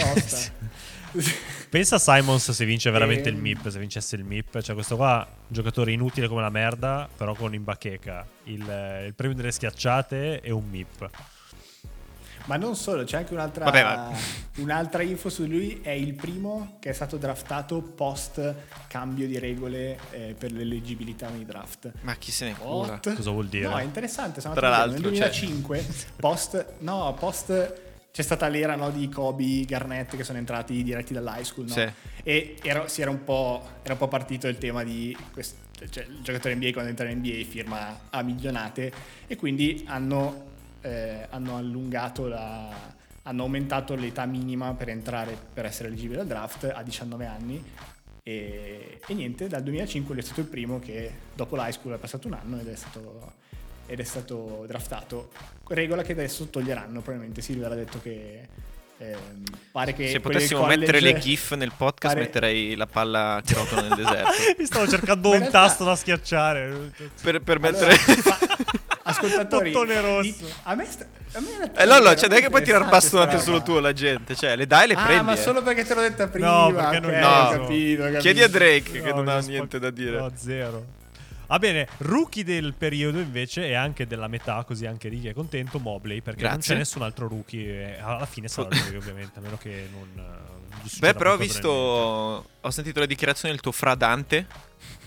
pensa 1.70 1.96
a 1.96 2.00
Simons 2.00 2.52
se 2.52 2.66
vince 2.66 2.90
veramente 2.92 3.30
Ehm. 3.30 3.36
il 3.36 3.42
MIP. 3.42 3.70
Se 3.70 3.80
vincesse 3.80 4.16
il 4.16 4.24
MIP. 4.24 4.62
Cioè, 4.62 4.74
questo 4.76 4.96
qua, 4.96 5.28
giocatore 5.48 5.92
inutile 5.92 6.28
come 6.28 6.42
la 6.42 6.50
merda. 6.50 7.08
Però 7.16 7.34
con 7.36 7.54
in 7.54 7.64
bacheca 7.64 8.26
il, 8.46 8.68
eh, 8.70 9.06
il 9.06 9.14
premio 9.14 9.36
delle 9.36 9.52
schiacciate 9.52 10.42
e 10.42 10.52
un 10.52 10.68
MIP. 10.70 11.10
Ma 12.48 12.58
non 12.58 12.76
solo, 12.76 13.04
c'è 13.04 13.18
anche 13.18 13.34
un'altra, 13.34 13.66
Vabbè, 13.66 13.84
ma- 13.84 14.12
un'altra 14.58 15.04
info 15.04 15.30
su 15.30 15.46
lui. 15.46 15.80
È 15.82 15.92
il 15.92 16.14
primo 16.14 16.78
che 16.80 16.90
è 16.90 16.94
stato 16.94 17.18
draftato 17.18 17.82
post 17.82 18.54
cambio 18.88 19.28
di 19.28 19.38
regole 19.40 19.98
eh, 20.12 20.36
per 20.38 20.52
l'eleggibilità 20.52 21.30
nei 21.30 21.46
draft. 21.46 21.92
Ma 22.02 22.16
chi 22.16 22.32
se 22.32 22.46
ne 22.46 22.56
cura? 22.56 22.94
What? 22.94 23.14
Cosa 23.16 23.32
vuol 23.32 23.48
dire? 23.48 23.68
No, 23.68 23.78
è 23.78 23.84
interessante. 23.84 24.42
Sono 24.42 24.54
Tra 24.54 24.70
l'altro, 24.70 24.94
nel 24.94 25.02
2005, 25.02 25.86
post, 26.20 26.74
no, 26.80 27.16
post 27.20 27.86
c'è 28.18 28.24
stata 28.24 28.48
l'era 28.48 28.76
no, 28.76 28.90
di 28.90 29.10
Kobe, 29.10 29.64
Garnett 29.66 30.16
che 30.16 30.24
sono 30.24 30.40
entrati 30.40 30.82
diretti 30.82 31.14
dall'high 31.14 31.44
school. 31.44 31.68
No? 31.68 31.74
Sì. 31.74 31.88
E 32.24 32.56
era, 32.64 32.88
si 32.88 33.02
era 33.02 33.12
un, 33.12 33.24
po', 33.24 33.64
era 33.84 33.94
un 33.94 34.00
po' 34.00 34.08
partito 34.08 34.48
il 34.48 34.58
tema 34.58 34.84
di 34.84 35.16
quest- 35.32 35.56
cioè, 35.90 36.04
il 36.06 36.22
giocatore 36.24 36.56
NBA 36.56 36.72
quando 36.72 36.90
entra 36.90 37.08
in 37.08 37.20
NBA 37.20 37.46
firma 37.48 38.08
a 38.10 38.24
milionate 38.24 38.92
e 39.28 39.36
quindi 39.36 39.84
hanno, 39.88 40.47
eh, 40.88 41.28
hanno 41.30 41.58
allungato 41.58 42.28
la, 42.28 42.70
hanno 43.24 43.44
aumentato 43.44 43.96
l'età 43.96 44.26
minima 44.26 44.74
per 44.74 44.90
entrare 44.90 45.38
per 45.54 45.66
essere 45.66 45.90
elegibile 45.90 46.22
al 46.22 46.28
draft 46.28 46.72
a 46.74 46.82
19 46.82 47.26
anni 47.26 47.64
e, 48.28 49.00
e 49.08 49.14
niente, 49.14 49.48
dal 49.48 49.64
2005 49.64 50.14
lui 50.14 50.22
è 50.22 50.26
stato 50.26 50.42
il 50.42 50.48
primo 50.48 50.80
che 50.80 51.10
dopo 51.34 51.56
l'high 51.56 51.72
school 51.72 51.94
è 51.94 51.98
passato 51.98 52.28
un 52.28 52.34
anno 52.34 52.60
ed 52.60 52.68
è 52.68 52.76
stato, 52.76 53.32
ed 53.86 54.02
è 54.02 54.04
stato 54.04 54.66
draftato. 54.68 55.32
Regola 55.70 56.02
che 56.02 56.12
adesso 56.12 56.48
toglieranno, 56.48 57.00
probabilmente 57.00 57.42
Silver 57.42 57.72
ha 57.72 57.76
detto 57.76 58.02
che 58.02 58.46
ehm, 58.98 59.44
pare 59.72 59.94
che... 59.94 60.10
Se 60.10 60.20
potessimo 60.20 60.66
mettere 60.66 61.00
le 61.00 61.12
college- 61.12 61.20
GIF 61.30 61.54
nel 61.54 61.72
podcast, 61.72 62.16
pare- 62.16 62.26
metterei 62.26 62.76
la 62.76 62.88
palla 62.88 63.42
che 63.46 63.54
rotola 63.54 63.82
nel 63.84 63.96
deserto. 63.96 64.32
Mi 64.58 64.66
stavo 64.66 64.88
cercando 64.90 65.32
un 65.32 65.48
tasto 65.50 65.86
da 65.86 65.96
schiacciare. 65.96 66.92
Per, 67.22 67.42
per 67.42 67.64
Allora, 67.64 67.88
mettere. 67.88 67.96
ascoltatori. 69.08 69.72
Bottone 69.72 70.02
rosso. 70.02 70.46
a 70.64 70.76
me, 70.76 70.86
sta, 70.86 71.06
a 71.34 71.40
me 71.40 71.72
Eh 71.76 71.86
Lollo, 71.86 72.16
cioè 72.16 72.30
non 72.30 72.38
è 72.38 72.42
che 72.42 72.50
puoi 72.50 72.64
tirare 72.64 72.86
bastonate 72.86 73.40
solo 73.40 73.62
tu 73.62 73.74
alla 73.74 73.94
gente, 73.94 74.36
cioè 74.36 74.56
le 74.56 74.68
dai 74.68 74.84
e 74.86 74.88
le 74.88 74.94
Ah, 74.96 75.06
prendi. 75.06 75.24
ma 75.26 75.34
eh. 75.34 75.38
solo 75.38 75.62
perché 75.62 75.84
te 75.86 75.94
l'ho 75.94 76.02
detta 76.02 76.28
prima. 76.28 76.48
No, 76.68 76.74
perché 76.74 77.00
non 77.00 77.12
No. 77.12 77.28
ho 77.28 77.50
capito, 77.52 78.02
ho 78.02 78.06
capito. 78.06 78.20
Chiedi 78.22 78.44
a 78.44 78.48
Drake 78.48 78.92
che 79.02 79.10
No, 79.10 79.16
non 79.16 79.28
ha 79.30 79.40
niente 79.40 79.80
da 79.80 79.90
dire. 79.90 80.18
No, 80.20 80.32
zero. 80.36 80.86
Va 81.48 81.60
bene, 81.60 81.88
rookie 82.00 82.44
del 82.44 82.74
periodo 82.74 83.20
invece 83.20 83.68
e 83.68 83.74
anche 83.74 84.06
della 84.06 84.28
metà, 84.28 84.62
così 84.66 84.86
anche 84.86 85.08
Ricky 85.08 85.30
è 85.30 85.34
contento, 85.34 85.80
Mobley, 85.80 86.20
perché 86.20 86.42
non 86.42 86.52
Grazie. 86.54 86.74
c'è 86.74 86.80
nessun 86.80 87.04
altro 87.04 87.30
rookie. 87.30 87.96
e 87.96 88.00
alla 88.02 88.26
fine 88.26 88.50
sarà 88.50 88.68
lui, 88.88 88.98
ovviamente, 88.98 89.40
a 89.40 89.42
meno 89.42 89.58
che 89.58 89.88
non... 89.90 90.10
eh, 90.26 90.90
Beh, 91.00 91.14
però 91.14 91.34
ho 91.34 91.38
visto. 91.38 91.70
Ho 91.70 92.70
sentito 92.70 93.00
le 93.00 93.08
dichiarazioni 93.08 93.54
del 93.54 93.62
tuo 93.64 93.72
fra 93.72 93.96
Dante. 93.96 94.46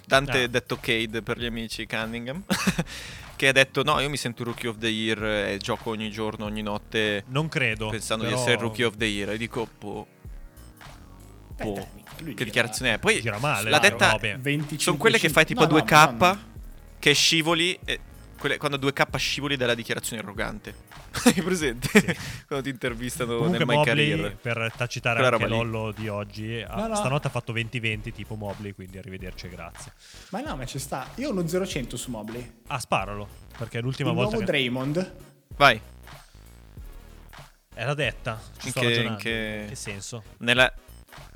Dante 0.07 0.45
Ah. 0.45 0.47
detto 0.49 0.79
Cade 0.81 1.21
per 1.23 1.39
gli 1.39 1.45
amici 1.45 1.87
Cunningham. 1.87 2.43
che 3.41 3.49
ha 3.49 3.53
detto: 3.53 3.83
No, 3.83 3.99
io 4.01 4.11
mi 4.11 4.19
sento 4.19 4.45
rookie 4.45 4.69
of 4.69 4.77
the 4.77 4.87
year 4.89 5.25
e 5.25 5.57
gioco 5.59 5.89
ogni 5.89 6.11
giorno, 6.11 6.45
ogni 6.45 6.61
notte. 6.61 7.25
Non 7.29 7.49
credo. 7.49 7.89
Pensando 7.89 8.25
però 8.25 8.37
di 8.37 8.43
essere 8.43 8.61
rookie 8.61 8.85
of 8.85 8.97
the 8.99 9.07
year. 9.07 9.31
E 9.31 9.39
dico, 9.39 9.67
boh. 9.79 10.07
Beh, 11.57 11.65
boh, 11.65 11.73
dai, 11.73 11.87
lui 12.19 12.35
che 12.35 12.35
gira- 12.35 12.45
dichiarazione 12.45 12.95
è? 12.95 12.99
Poi 12.99 13.19
Gira 13.23 13.39
male, 13.39 13.71
dai, 13.71 13.81
detta. 13.81 14.09
vabbè. 14.11 14.37
25, 14.39 14.79
Sono 14.79 14.97
quelle 14.99 15.19
che 15.19 15.31
fai 15.31 15.47
tipo 15.47 15.61
no, 15.67 15.69
a 15.69 15.71
no, 15.71 15.79
2K. 15.79 16.17
ma 16.19 16.33
no. 16.33 16.39
Che 16.99 17.15
scivoli. 17.15 17.79
E 17.83 17.99
quelle- 18.41 18.57
quando 18.57 18.79
2K 18.79 19.17
scivoli 19.19 19.57
dalla 19.57 19.75
dichiarazione 19.75 20.23
arrogante. 20.23 20.75
Hai 21.25 21.35
presente? 21.43 21.89
quando 22.49 22.65
ti 22.65 22.71
intervistano 22.71 23.37
Comunque 23.37 23.59
nel 23.59 23.67
My 23.67 23.75
Mobley, 23.77 24.11
Career. 24.17 24.37
per 24.37 24.73
tacitare 24.77 25.21
Quella 25.21 25.37
anche. 25.37 25.47
Lollo 25.49 25.93
di 25.93 26.09
oggi, 26.09 26.61
ha- 26.67 26.75
No, 26.75 26.87
no. 26.89 26.95
stanotte 26.97 27.27
ha 27.27 27.31
fatto 27.31 27.53
20-20 27.53 28.13
tipo 28.13 28.35
Mobley, 28.37 28.73
quindi 28.73 28.97
arrivederci 28.99 29.47
e 29.47 29.49
grazie. 29.51 29.93
Ma 30.31 30.41
no, 30.41 30.57
ma 30.57 30.65
ci 30.65 30.79
sta. 30.79 31.09
Io 31.17 31.29
ho 31.29 31.33
uno 31.33 31.43
0-100 31.43 31.95
su 31.97 32.11
Mobley. 32.11 32.61
Ah, 32.69 32.79
sparalo, 32.79 33.29
perché 33.59 33.79
è 33.79 33.83
l'ultima 33.83 34.09
Il 34.11 34.15
volta 34.17 34.31
nuovo 34.37 34.47
che... 34.47 34.51
Draymond. 34.53 35.15
Vai. 35.57 35.81
Era 37.75 37.95
detta, 37.95 38.41
ci 38.59 38.67
In 38.67 38.71
sto 38.73 38.81
che- 38.81 38.87
ragionando. 38.89 39.19
che- 39.19 39.59
In 39.63 39.69
che 39.69 39.75
senso? 39.77 40.23
Nella, 40.39 40.73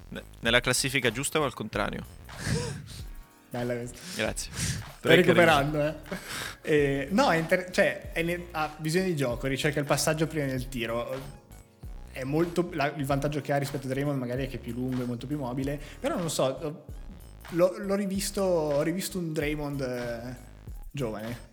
ne- 0.09 0.25
nella 0.41 0.61
classifica 0.61 1.11
giusta 1.11 1.39
o 1.41 1.45
al 1.45 1.55
contrario? 1.55 2.05
Bella 3.59 3.75
questa. 3.75 3.99
Grazie. 4.17 4.51
Stai 4.99 5.17
recuperando, 5.17 5.81
eh. 5.87 5.95
Eh, 6.63 7.09
no, 7.13 7.31
è 7.31 7.37
inter- 7.37 7.71
cioè, 7.71 8.11
è 8.13 8.23
ne- 8.23 8.47
ha 8.51 8.75
visione 8.79 9.07
di 9.07 9.15
gioco, 9.15 9.47
ricerca 9.47 9.79
il 9.79 9.87
passaggio 9.87 10.27
prima 10.27 10.47
del 10.47 10.69
tiro. 10.69 11.43
È 12.11 12.25
molto. 12.25 12.69
la- 12.73 12.93
il 12.97 13.05
vantaggio 13.07 13.41
che 13.41 13.53
ha 13.53 13.57
rispetto 13.59 13.87
a 13.87 13.91
Draymond 13.91 14.19
magari 14.19 14.47
è 14.47 14.49
che 14.49 14.57
è 14.57 14.59
più 14.59 14.73
lungo 14.73 15.03
e 15.03 15.05
molto 15.07 15.29
più 15.29 15.39
mobile. 15.39 15.79
Però 16.01 16.17
non 16.17 16.31
so. 16.31 16.85
L'ho, 17.51 17.75
l'ho 17.79 17.95
rivisto. 17.95 18.43
Ho 18.43 18.83
rivisto 18.83 19.19
un 19.19 19.33
Draymond 19.33 19.81
eh, 19.83 20.35
giovane. 20.91 21.53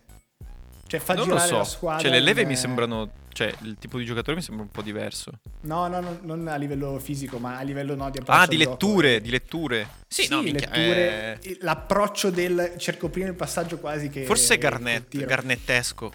Cioè, 0.88 1.00
fa 1.00 1.14
Non 1.14 1.28
lo 1.28 1.34
girare 1.36 1.52
la 1.52 1.64
so. 1.64 1.70
squadra. 1.70 2.02
Cioè, 2.02 2.12
le 2.12 2.20
leve 2.20 2.42
in- 2.42 2.48
mi 2.48 2.56
sembrano. 2.56 3.10
Cioè, 3.34 3.54
il 3.62 3.78
tipo 3.80 3.98
di 3.98 4.06
giocatore 4.06 4.36
mi 4.38 4.42
sembra 4.44 4.64
un 4.64 4.72
po' 4.72 4.82
diverso. 4.82 5.32
No, 5.62 5.88
no, 5.88 6.00
no, 6.02 6.20
non 6.24 6.48
a 6.48 6.56
livello 6.56 7.00
fisico, 7.00 7.38
ma 7.38 7.58
a 7.58 7.62
livello 7.62 7.96
no, 7.96 8.10
di 8.10 8.18
approccio 8.20 8.40
Ah, 8.42 8.48
di 8.48 8.58
gioco. 8.58 8.70
letture, 8.72 9.22
di 9.22 9.30
letture. 9.30 9.88
Sì, 10.08 10.28
no, 10.30 10.42
minchia, 10.42 10.68
letture, 10.70 11.40
eh, 11.42 11.58
l'approccio 11.62 12.30
del 12.30 12.74
cerco 12.78 13.10
prima 13.10 13.28
il 13.28 13.36
passaggio 13.36 13.78
quasi 13.80 14.10
che 14.10 14.26
Forse 14.26 14.58
Garnett. 14.58 15.16
Garnettesco. 15.26 16.12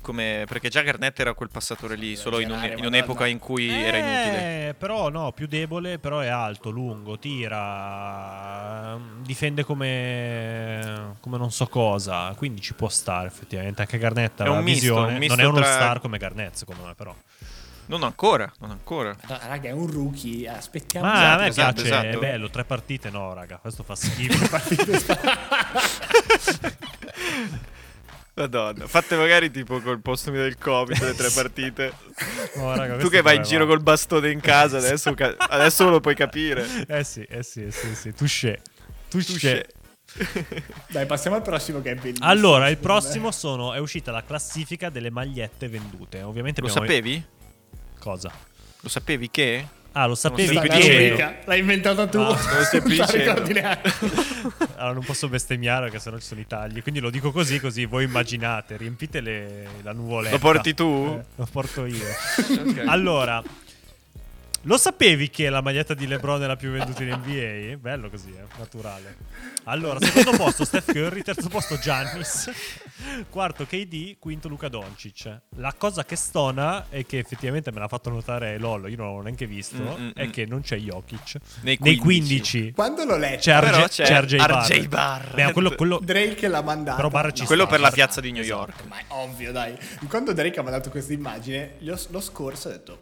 Come, 0.00 0.44
perché 0.48 0.68
già 0.68 0.82
Garnett 0.82 1.18
era 1.20 1.34
quel 1.34 1.50
passatore 1.50 1.94
lì, 1.96 2.16
solo 2.16 2.40
in, 2.40 2.50
un- 2.50 2.74
in 2.78 2.84
un'epoca 2.84 3.26
in 3.26 3.38
cui 3.38 3.68
era 3.70 3.96
inutile. 3.98 4.68
Eh, 4.68 4.74
però 4.74 5.08
no, 5.10 5.32
più 5.32 5.46
debole, 5.46 5.98
però 5.98 6.20
è 6.20 6.28
alto, 6.28 6.70
lungo, 6.70 7.18
tira, 7.18 8.98
difende 9.22 9.64
come, 9.64 11.16
come 11.20 11.38
non 11.38 11.50
so 11.52 11.66
cosa, 11.66 12.32
quindi 12.36 12.60
ci 12.60 12.74
può 12.74 12.88
stare 12.88 13.26
effettivamente. 13.26 13.82
Anche 13.82 13.98
Garnett 13.98 14.40
ha 14.40 14.44
È 14.44 14.48
un 14.48 14.56
la 14.56 14.60
misto, 14.62 14.80
visione, 14.80 15.12
un 15.12 15.18
misto 15.18 15.36
non 15.36 15.44
è 15.44 15.48
uno 15.48 15.58
tra- 15.60 15.70
star 15.70 16.00
come 16.00 16.18
Garnett 16.18 16.54
secondo 16.54 16.84
me 16.86 16.94
però. 16.94 17.14
Non 17.86 18.04
ancora, 18.04 18.50
non 18.60 18.70
ancora. 18.70 19.14
No, 19.28 19.38
raga, 19.42 19.68
è 19.68 19.72
un 19.72 19.90
rookie. 19.90 20.48
Aspettiamo. 20.48 21.06
Ma 21.06 21.12
esatto, 21.14 21.34
a 21.34 21.38
me 21.42 21.48
esatto, 21.48 21.72
piace, 21.82 21.88
esatto. 21.88 22.06
è 22.06 22.16
bello, 22.18 22.48
tre 22.48 22.64
partite 22.64 23.10
no 23.10 23.34
raga, 23.34 23.56
questo 23.56 23.82
fa 23.82 23.96
schifo. 24.00 24.56
Madonna, 28.42 28.86
fatte 28.86 29.16
magari 29.16 29.50
tipo 29.50 29.80
col 29.80 30.00
posto 30.00 30.30
del 30.30 30.56
Covid, 30.58 31.02
le 31.02 31.14
tre 31.14 31.30
partite. 31.30 31.92
No, 32.56 32.74
raga, 32.74 32.96
tu 32.96 33.08
che 33.08 33.22
vai 33.22 33.36
in 33.36 33.42
giro 33.42 33.66
col 33.66 33.80
bastone 33.80 34.30
in 34.30 34.40
casa, 34.40 34.78
adesso, 34.78 35.14
ca- 35.14 35.36
adesso 35.38 35.88
lo 35.88 36.00
puoi 36.00 36.14
capire. 36.14 36.66
Eh 36.88 37.04
sì, 37.04 37.22
eh 37.22 37.42
sì, 37.42 37.64
eh 37.64 37.70
sì, 37.70 37.94
sì. 37.94 38.12
touché. 38.12 38.60
Touché. 39.08 39.66
Touché. 40.12 40.64
Dai, 40.88 41.06
passiamo 41.06 41.36
al 41.36 41.42
prossimo 41.42 41.80
che 41.80 41.92
è 41.92 41.94
bellissimo. 41.94 42.26
Allora, 42.26 42.68
il 42.68 42.78
prossimo 42.78 43.30
sono, 43.30 43.72
è 43.72 43.78
uscita 43.78 44.10
la 44.10 44.24
classifica 44.24 44.90
delle 44.90 45.10
magliette 45.10 45.68
vendute. 45.68 46.22
Ovviamente 46.22 46.60
Lo 46.60 46.66
abbiamo... 46.66 46.86
sapevi? 46.86 47.24
Cosa? 47.98 48.32
Lo 48.80 48.88
sapevi 48.88 49.30
che? 49.30 49.68
Ah, 49.92 50.06
lo 50.06 50.14
sapevi 50.14 50.54
La 50.54 50.62
rubrica, 50.62 51.38
l'hai 51.46 51.58
inventata 51.58 52.06
tu. 52.06 52.18
Ah, 52.18 52.28
non 52.28 52.84
lo 52.96 53.06
ricordi 53.12 53.52
neanche. 53.52 53.90
Allora 54.76 54.94
non 54.94 55.04
posso 55.04 55.28
bestemmiare 55.28 55.84
perché 55.86 55.98
sennò 55.98 56.16
ci 56.18 56.26
sono 56.26 56.40
i 56.40 56.46
tagli. 56.46 56.80
Quindi 56.80 57.00
lo 57.00 57.10
dico 57.10 57.32
così, 57.32 57.58
così 57.58 57.84
voi 57.86 58.04
immaginate. 58.04 58.76
Riempite 58.76 59.20
le- 59.20 59.66
la 59.82 59.92
nuvoletta. 59.92 60.36
Lo 60.36 60.40
porti 60.40 60.74
tu? 60.74 61.16
Eh, 61.20 61.24
lo 61.34 61.48
porto 61.50 61.84
io. 61.86 62.04
Ok. 62.70 62.82
Allora, 62.86 63.42
lo 64.64 64.76
sapevi 64.76 65.30
che 65.30 65.48
la 65.48 65.62
maglietta 65.62 65.94
di 65.94 66.06
LeBron 66.06 66.42
è 66.42 66.46
la 66.46 66.56
più 66.56 66.70
venduta 66.70 67.02
in 67.02 67.10
NBA? 67.10 67.76
Bello 67.78 68.10
così, 68.10 68.30
eh? 68.36 68.44
naturale. 68.58 69.16
Allora, 69.64 69.98
secondo 70.00 70.36
posto 70.36 70.64
Steph 70.64 70.92
Curry, 70.92 71.22
terzo 71.22 71.48
posto 71.48 71.78
Giannis, 71.78 72.50
quarto 73.30 73.64
KD, 73.64 74.16
quinto 74.18 74.48
Luca 74.48 74.68
Doncic. 74.68 75.40
La 75.56 75.72
cosa 75.76 76.04
che 76.04 76.14
stona 76.16 76.86
e 76.90 77.06
che 77.06 77.18
effettivamente 77.18 77.72
me 77.72 77.78
l'ha 77.78 77.88
fatto 77.88 78.10
notare 78.10 78.58
Lollo, 78.58 78.86
io 78.88 78.96
non 78.96 79.14
l'ho 79.14 79.22
neanche 79.22 79.46
visto, 79.46 79.76
Mm, 79.80 80.02
mm, 80.06 80.10
è 80.14 80.26
mm. 80.26 80.30
che 80.30 80.44
non 80.46 80.60
c'è 80.60 80.76
Jokic. 80.76 81.36
Nei 81.62 81.78
Nei 81.80 81.96
15. 81.96 82.02
15 82.58 82.72
Quando 82.72 83.04
l'ho 83.04 83.16
letto, 83.16 83.40
c'è, 83.40 83.60
Però 83.60 83.76
RJ, 83.78 83.86
c'è 83.88 84.04
c'è 84.04 84.20
RJ 84.20 84.36
Barrett. 84.36 84.70
RJ 84.70 84.86
Barrett. 84.88 85.34
Beh, 85.34 85.52
quello, 85.52 85.70
quello- 85.74 86.00
Drake 86.02 86.48
l'ha 86.48 86.62
mandata. 86.62 86.96
Però 86.96 87.08
Barrett 87.08 87.36
ci 87.36 87.44
Quello 87.46 87.62
sta, 87.62 87.70
per 87.70 87.80
la 87.80 87.90
piazza 87.90 88.20
di 88.20 88.30
New 88.30 88.42
esatto. 88.42 88.58
York. 88.58 88.84
Ma 88.88 88.98
è 88.98 89.04
ovvio, 89.08 89.52
dai. 89.52 89.74
Quando 90.08 90.32
Drake 90.34 90.58
ha 90.60 90.62
mandato 90.62 90.90
questa 90.90 91.12
immagine, 91.14 91.76
gli 91.78 91.88
ho- 91.88 91.98
lo 92.10 92.20
scorso 92.20 92.68
ho 92.68 92.72
detto. 92.72 92.98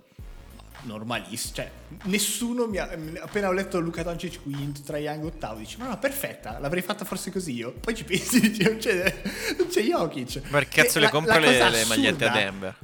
"Ma 0.83 0.93
Normalissimo, 0.93 1.55
cioè 1.55 1.71
nessuno 2.05 2.67
mi 2.67 2.79
ha. 2.79 2.89
Appena 3.21 3.49
ho 3.49 3.53
letto 3.53 3.81
Luca 3.81 4.03
Doncic 4.03 4.43
quinto, 4.43 4.81
Triangle 4.83 5.29
ottavo, 5.29 5.59
dice: 5.59 5.77
Ma 5.79 5.89
no, 5.89 5.99
perfetta, 5.99 6.59
l'avrei 6.59 6.83
fatta 6.83 7.05
forse 7.05 7.31
così 7.31 7.55
io. 7.55 7.73
Poi 7.73 7.95
ci 7.95 8.05
pensi, 8.05 8.41
dici: 8.49 8.63
Non 8.63 8.77
c'è, 8.77 9.23
non 9.59 9.69
c'è 9.69 9.83
Jokic. 9.83 10.41
Per 10.41 10.69
cazzo 10.69 10.99
E 10.99 11.01
le 11.03 11.11
compra 11.11 11.39
le, 11.39 11.71
le 11.71 11.85
magliette 11.85 12.25
a 12.25 12.31
Denver? 12.31 12.77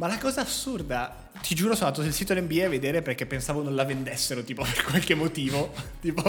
Ma 0.00 0.06
la 0.06 0.16
cosa 0.16 0.40
assurda, 0.40 1.28
ti 1.42 1.54
giuro, 1.54 1.74
sono 1.74 1.88
andato 1.88 2.02
sul 2.02 2.14
sito 2.14 2.32
dell'NBA 2.32 2.64
a 2.64 2.68
vedere 2.70 3.02
perché 3.02 3.26
pensavo 3.26 3.62
non 3.62 3.74
la 3.74 3.84
vendessero, 3.84 4.42
tipo 4.42 4.62
per 4.64 4.82
qualche 4.82 5.14
motivo. 5.14 5.74
tipo, 6.00 6.22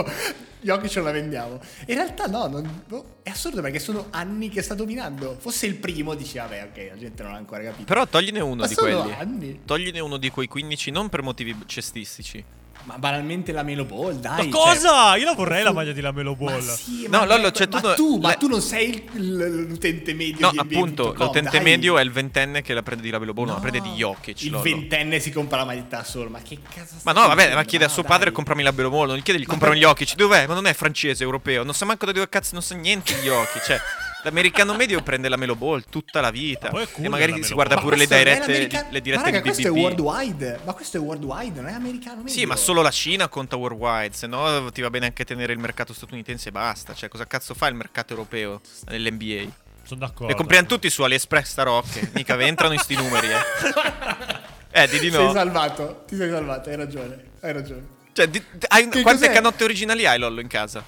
Jokic 0.60 0.94
non 0.98 1.06
la 1.06 1.12
vendiamo. 1.12 1.62
In 1.88 1.96
realtà 1.96 2.26
no, 2.26 2.48
non- 2.48 2.84
boh, 2.86 3.20
è 3.24 3.30
assurdo 3.30 3.62
perché 3.62 3.80
sono 3.80 4.08
anni 4.10 4.50
che 4.50 4.62
sta 4.62 4.74
dominando. 4.74 5.38
Fosse 5.40 5.68
il 5.68 5.76
primo, 5.76 6.16
dici, 6.16 6.38
vabbè, 6.38 6.70
ok, 6.70 6.88
la 6.92 6.98
gente 6.98 7.24
non 7.24 7.32
ha 7.32 7.38
ancora 7.38 7.64
capito. 7.64 7.86
Però 7.86 8.06
togliene 8.06 8.42
uno 8.42 8.64
Ma 8.64 8.68
di 8.68 8.74
sono 8.74 9.04
quelli. 9.04 9.16
anni. 9.18 9.62
Togliene 9.64 10.02
uno 10.02 10.18
di 10.18 10.30
quei 10.32 10.48
15 10.48 10.92
non 10.92 11.08
per 11.08 11.22
motivi 11.22 11.56
cestistici. 11.66 12.44
Ma 12.84 12.98
banalmente 12.98 13.52
la 13.52 13.62
Melo 13.62 13.86
Ball, 13.86 14.16
Ma 14.16 14.20
dai. 14.36 14.50
cosa? 14.50 15.16
Io 15.16 15.24
la 15.24 15.30
cioè- 15.32 15.36
vorrei 15.36 15.64
la 15.64 15.72
maglia 15.72 15.92
di 15.92 16.02
Lamelo 16.02 16.36
Ma 16.40 16.46
Ball. 16.52 16.62
sì, 16.62 17.08
No, 17.08 17.20
ma, 17.20 17.26
Lollo, 17.26 17.52
cioè, 17.52 17.68
ma 17.70 17.80
tu 17.80 17.88
no- 17.88 17.94
tu, 17.94 18.18
ma 18.18 18.30
le- 18.30 18.38
tu 18.38 18.48
non 18.48 18.62
sei 18.62 19.08
l'utente 19.14 20.14
medio 20.14 20.48
No, 20.48 20.52
di 20.52 20.58
NBA.com, 20.58 20.78
appunto, 20.82 21.14
l'utente 21.26 21.50
dai. 21.52 21.62
medio 21.62 21.98
è 21.98 22.02
il 22.02 22.12
ventenne 22.12 22.62
che 22.62 22.74
la 22.74 22.82
prende 22.82 23.04
di 23.04 23.10
Lamelo 23.12 23.34
Ball, 23.34 23.46
non 23.46 23.56
la 23.56 23.62
No, 23.62 23.70
prende 23.70 23.88
di 23.88 23.96
Jokic. 23.96 24.42
Il 24.44 24.52
Lollo. 24.52 24.64
ventenne 24.64 25.20
si 25.20 25.32
compra 25.32 25.58
la 25.58 25.66
maglietta 25.66 26.04
solo, 26.04 26.30
ma 26.30 26.40
che 26.42 26.58
cazzo 26.74 26.96
Ma 27.04 27.12
no, 27.12 27.28
vabbè, 27.28 27.54
ma 27.54 27.64
chiede 27.64 27.84
a 27.86 27.88
No, 27.88 27.94
suo 27.94 28.02
dai. 28.02 28.12
padre 28.12 28.32
comprami 28.32 28.64
la 28.64 28.72
Ball, 28.90 29.08
non 29.08 29.18
gli 29.18 29.22
chiede 29.24 29.40
di 29.40 29.46
comprare 29.46 29.76
gli 29.76 29.82
Jokic. 29.82 30.16
Dov'è? 30.16 30.48
Ma 30.48 30.54
non 30.56 30.66
è 30.66 30.74
francese, 30.74 31.24
europeo. 31.24 31.64
Non 31.64 31.74
sa 31.74 31.86
manco 31.86 32.06
da 32.06 32.12
dove 32.12 32.28
cazzo, 32.30 32.50
non 32.54 32.62
sa 32.64 32.76
niente 32.76 33.14
di 33.14 33.22
Jokic. 33.28 33.64
Cioè, 33.64 33.80
l'americano 34.24 34.74
medio 34.76 35.02
prende 35.02 35.30
la 35.30 35.36
Melo 35.36 35.56
Ball 35.56 35.84
tutta 35.90 36.22
la 36.22 36.32
vita. 36.32 36.70
Ma 36.72 36.86
cool 36.88 37.06
e 37.06 37.10
magari 37.10 37.44
si 37.44 37.54
guarda 37.54 37.78
pure 37.78 37.96
le 37.98 38.08
dirette, 38.08 38.40
l'america- 38.40 38.88
le 38.90 39.02
dirette 39.02 39.24
ma 39.24 39.30
raga, 39.30 39.38
di 39.42 39.50
questo 39.50 39.68
è 39.68 39.72
BBB. 39.72 39.82
worldwide. 39.82 40.60
Ma 40.66 40.74
questo 40.74 40.98
è 40.98 41.00
worldwide, 41.00 41.62
non 41.62 41.70
è 41.70 41.74
americano 41.74 42.18
medio. 42.18 42.32
Sì, 42.34 42.46
ma 42.46 42.56
solo 42.56 42.82
la 42.82 42.92
Cina 42.92 43.28
conta 43.28 43.56
worldwide, 43.58 44.14
se 44.16 44.28
no 44.28 44.70
ti 44.72 44.82
va 44.82 44.90
bene 44.90 45.06
anche 45.08 45.26
tenere 45.26 45.54
il 45.54 45.60
mercato 45.60 45.94
statunitense 45.94 46.50
e 46.50 46.52
basta. 46.52 46.94
Cioè, 46.94 47.10
cosa 47.10 47.26
cazzo 47.28 47.54
fa 47.54 47.68
il 47.68 47.76
mercato 47.76 48.14
europeo 48.14 48.62
nell'NBA? 48.88 49.50
Sono 49.84 50.02
d'accordo. 50.02 50.28
Le 50.28 50.36
compriamo 50.36 50.68
tutti 50.68 50.90
su 50.90 51.02
AliExpress 51.04 51.50
sta 51.50 51.64
rocche, 51.64 52.12
mica 52.14 52.36
vi 52.36 52.46
entrano 52.46 52.74
in 52.74 52.80
sti 52.80 52.96
numeri, 52.96 53.28
eh. 53.28 54.40
Eh, 54.74 54.88
di 54.88 55.00
di 55.00 55.12
Sei 55.12 55.22
no. 55.26 55.34
salvato, 55.34 56.06
ti 56.08 56.16
sei 56.16 56.30
salvato, 56.30 56.70
hai 56.70 56.78
ragione. 56.78 57.22
Hai 57.42 57.52
ragione. 57.52 57.86
Cioè, 58.14 58.28
di- 58.30 58.42
hai- 58.70 58.88
quante 58.88 59.04
cos'è? 59.04 59.32
canotte 59.32 59.66
originali 59.66 60.06
hai, 60.06 60.18
Lollo, 60.18 60.40
in 60.40 60.48
casa? 60.48 60.82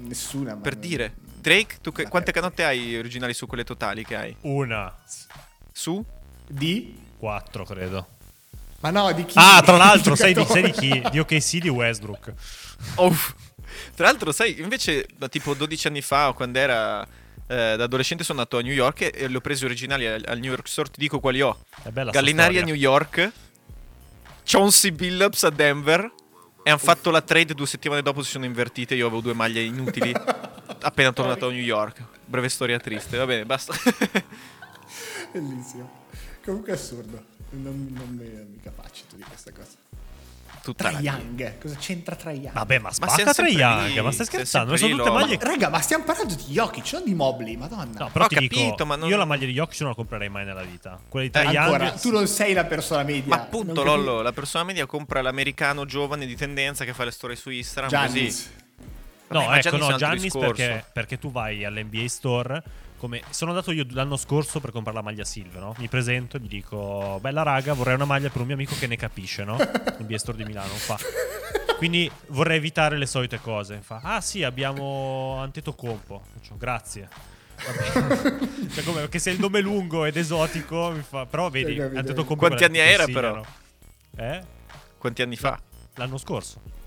Nessuna. 0.00 0.54
ma- 0.54 0.60
Per 0.60 0.76
dire. 0.76 1.14
Drake, 1.40 1.78
tu 1.80 1.92
che- 1.92 2.04
Ma- 2.04 2.08
quante 2.08 2.32
canotte 2.32 2.64
hai 2.64 2.96
originali 2.96 3.32
su 3.34 3.46
quelle 3.46 3.64
totali 3.64 4.04
che 4.04 4.16
hai? 4.16 4.36
Una, 4.42 4.94
Su? 5.72 6.04
Di? 6.46 6.96
quattro 7.18 7.64
credo. 7.64 8.06
Ma 8.80 8.90
no, 8.90 9.10
di 9.12 9.24
chi? 9.24 9.34
Ah, 9.36 9.60
tra 9.62 9.76
l'altro, 9.78 10.14
sai 10.14 10.34
di, 10.34 10.44
sai 10.44 10.62
di 10.62 10.70
chi? 10.72 11.02
Di 11.10 11.18
OKC 11.18 11.56
di 11.58 11.68
Westbrook. 11.68 12.32
Oh. 12.96 13.12
Tra 13.96 14.06
l'altro, 14.06 14.30
sai, 14.32 14.60
invece, 14.60 15.06
da 15.16 15.28
tipo 15.28 15.52
12 15.54 15.88
anni 15.88 16.00
fa, 16.00 16.28
o 16.28 16.32
quando 16.34 16.58
era 16.60 17.02
eh, 17.02 17.74
da 17.76 17.84
adolescente 17.84 18.22
sono 18.22 18.38
andato 18.38 18.56
a 18.58 18.62
New 18.62 18.72
York 18.72 19.00
e, 19.02 19.12
e 19.14 19.26
le 19.28 19.36
ho 19.36 19.40
prese 19.40 19.64
originali 19.64 20.06
al, 20.06 20.22
al 20.26 20.38
New 20.38 20.50
York 20.50 20.68
Store. 20.68 20.88
Ti 20.88 20.98
dico 21.00 21.18
quali 21.18 21.40
ho. 21.40 21.64
È 21.82 21.88
bella 21.90 22.12
Gallinaria 22.12 22.62
a. 22.62 22.64
New 22.64 22.74
York, 22.76 23.32
Chauncey 24.44 24.90
Billups 24.92 25.42
a 25.44 25.50
Denver. 25.50 26.10
E 26.68 26.70
hanno 26.70 26.80
fatto 26.80 27.10
la 27.10 27.22
trade 27.22 27.54
due 27.54 27.66
settimane 27.66 28.02
dopo 28.02 28.22
si 28.22 28.28
sono 28.28 28.44
invertite. 28.44 28.94
Io 28.94 29.06
avevo 29.06 29.22
due 29.22 29.32
maglie 29.32 29.62
inutili 29.62 30.12
appena 30.82 31.14
tornato 31.14 31.46
a 31.46 31.50
New 31.50 31.62
York. 31.62 32.04
Breve 32.26 32.50
storia 32.50 32.78
triste. 32.78 33.16
Va 33.16 33.24
bene, 33.24 33.46
basta. 33.46 33.72
Bellissimo. 35.32 36.04
Comunque 36.44 36.72
assurdo. 36.72 37.24
Non, 37.52 37.88
non 37.90 38.08
mi, 38.10 38.28
mi 38.50 38.60
capacito 38.60 39.16
di 39.16 39.22
questa 39.22 39.50
cosa. 39.50 39.87
Tutta 40.68 40.90
Trae 40.90 41.02
la 41.02 41.10
Young. 41.12 41.58
Cosa 41.58 41.76
c'entra 41.76 42.14
Trae 42.14 42.34
Young? 42.34 42.52
Vabbè, 42.52 42.78
ma 42.78 42.92
spacca 42.92 43.14
Trae 43.14 43.32
sempre 43.32 43.52
Young, 43.54 43.86
lì, 43.94 44.00
ma 44.02 44.12
stai 44.12 44.26
scherzando? 44.26 44.76
Sono 44.76 44.96
tutte 44.96 45.10
maglie... 45.10 45.38
Raga, 45.40 45.70
ma 45.70 45.80
stiamo 45.80 46.04
parlando 46.04 46.34
di 46.34 46.42
Jokic, 46.42 46.92
non 46.92 47.04
di 47.04 47.14
Mobley, 47.14 47.56
madonna. 47.56 47.98
No, 47.98 48.10
però 48.10 48.26
Ho 48.26 48.28
ti 48.28 48.34
capito, 48.34 48.54
dico, 48.54 48.84
ma 48.84 48.96
non- 48.96 49.08
io 49.08 49.16
la 49.16 49.24
maglia 49.24 49.46
di 49.46 49.52
Jokic 49.54 49.80
non 49.80 49.88
la 49.90 49.94
comprerei 49.94 50.28
mai 50.28 50.44
nella 50.44 50.60
vita. 50.62 51.00
Quella 51.08 51.24
di 51.24 51.32
Trae 51.32 51.50
Eh, 51.52 51.56
Ancora, 51.56 51.84
Young... 51.86 51.98
tu 52.00 52.10
non 52.10 52.26
sei 52.26 52.52
la 52.52 52.64
persona 52.64 53.02
media. 53.02 53.34
Ma 53.34 53.36
appunto, 53.42 53.82
Lollo, 53.82 54.20
la 54.20 54.32
persona 54.32 54.64
media 54.64 54.84
compra 54.84 55.22
l'americano 55.22 55.86
giovane 55.86 56.26
di 56.26 56.36
tendenza 56.36 56.84
che 56.84 56.92
fa 56.92 57.04
le 57.04 57.12
storie 57.12 57.36
su 57.36 57.48
Instagram. 57.48 57.88
Giannis. 57.90 58.34
Così. 58.36 58.66
No, 59.30 59.38
Vabbè, 59.40 59.46
ma 59.50 59.58
ecco, 59.58 59.68
Giannis 59.70 59.86
è 59.86 59.90
no, 59.90 59.96
Giannis 59.96 60.36
perché, 60.36 60.84
perché 60.92 61.18
tu 61.18 61.30
vai 61.32 61.64
all'NBA 61.64 62.08
Store. 62.08 62.62
Come 62.98 63.22
sono 63.30 63.52
andato 63.52 63.70
io 63.70 63.86
l'anno 63.90 64.16
scorso 64.16 64.58
per 64.58 64.72
comprare 64.72 64.96
la 64.96 65.02
maglia 65.02 65.24
Silver, 65.24 65.60
no? 65.60 65.74
Mi 65.78 65.88
presento 65.88 66.36
e 66.36 66.40
gli 66.40 66.48
dico: 66.48 67.18
Bella 67.20 67.42
raga, 67.42 67.72
vorrei 67.72 67.94
una 67.94 68.04
maglia 68.04 68.28
per 68.28 68.40
un 68.40 68.46
mio 68.46 68.56
amico 68.56 68.74
che 68.76 68.88
ne 68.88 68.96
capisce, 68.96 69.44
no? 69.44 69.56
NBA 69.56 70.18
Store 70.18 70.36
di 70.36 70.44
Milano 70.44 70.72
fa. 70.74 70.98
Quindi 71.76 72.10
vorrei 72.28 72.56
evitare 72.56 72.98
le 72.98 73.06
solite 73.06 73.40
cose. 73.40 73.80
Fa: 73.82 74.00
Ah, 74.02 74.20
sì, 74.20 74.42
abbiamo 74.42 75.36
Antetokounmpo. 75.40 76.22
Faccio, 76.34 76.56
grazie. 76.56 77.08
Cioè, 78.68 78.84
come 78.84 79.00
perché 79.00 79.18
se 79.18 79.30
il 79.30 79.40
nome 79.40 79.60
è 79.60 79.62
lungo 79.62 80.04
ed 80.04 80.16
esotico, 80.16 80.90
mi 80.90 81.02
fa. 81.02 81.24
Però 81.26 81.48
vedi. 81.50 81.80
Antetokounmpo 81.80 82.46
Quanti 82.46 82.64
anni 82.64 82.78
era, 82.78 83.04
consigliano. 83.04 83.44
Eh? 84.16 84.42
Quanti 84.98 85.22
anni 85.22 85.36
fa? 85.36 85.60
L'anno 85.94 86.18
scorso. 86.18 86.77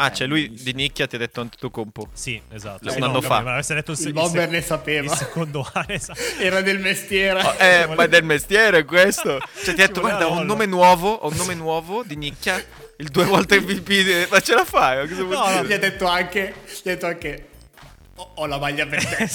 Ah, 0.00 0.12
cioè 0.12 0.26
lui 0.28 0.48
di 0.50 0.72
nicchia 0.74 1.06
ti 1.06 1.16
ha 1.16 1.18
detto 1.18 1.40
Antetokounmpo. 1.40 2.08
Sì, 2.12 2.40
esatto. 2.52 2.84
Un 2.86 2.90
Sì, 2.90 2.96
anno 2.98 3.12
no, 3.14 3.20
fa. 3.20 3.38
Me 3.40 3.50
l'avesse 3.50 3.74
detto 3.74 3.92
il, 3.92 3.98
Il 4.00 4.12
bomber 4.12 4.48
ne 4.48 4.60
sapeva. 4.62 5.12
il 5.12 5.18
secondo 5.18 5.68
anno, 5.72 5.86
esatto. 5.92 6.20
Era 6.38 6.60
del 6.60 6.78
mestiere. 6.78 7.42
Oh, 7.42 7.54
eh, 7.58 7.86
ma 7.94 8.04
è 8.04 8.08
del 8.08 8.22
mestiere 8.24 8.84
questo. 8.84 9.38
Cioè, 9.64 9.74
ti 9.74 9.82
ha 9.82 9.86
detto, 9.86 10.00
guarda, 10.00 10.26
ho 10.26 10.30
un 10.30 10.34
Lollo." 10.36 10.46
nome 10.46 10.66
nuovo, 10.66 11.12
ho 11.12 11.28
un 11.28 11.36
nome 11.36 11.54
nuovo 11.54 12.02
di 12.04 12.16
nicchia. 12.16 12.62
Il 12.98 13.08
due 13.08 13.24
volte 13.24 13.60
MVP. 13.60 14.28
Ma 14.30 14.40
ce 14.40 14.54
la 14.54 14.64
fai? 14.64 15.08
Cosa 15.08 15.22
No? 15.22 15.64
Gli 15.64 15.72
ha 15.72 15.78
detto 15.78 16.06
anche, 16.06 16.54
gli 16.66 16.88
ha 16.88 16.92
detto 16.94 17.06
anche 17.06 17.48
ho, 18.16 18.32
ho 18.36 18.46
la 18.46 18.58
maglia 18.58 18.86
per 18.86 19.04
te. 19.04 19.28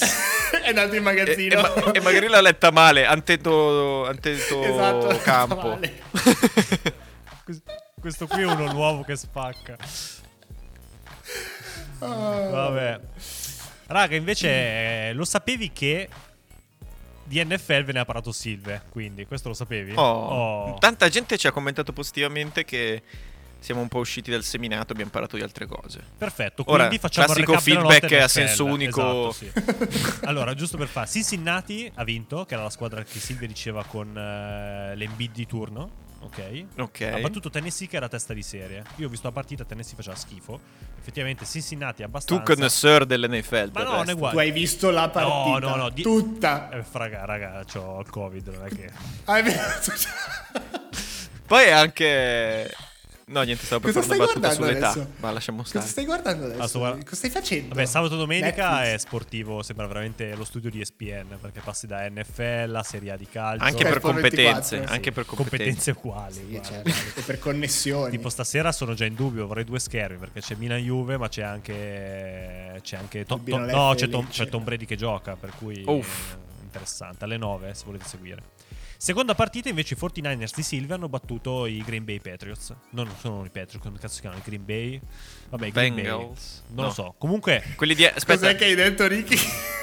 è 0.62 0.68
andato 0.68 0.90
in 0.94 0.96
E, 0.96 1.00
magazzino. 1.00 1.74
e 1.74 1.80
ma- 1.84 1.92
e 1.92 2.00
magari 2.00 2.26
l'ha 2.28 2.40
letta 2.42 2.70
male. 2.70 3.04
Anteto, 3.06 4.06
anteto 4.06 4.62
esatto, 4.62 5.18
campo. 5.22 5.68
male. 5.68 5.92
Questo- 7.44 7.72
Questo 8.00 8.26
qui 8.26 8.42
è 8.42 8.46
uno 8.46 8.70
nuovo 8.72 9.02
che 9.02 9.16
spacca. 9.16 9.76
Ah. 12.04 12.48
Vabbè. 12.50 13.00
Raga, 13.86 14.16
invece, 14.16 14.48
eh, 15.08 15.12
lo 15.14 15.24
sapevi 15.24 15.72
che 15.72 16.08
di 17.24 17.42
NFL 17.42 17.84
ve 17.84 17.92
ne 17.92 17.98
ha 18.00 18.04
parlato 18.04 18.32
Silve, 18.32 18.82
quindi 18.90 19.26
questo 19.26 19.48
lo 19.48 19.54
sapevi? 19.54 19.92
Oh, 19.94 20.02
Oh. 20.02 20.78
Tanta 20.78 21.08
gente 21.08 21.36
ci 21.38 21.46
ha 21.46 21.52
commentato 21.52 21.92
positivamente 21.92 22.64
che 22.64 23.02
siamo 23.58 23.80
un 23.80 23.88
po' 23.88 23.98
usciti 24.00 24.30
dal 24.30 24.42
seminato, 24.44 24.92
abbiamo 24.92 25.10
parlato 25.10 25.36
di 25.36 25.42
altre 25.42 25.64
cose. 25.66 26.02
Perfetto, 26.18 26.64
Ora, 26.66 26.80
quindi 26.86 26.98
facciamo 26.98 27.34
il 27.34 27.44
classico 27.44 27.72
recap 27.72 27.88
feedback 27.98 28.22
a 28.22 28.28
senso 28.28 28.66
unico. 28.66 29.30
Esatto, 29.30 29.32
sì. 29.32 30.20
allora, 30.26 30.52
giusto 30.54 30.76
per 30.76 30.88
fare, 30.88 31.08
Cincinnati 31.08 31.90
ha 31.94 32.04
vinto, 32.04 32.44
che 32.44 32.54
era 32.54 32.62
la 32.62 32.70
squadra 32.70 33.02
che 33.02 33.18
Silvia 33.18 33.48
diceva 33.48 33.82
con 33.84 34.14
eh, 34.16 34.94
l'Embiid 34.96 35.32
di 35.32 35.46
turno. 35.46 36.02
Ok. 36.24 36.64
Ok. 36.78 37.00
Ha 37.12 37.18
battuto 37.20 37.50
Tennessee 37.50 37.86
che 37.86 37.96
era 37.96 38.08
testa 38.08 38.32
di 38.32 38.42
serie. 38.42 38.82
Io 38.96 39.06
ho 39.06 39.10
visto 39.10 39.26
la 39.26 39.32
partita, 39.32 39.64
Tennessee 39.64 39.94
faceva 39.94 40.16
schifo. 40.16 40.58
Effettivamente 40.98 41.44
Cincinnati 41.44 42.00
è 42.00 42.04
Tu 42.04 42.10
abbastanza... 42.10 42.42
connoisseur 42.42 43.04
dell'NFL. 43.04 43.70
Ma 43.74 43.82
no, 43.82 43.90
non 43.90 43.94
è 43.94 43.98
resto. 44.00 44.14
uguale. 44.14 44.32
Tu 44.34 44.38
hai 44.40 44.50
visto 44.50 44.90
la 44.90 45.08
partita? 45.10 45.68
no, 45.68 45.76
no, 45.76 45.88
di- 45.90 46.02
Tutta. 46.02 46.70
Eh, 46.70 46.82
fraga, 46.82 47.24
raga, 47.26 47.62
c'ho 47.70 48.00
il 48.00 48.08
covid, 48.10 48.48
non 48.48 48.66
è 48.66 48.68
che... 48.70 48.90
Ah. 49.24 49.42
Poi 51.46 51.70
anche... 51.70 52.74
No, 53.26 53.40
niente, 53.42 53.64
stavo 53.64 53.80
per 53.80 53.94
Cosa 53.94 54.06
fare 54.06 54.18
una 54.18 54.26
battuta 54.26 54.54
guardando 54.54 54.66
sull'età. 54.70 54.90
adesso? 54.90 55.12
Ma 55.20 55.30
lasciamo 55.30 55.58
Cosa 55.58 55.70
stare. 55.70 55.86
stai 55.86 56.04
guardando 56.04 56.44
adesso? 56.44 56.60
Ah, 56.62 56.68
sto 56.68 56.78
Cosa 56.80 57.14
stai 57.16 57.30
facendo? 57.30 57.68
Vabbè, 57.74 57.86
sabato 57.86 58.14
e 58.14 58.16
domenica 58.18 58.70
Netflix? 58.70 58.92
è 58.94 58.98
sportivo, 58.98 59.62
sembra 59.62 59.86
veramente 59.86 60.34
lo 60.34 60.44
studio 60.44 60.68
di 60.70 60.80
ESPN, 60.82 61.38
perché 61.40 61.60
passi 61.60 61.86
da 61.86 62.06
NFL 62.08 62.74
a 62.76 62.82
Serie 62.82 63.12
A 63.12 63.16
di 63.16 63.26
calcio. 63.26 63.64
Anche 63.64 63.82
per 63.84 64.00
competenze. 64.00 64.76
24, 64.76 64.86
sì. 64.86 64.92
Anche 64.92 65.12
per 65.12 65.24
competenze. 65.24 65.56
competenze 65.64 65.90
uguali. 65.92 66.32
Sì, 66.34 66.42
guarda. 66.50 66.68
certo. 66.68 67.20
E 67.20 67.22
per 67.22 67.38
connessioni. 67.38 68.10
Tipo 68.10 68.28
stasera 68.28 68.72
sono 68.72 68.92
già 68.92 69.06
in 69.06 69.14
dubbio, 69.14 69.46
vorrei 69.46 69.64
due 69.64 69.78
schermi 69.78 70.18
perché 70.18 70.40
c'è 70.40 70.54
Milan 70.56 70.80
Juve, 70.80 71.16
ma 71.16 71.28
c'è 71.28 71.42
anche 71.42 72.78
c'è 72.82 72.96
anche 72.96 73.24
Tom, 73.24 73.42
Tom- 73.44 73.64
no, 73.64 73.92
c'è 73.94 74.08
Tom, 74.08 74.28
c'è 74.28 74.48
Tom 74.48 74.64
Brady 74.64 74.84
che 74.84 74.96
gioca, 74.96 75.36
per 75.36 75.50
cui 75.56 75.82
Uff. 75.86 76.36
interessante, 76.62 77.24
alle 77.24 77.36
9 77.38 77.72
se 77.72 77.84
volete 77.86 78.04
seguire. 78.06 78.42
Seconda 78.96 79.34
partita 79.34 79.68
invece 79.68 79.94
i 79.94 79.96
49ers 80.00 80.52
di 80.54 80.62
Silver 80.62 80.96
hanno 80.96 81.08
battuto 81.08 81.66
i 81.66 81.82
Green 81.84 82.04
Bay 82.04 82.20
Patriots. 82.20 82.74
No, 82.90 83.02
non 83.04 83.14
sono 83.18 83.44
i 83.44 83.50
Patriots, 83.50 83.78
come 83.84 83.98
cazzo 83.98 84.14
si 84.14 84.20
chiamano? 84.20 84.40
I 84.40 84.44
Green 84.46 84.64
Bay? 84.64 85.00
Vabbè, 85.50 85.66
i 85.66 85.70
Green 85.70 85.94
Bay. 85.94 86.04
Bengals? 86.04 86.62
Non 86.68 86.76
No. 86.76 86.82
lo 86.84 86.90
so. 86.92 87.14
Comunque 87.18 87.62
Quelli 87.76 87.94
di... 87.94 88.04
Aspetta, 88.06 88.40
Cos'è 88.46 88.56
che 88.56 88.64
hai 88.64 88.74
detto, 88.74 89.06
Ricky? 89.06 89.36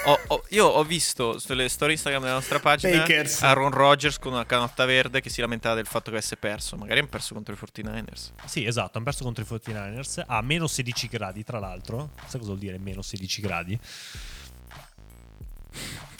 ho- 0.05 0.19
ho- 0.27 0.43
io 0.49 0.65
ho 0.65 0.83
visto 0.83 1.37
sulle 1.39 1.69
storie 1.69 1.93
Instagram 1.93 2.23
della 2.23 2.33
nostra 2.35 2.59
pagina 2.59 2.97
Bakers. 2.97 3.41
Aaron 3.43 3.69
Rodgers 3.71 4.17
con 4.17 4.33
una 4.33 4.45
canotta 4.45 4.85
verde 4.85 5.21
che 5.21 5.29
si 5.29 5.39
lamentava 5.41 5.75
del 5.75 5.85
fatto 5.85 6.05
che 6.09 6.17
avesse 6.17 6.37
perso. 6.37 6.75
Magari 6.77 6.99
hanno 6.99 7.09
perso 7.09 7.33
contro 7.35 7.53
i 7.53 7.57
49ers. 7.57 8.31
Sì, 8.45 8.65
esatto, 8.65 8.97
hanno 8.97 9.05
perso 9.05 9.23
contro 9.23 9.43
i 9.43 9.47
49ers 9.47 10.23
a 10.25 10.41
meno 10.41 10.65
16 10.67 11.07
gradi, 11.07 11.43
tra 11.43 11.59
l'altro. 11.59 12.09
Sai 12.25 12.39
cosa 12.39 12.45
vuol 12.47 12.57
dire 12.59 12.77
meno 12.79 13.01
16 13.03 13.41
gradi? 13.41 13.79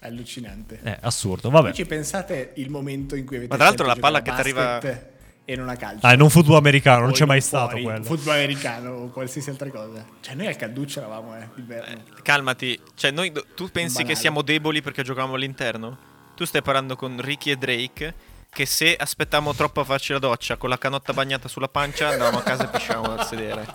È 0.02 0.08
allucinante. 0.08 0.80
È 0.82 0.98
assurdo, 1.02 1.52
vabbè. 1.52 1.66
Voi 1.66 1.74
ci 1.76 1.86
pensate 1.86 2.54
il 2.56 2.72
momento 2.72 3.16
in 3.16 3.24
cui 3.24 3.36
avete 3.36 3.52
Ma 3.52 3.58
tra 3.58 3.66
l'altro 3.66 3.86
la 3.86 3.96
palla 3.96 4.24
che 4.24 4.32
basket 4.32 5.10
e 5.46 5.56
non 5.56 5.70
a 5.70 5.76
calcio. 5.76 6.08
Ah, 6.08 6.16
non 6.16 6.32
football 6.32 6.58
americano, 6.58 7.02
non 7.02 7.12
c'è 7.12 7.26
mai 7.26 7.38
in 7.38 7.44
stato 7.44 7.70
fuori, 7.70 7.84
quello. 7.84 8.04
Football 8.04 8.34
americano 8.34 8.90
o 8.94 9.10
qualsiasi 9.10 9.52
altra 9.52 9.70
cosa. 9.70 10.04
Cioè, 10.22 10.34
noi 10.34 10.48
al 10.48 10.56
calduccio 10.56 10.98
eravamo, 11.02 11.38
eh, 11.38 11.48
d'inverno. 11.54 12.04
Calmati, 12.24 12.80
cioè 12.96 13.12
noi, 13.12 13.32
tu 13.32 13.70
pensi 13.70 13.98
Banale. 13.98 14.14
che 14.16 14.20
siamo 14.20 14.42
deboli 14.42 14.82
perché 14.82 15.04
giocavamo 15.04 15.36
all'interno? 15.36 15.98
Tu 16.36 16.46
stai 16.46 16.64
parlando 16.64 16.96
con 16.96 17.22
Ricky 17.22 17.52
e 17.52 17.58
Drake 17.58 18.14
che 18.50 18.66
se 18.66 18.96
aspettavamo 18.96 19.54
troppo 19.54 19.82
a 19.82 19.84
farci 19.84 20.14
la 20.14 20.20
doccia 20.20 20.58
con 20.58 20.70
la 20.70 20.80
canotta 20.80 21.14
bagnata 21.14 21.48
sulla 21.48 21.70
pancia 21.70 22.10
andavamo 22.10 22.40
a 22.40 22.42
casa 22.42 22.64
e 22.64 22.68
pisciavamo 22.70 23.16
dal 23.16 23.28
sedere. 23.28 23.66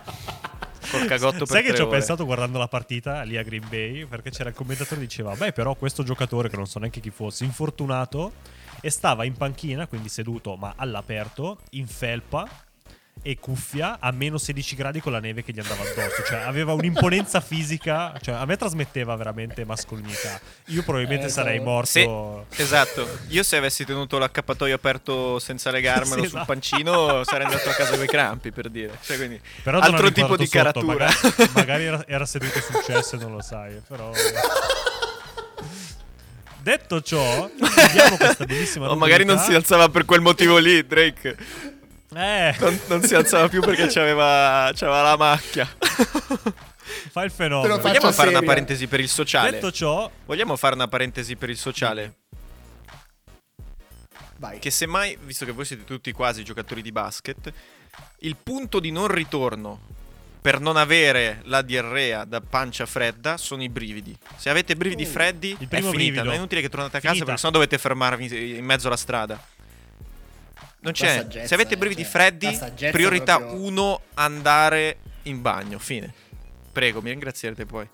Col 0.90 1.06
cagotto 1.06 1.38
per 1.38 1.48
Sai 1.48 1.62
che 1.62 1.74
ci 1.74 1.82
ho 1.82 1.88
pensato 1.88 2.24
guardando 2.24 2.58
la 2.58 2.68
partita 2.68 3.22
lì 3.22 3.36
a 3.36 3.42
Green 3.42 3.66
Bay? 3.68 4.04
Perché 4.04 4.30
c'era 4.30 4.50
il 4.50 4.54
commentatore 4.54 5.00
che 5.00 5.06
diceva: 5.06 5.34
Beh, 5.34 5.52
però 5.52 5.74
questo 5.74 6.02
giocatore, 6.02 6.48
che 6.48 6.56
non 6.56 6.66
so 6.66 6.78
neanche 6.78 7.00
chi 7.00 7.10
fosse, 7.10 7.44
infortunato 7.44 8.32
e 8.80 8.90
stava 8.90 9.24
in 9.24 9.34
panchina, 9.34 9.86
quindi 9.86 10.08
seduto 10.08 10.56
ma 10.56 10.74
all'aperto, 10.76 11.58
in 11.70 11.86
felpa 11.86 12.48
e 13.28 13.38
cuffia 13.40 13.96
a 13.98 14.12
meno 14.12 14.38
16 14.38 14.76
gradi 14.76 15.00
con 15.00 15.10
la 15.10 15.18
neve 15.18 15.42
che 15.42 15.50
gli 15.52 15.58
andava 15.58 15.82
addosso. 15.82 16.22
Cioè, 16.24 16.42
aveva 16.42 16.74
un'imponenza 16.74 17.40
fisica. 17.40 18.16
Cioè, 18.22 18.36
a 18.36 18.44
me 18.44 18.56
trasmetteva 18.56 19.16
veramente 19.16 19.64
mascolinità. 19.64 20.40
Io 20.66 20.84
probabilmente 20.84 21.26
Eh, 21.26 21.30
sarei 21.30 21.58
cavolo. 21.58 21.72
morto. 21.74 22.46
Se- 22.50 22.62
esatto, 22.62 23.18
io 23.28 23.42
se 23.42 23.56
avessi 23.56 23.84
tenuto 23.84 24.18
l'accappatoio 24.18 24.76
aperto 24.76 25.40
senza 25.40 25.72
legarmelo 25.72 26.22
Sì, 26.22 26.28
sul 26.28 26.38
esatto. 26.38 26.44
pancino 26.52 27.24
sarei 27.24 27.46
andato 27.46 27.68
a 27.68 27.72
casa 27.74 27.96
con 27.96 28.04
i 28.04 28.08
crampi 28.08 28.52
per 28.52 28.68
dire. 28.68 28.96
Cioè, 29.02 29.16
quindi, 29.16 29.40
Però 29.64 29.80
altro 29.80 30.12
tipo 30.12 30.36
di 30.36 30.46
sotto, 30.46 30.56
caratura. 30.58 31.06
Magari, 31.06 31.50
magari 31.54 31.84
era, 31.84 32.04
era 32.06 32.26
seduto 32.26 32.60
sul 32.60 32.80
cesso 32.84 33.16
e 33.16 33.18
non 33.18 33.32
lo 33.32 33.42
sai. 33.42 33.82
Però. 33.88 34.12
Detto 36.62 37.00
ciò, 37.00 37.48
chiudiamo 37.54 38.16
questa 38.16 38.44
bellissima 38.44 38.90
o 38.90 38.96
magari 38.96 39.24
non 39.24 39.38
si 39.38 39.54
alzava 39.54 39.88
per 39.88 40.04
quel 40.04 40.20
motivo 40.20 40.58
lì, 40.58 40.84
Drake. 40.86 41.36
Eh, 42.14 42.54
Non, 42.60 42.80
non 42.88 43.02
si 43.02 43.14
alzava 43.14 43.48
più 43.48 43.60
perché 43.60 43.86
c'aveva, 43.88 44.70
c'aveva 44.74 45.02
la 45.02 45.16
macchia. 45.16 45.66
fa 47.10 47.24
il 47.24 47.30
fenomeno. 47.30 47.78
Vogliamo 47.78 48.12
fare 48.12 48.30
una 48.30 48.42
parentesi 48.42 48.86
per 48.86 49.00
il 49.00 49.08
sociale? 49.08 49.50
Detto 49.52 49.72
ciò, 49.72 50.10
Vogliamo 50.24 50.56
fare 50.56 50.74
una 50.74 50.88
parentesi 50.88 51.36
per 51.36 51.50
il 51.50 51.56
sociale? 51.56 52.14
Vai. 54.38 54.58
Che 54.58 54.70
semmai, 54.70 55.16
visto 55.22 55.44
che 55.44 55.52
voi 55.52 55.64
siete 55.64 55.84
tutti 55.84 56.12
quasi 56.12 56.44
giocatori 56.44 56.82
di 56.82 56.92
basket, 56.92 57.52
il 58.20 58.36
punto 58.36 58.80
di 58.80 58.90
non 58.92 59.08
ritorno 59.08 59.80
per 60.42 60.60
non 60.60 60.76
avere 60.76 61.40
la 61.46 61.62
diarrea 61.62 62.24
da 62.24 62.40
pancia 62.40 62.86
fredda 62.86 63.36
sono 63.36 63.62
i 63.64 63.68
brividi. 63.68 64.16
Se 64.36 64.48
avete 64.48 64.76
brividi 64.76 65.04
Oh. 65.04 65.06
freddi, 65.08 65.52
è 65.52 65.56
finita. 65.66 65.90
brivido. 65.90 66.22
Non 66.22 66.34
è 66.34 66.36
inutile 66.36 66.60
che 66.60 66.68
tornate 66.68 66.98
a 66.98 67.00
casa 67.00 67.08
Finita. 67.14 67.24
perché 67.24 67.40
sennò 67.40 67.52
dovete 67.52 67.78
fermarvi 67.78 68.56
in 68.58 68.64
mezzo 68.64 68.86
alla 68.86 68.96
strada. 68.96 69.42
Non 70.86 70.94
c'è. 70.94 71.16
saggezza, 71.16 71.46
Se 71.48 71.54
avete 71.54 71.76
brividi 71.76 72.02
cioè, 72.02 72.10
freddi, 72.10 72.58
priorità 72.92 73.38
proprio- 73.38 73.60
1 73.60 74.00
andare 74.14 74.98
in 75.24 75.42
bagno. 75.42 75.80
Fine. 75.80 76.14
Prego, 76.70 77.02
mi 77.02 77.10
ringrazierete 77.10 77.66
poi. 77.66 77.88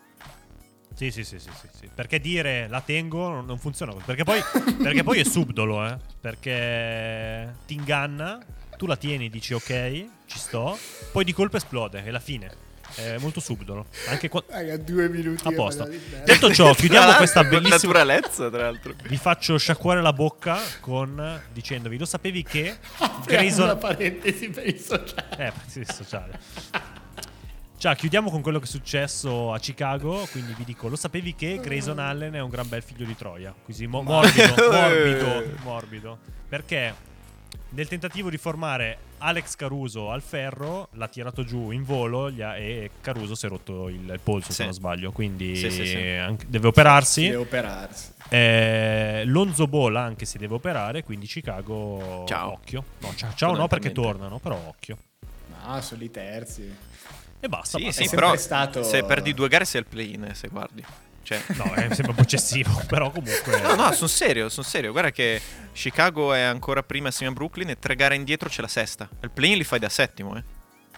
Sì, 0.95 1.11
sì, 1.11 1.25
sì, 1.25 1.39
sì, 1.39 1.49
sì, 1.59 1.69
sì. 1.81 1.91
Perché 1.95 2.21
dire 2.21 2.69
la 2.69 2.83
tengo 2.83 3.29
non, 3.29 3.47
non 3.47 3.59
funziona 3.59 3.93
così. 3.95 4.05
Perché 4.05 4.25
poi, 4.25 4.43
perché 4.83 5.03
poi 5.03 5.21
è 5.21 5.25
subdolo, 5.25 5.87
eh. 5.87 5.97
Perché 6.21 7.55
ti 7.67 7.73
inganna, 7.75 8.39
tu 8.77 8.85
la 8.87 8.97
tieni, 8.97 9.31
dici 9.31 9.55
ok, 9.55 10.07
ci 10.27 10.39
sto, 10.39 10.79
poi 11.13 11.25
di 11.25 11.33
colpo 11.33 11.57
esplode, 11.57 12.05
è 12.05 12.11
la 12.11 12.21
fine. 12.21 12.51
È 12.95 13.17
molto 13.19 13.41
subdolo. 13.41 13.87
Anche 14.09 14.29
qua... 14.29 14.43
Raga, 14.47 14.77
due 14.77 15.09
minuti. 15.09 15.47
A 15.47 15.53
posto. 15.53 15.89
Detto 16.25 16.53
ciò, 16.53 16.75
chiudiamo 16.75 17.13
questa 17.15 17.43
bellissima... 17.45 17.75
naturalezza, 17.75 18.51
tra 18.51 18.63
l'altro. 18.63 18.95
Vi 19.03 19.17
faccio 19.17 19.57
sciacquare 19.59 20.01
la 20.01 20.13
bocca 20.13 20.59
con 20.81 21.41
dicendovi: 21.53 21.99
Lo 21.99 22.05
sapevi 22.05 22.43
che 22.43 22.77
Grayson 23.27 23.65
una 23.65 23.77
parentesi 23.77 24.51
per 24.51 24.67
il 24.67 24.79
sociale. 24.79 25.37
Eh, 25.39 25.53
sì, 25.67 25.85
sociale. 25.85 26.39
Ciao, 27.79 27.95
chiudiamo 27.95 28.31
con 28.31 28.43
quello 28.43 28.59
che 28.59 28.67
è 28.67 28.69
successo 28.69 29.53
a 29.53 29.59
Chicago. 29.59 30.27
Quindi 30.31 30.55
vi 30.57 30.65
dico: 30.65 30.89
Lo 30.89 30.97
sapevi 30.97 31.35
che 31.35 31.59
Grayson 31.61 31.99
Allen 31.99 32.35
è 32.35 32.41
un 32.41 32.51
gran 32.51 32.69
bel 32.69 32.83
figlio 32.83 33.05
di 33.05 33.17
Troia? 33.17 33.55
Così 33.65 33.87
mo- 33.87 34.03
morbido, 34.03 34.55
morbido, 34.71 35.45
morbido. 35.63 36.19
Perché 36.49 36.95
nel 37.71 37.89
tentativo 37.89 38.31
di 38.31 38.37
formare 38.37 38.99
Alex 39.23 39.57
Caruso 39.57 40.11
al 40.11 40.21
ferro, 40.23 40.89
l'ha 40.93 41.09
tirato 41.09 41.45
giù 41.45 41.71
in 41.71 41.85
volo 41.85 42.31
gli 42.31 42.43
ha- 42.43 42.57
e 42.57 42.91
Caruso 43.01 43.35
si 43.35 43.47
è 43.47 43.49
rotto 43.49 43.89
il, 43.89 44.09
il 44.09 44.21
polso, 44.23 44.49
se 44.49 44.55
Sì. 44.55 44.63
non 44.65 44.73
sbaglio. 44.73 45.13
Quindi 45.13 45.57
Sì, 45.57 45.71
sì, 45.71 45.87
sì. 45.87 45.97
anche- 45.99 46.47
deve 46.49 46.67
operarsi. 46.69 47.23
Deve 47.23 47.37
operarsi. 47.37 48.11
Eh, 48.29 49.23
Lonzo 49.27 49.67
Ball 49.67 49.95
anche 49.97 50.25
si 50.25 50.39
deve 50.39 50.55
operare, 50.55 51.03
quindi 51.05 51.27
Chicago 51.27 52.25
Ciao. 52.27 52.53
occhio. 52.53 52.85
No, 52.99 53.13
ciao, 53.15 53.33
ciao 53.35 53.55
no 53.57 53.69
perché 53.69 53.93
tornano, 53.93 54.39
però 54.39 54.57
occhio. 54.69 54.97
No, 55.65 55.81
sono 55.81 56.03
i 56.03 56.11
terzi. 56.11 56.75
E 57.41 57.49
basta. 57.49 57.79
Sì, 57.79 57.85
basta. 57.85 58.03
sì, 58.03 58.09
sempre 58.09 58.27
però 58.27 58.37
stato- 58.39 58.83
se 58.83 59.05
perdi 59.05 59.35
due 59.35 59.49
gare 59.49 59.65
sei 59.65 59.81
al 59.83 59.87
play-in, 59.87 60.25
eh, 60.25 60.35
se 60.35 60.49
guardi. 60.49 60.85
Cioè... 61.23 61.43
No, 61.57 61.73
è 61.75 61.87
sempre 61.89 62.11
un 62.11 62.15
po' 62.15 62.23
eccessivo, 62.23 62.83
però 62.87 63.11
comunque... 63.11 63.61
No, 63.61 63.75
no, 63.75 63.93
sono 63.93 64.09
serio, 64.09 64.49
sono 64.49 64.67
serio. 64.67 64.93
Guarda 64.93 65.11
che 65.11 65.41
Chicago 65.73 66.33
è 66.33 66.41
ancora 66.41 66.83
prima 66.83 67.09
assieme 67.09 67.33
a 67.33 67.35
Brooklyn 67.35 67.71
e 67.71 67.79
tre 67.79 67.95
gare 67.95 68.15
indietro 68.15 68.49
c'è 68.49 68.61
la 68.61 68.69
sesta. 68.69 69.09
Il 69.21 69.31
play-in 69.31 69.59
li 69.59 69.65
fai 69.65 69.79
da 69.79 69.89
settimo, 69.89 70.37
eh. 70.37 70.43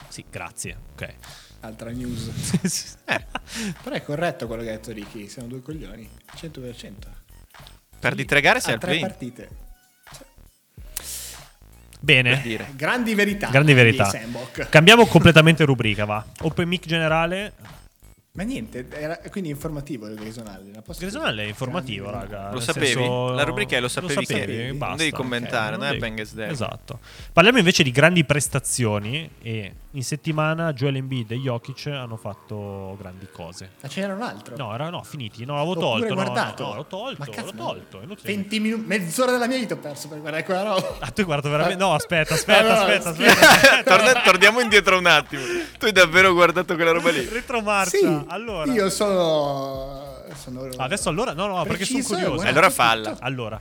Sì, 0.09 0.25
grazie. 0.31 0.77
Ok. 0.93 1.15
Altra 1.61 1.91
news. 1.91 2.31
Eh, 3.07 3.27
Però 3.83 3.95
è 3.95 4.03
corretto 4.03 4.47
quello 4.47 4.63
che 4.63 4.71
ha 4.71 4.73
detto 4.73 4.91
Ricky. 4.91 5.29
Siamo 5.29 5.49
due 5.49 5.61
coglioni. 5.61 6.09
100%. 6.37 6.93
perdi 7.99 8.25
tre 8.25 8.41
gare 8.41 8.61
sei 8.61 8.73
a 8.73 8.75
al 8.75 8.81
tre 8.81 8.91
play-in. 8.91 9.07
partite. 9.07 9.49
Bene. 12.01 12.41
dire. 12.43 12.69
Grandi 12.77 13.15
verità. 13.15 13.49
Grandi 13.49 13.73
verità. 13.73 14.11
Cambiamo 14.69 15.07
completamente 15.07 15.65
rubrica, 15.65 16.05
va. 16.05 16.25
Open 16.43 16.69
mic 16.69 16.87
generale. 16.87 17.53
Ma 18.37 18.43
niente, 18.43 18.85
era 18.91 19.17
quindi 19.31 19.51
informativo 19.51 20.09
il 20.09 20.17
Grayson 20.17 20.49
Allen. 20.49 20.83
posso 20.85 20.99
Grayson 20.99 21.21
dire? 21.21 21.31
Allen 21.33 21.45
è 21.45 21.49
informativo, 21.51 22.09
Grandi- 22.09 22.33
raga. 22.33 22.51
Lo 22.53 22.59
sapevi? 22.59 22.87
senso- 22.87 23.31
La 23.31 23.45
rubrica 23.45 23.77
è 23.77 23.81
lo 23.81 23.87
sapevi 23.87 24.27
che- 24.27 24.67
non 24.71 24.79
basta. 24.79 24.97
devi 24.97 25.11
commentare, 25.13 25.75
Ok, 25.75 25.79
non 25.79 25.85
è 25.87 25.97
devi- 25.97 26.01
bang 26.01 26.29
dead. 26.33 26.51
Esatto. 26.51 26.99
Parliamo 27.33 27.59
invece 27.59 27.85
di 27.85 27.93
grandi 27.93 28.25
prestazioni 28.25 29.31
e 29.41 29.73
in 29.93 30.03
settimana 30.03 30.73
Joel 30.73 30.97
Embiid 30.97 31.31
e 31.31 31.37
Jokic 31.37 31.87
hanno 31.87 32.17
fatto 32.17 32.97
grandi 32.99 33.29
cose. 33.31 33.71
Ma 33.81 33.87
c'era 33.87 34.15
un 34.15 34.23
altro? 34.23 34.57
No, 34.57 34.75
era, 34.75 34.91
no, 34.91 35.05
finiti. 35.05 35.45
No, 35.45 35.55
l'avevo 35.55 35.71
Oppure 35.79 36.01
tolto. 36.01 36.09
no, 36.09 36.15
guardato? 36.15 36.63
No, 36.65 36.69
no, 36.71 36.75
l'ho 36.75 36.87
tolto, 36.87 37.17
Ma 37.25 37.27
cazzo, 37.27 37.53
l'ho 37.53 37.53
tolto. 37.57 38.01
è 38.01 38.03
inutile. 38.03 38.35
20 38.35 38.59
minuti, 38.59 38.83
mezz'ora 38.85 39.31
della 39.31 39.47
mia 39.47 39.59
vita 39.59 39.75
ho 39.75 39.79
perso 39.79 40.09
per 40.09 40.19
guardare 40.19 40.43
quella 40.43 40.63
roba. 40.65 40.97
Ah, 40.99 41.11
tu 41.13 41.21
hai 41.21 41.25
guardato 41.25 41.51
veramente. 41.51 41.81
No, 41.85 41.95
aspetta, 41.95 42.35
aspetta, 42.35 42.59
Allora, 42.59 42.97
aspetta, 42.97 43.11
aspetta. 43.11 43.85
aspetta. 43.95 44.23
Torniamo 44.25 44.59
indietro 44.59 44.99
un 44.99 45.07
attimo. 45.07 45.43
Tu 45.79 45.85
hai 45.85 45.93
davvero 45.93 46.33
guardato 46.33 46.75
quella 46.75 46.91
roba 46.91 47.13
lì? 47.13 47.25
Retromarcia. 47.29 47.97
Sì, 47.97 48.23
allora. 48.29 48.73
io 48.73 48.91
sono... 48.91 50.23
sono 50.35 50.69
Adesso 50.77 51.09
allora. 51.09 51.33
No, 51.33 51.47
no, 51.47 51.63
perché 51.65 51.85
sono 51.85 52.03
curioso. 52.03 52.47
Allora 52.47 52.71
falla. 52.71 53.17
Allora, 53.21 53.61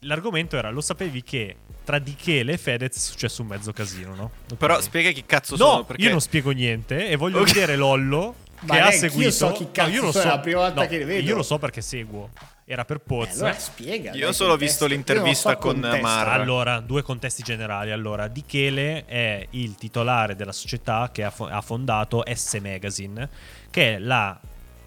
l'argomento 0.00 0.56
era: 0.56 0.70
lo 0.70 0.80
sapevi 0.80 1.22
che 1.22 1.56
tra 1.84 1.98
Dichele 1.98 2.52
e 2.52 2.58
Fedez 2.58 2.94
è 2.96 2.98
successo 2.98 3.42
un 3.42 3.48
mezzo 3.48 3.72
casino, 3.72 4.14
no? 4.14 4.30
Ok. 4.50 4.56
Però 4.58 4.80
spiega 4.80 5.10
chi 5.10 5.24
cazzo 5.24 5.56
No, 5.56 5.64
sono. 5.64 5.84
Perché 5.84 6.02
io 6.02 6.10
non 6.10 6.20
spiego 6.20 6.50
niente 6.50 7.08
e 7.08 7.16
voglio 7.16 7.40
Ok. 7.40 7.52
vedere 7.52 7.76
Lollo 7.76 8.34
Ma 8.60 8.74
che 8.74 8.80
ha 8.80 8.88
neanche 8.88 9.04
io 9.06 9.10
seguito. 9.10 9.30
so 9.30 9.52
chi 9.52 9.68
cazzo 9.72 9.88
no, 9.88 9.94
io 9.94 10.02
lo 10.02 10.12
so. 10.12 10.20
è 10.20 10.24
la 10.26 10.38
prima 10.38 10.60
volta 10.60 10.82
No, 10.82 10.86
che 10.88 10.98
li 10.98 11.04
vedo. 11.04 11.26
Io 11.28 11.34
lo 11.36 11.42
so 11.42 11.58
perché 11.58 11.80
seguo. 11.80 12.30
Era 12.70 12.84
per 12.84 12.98
Eh, 12.98 13.00
Poz. 13.06 13.36
allora 13.36 13.58
spiega. 13.58 14.12
Io 14.12 14.28
ho 14.28 14.32
solo 14.32 14.50
contesto. 14.50 14.56
visto 14.56 14.84
Io 14.84 14.90
l'intervista 14.90 15.50
so 15.52 15.56
con 15.56 15.72
contesto. 15.80 16.00
Marra. 16.02 16.32
Allora, 16.32 16.80
due 16.80 17.00
contesti 17.02 17.42
generali. 17.42 17.90
Allora, 17.92 18.28
Dichele 18.28 19.06
è 19.06 19.46
il 19.52 19.74
titolare 19.76 20.36
della 20.36 20.52
società 20.52 21.08
che 21.10 21.24
ha, 21.24 21.32
ha 21.34 21.62
fondato 21.62 22.22
S 22.30 22.58
Magazine, 22.60 23.26
che 23.70 23.94
è 23.94 23.98
la 23.98 24.38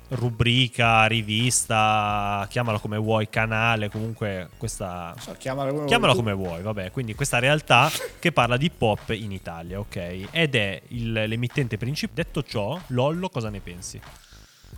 rubrica, 0.10 1.06
rivista, 1.06 2.46
chiamala 2.50 2.80
come 2.80 2.98
vuoi, 2.98 3.30
canale, 3.30 3.90
comunque 3.90 4.50
questa... 4.58 5.14
So, 5.18 5.34
chiamala 5.38 5.72
come 5.72 5.86
Chiamala 5.86 6.12
vuoi 6.14 6.24
come 6.24 6.36
vuoi, 6.36 6.62
vabbè, 6.62 6.92
quindi 6.92 7.16
questa 7.16 7.40
realtà 7.40 7.90
che 8.20 8.32
parla 8.32 8.58
di 8.58 8.70
pop 8.70 9.10
in 9.12 9.32
Italia, 9.32 9.80
ok? 9.80 10.28
Ed 10.32 10.56
è 10.56 10.82
il- 10.90 11.14
l'emittente 11.14 11.78
principale. 11.78 12.24
Detto 12.24 12.44
ciò, 12.44 12.80
Lollo, 12.88 13.30
cosa 13.30 13.50
ne 13.50 13.60
pensi? 13.62 14.02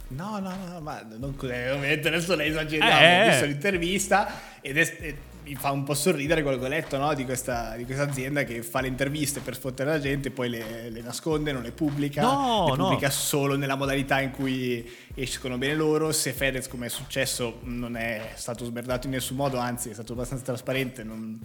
No, 0.09 0.37
no, 0.39 0.53
no, 0.67 0.79
ma 0.81 1.01
non 1.17 1.35
eh, 1.43 1.71
ovviamente 1.71 2.09
adesso 2.09 2.35
lei 2.35 2.49
esageriamo. 2.49 2.99
Eh. 2.99 3.21
Ho 3.27 3.29
visto 3.31 3.45
l'intervista 3.45 4.27
ed 4.61 4.77
è, 4.77 5.15
mi 5.43 5.55
fa 5.55 5.71
un 5.71 5.83
po' 5.83 5.93
sorridere 5.93 6.41
quello 6.41 6.57
che 6.57 6.65
ho 6.65 6.69
letto 6.69 6.97
no? 6.97 7.13
di, 7.13 7.25
questa, 7.25 7.75
di 7.75 7.85
questa 7.85 8.03
azienda 8.03 8.43
che 8.43 8.63
fa 8.63 8.81
le 8.81 8.87
interviste 8.87 9.41
per 9.41 9.55
sfottere 9.55 9.89
la 9.89 9.99
gente, 9.99 10.31
poi 10.31 10.49
le, 10.49 10.89
le 10.89 11.01
nasconde, 11.01 11.51
non 11.51 11.61
le 11.61 11.71
pubblica. 11.71 12.21
No, 12.21 12.67
le 12.69 12.75
no. 12.77 12.83
pubblica 12.83 13.09
solo 13.09 13.55
nella 13.55 13.75
modalità 13.75 14.21
in 14.21 14.31
cui 14.31 14.89
escono 15.13 15.57
bene 15.57 15.75
loro. 15.75 16.11
Se 16.11 16.31
Fedez, 16.31 16.67
come 16.67 16.85
è 16.85 16.89
successo, 16.89 17.59
non 17.63 17.95
è 17.95 18.31
stato 18.35 18.65
smerdato 18.65 19.07
in 19.07 19.13
nessun 19.13 19.37
modo, 19.37 19.57
anzi 19.57 19.89
è 19.89 19.93
stato 19.93 20.13
abbastanza 20.13 20.45
trasparente. 20.45 21.03
Non, 21.03 21.39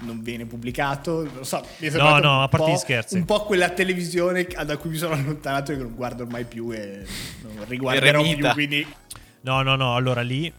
non 0.00 0.22
viene 0.22 0.44
pubblicato, 0.44 1.22
non 1.22 1.44
so, 1.44 1.64
mi 1.78 1.86
è 1.86 1.90
no, 1.92 2.16
un 2.16 2.24
a 2.24 2.48
parte 2.48 2.72
gli 2.72 2.76
scherzi. 2.76 3.14
Un 3.16 3.24
po' 3.24 3.44
quella 3.44 3.68
televisione 3.68 4.44
da 4.64 4.76
cui 4.76 4.90
mi 4.90 4.96
sono 4.96 5.14
allontanato 5.14 5.70
e 5.70 5.76
che 5.76 5.82
non 5.82 5.94
guardo 5.94 6.24
ormai 6.24 6.44
più 6.44 6.72
e 6.72 7.06
non 7.42 7.64
riguarderò 7.68 8.20
più, 8.20 8.48
quindi 8.52 8.84
No, 9.44 9.60
no, 9.60 9.76
no, 9.76 9.94
allora 9.94 10.22
lì 10.22 10.50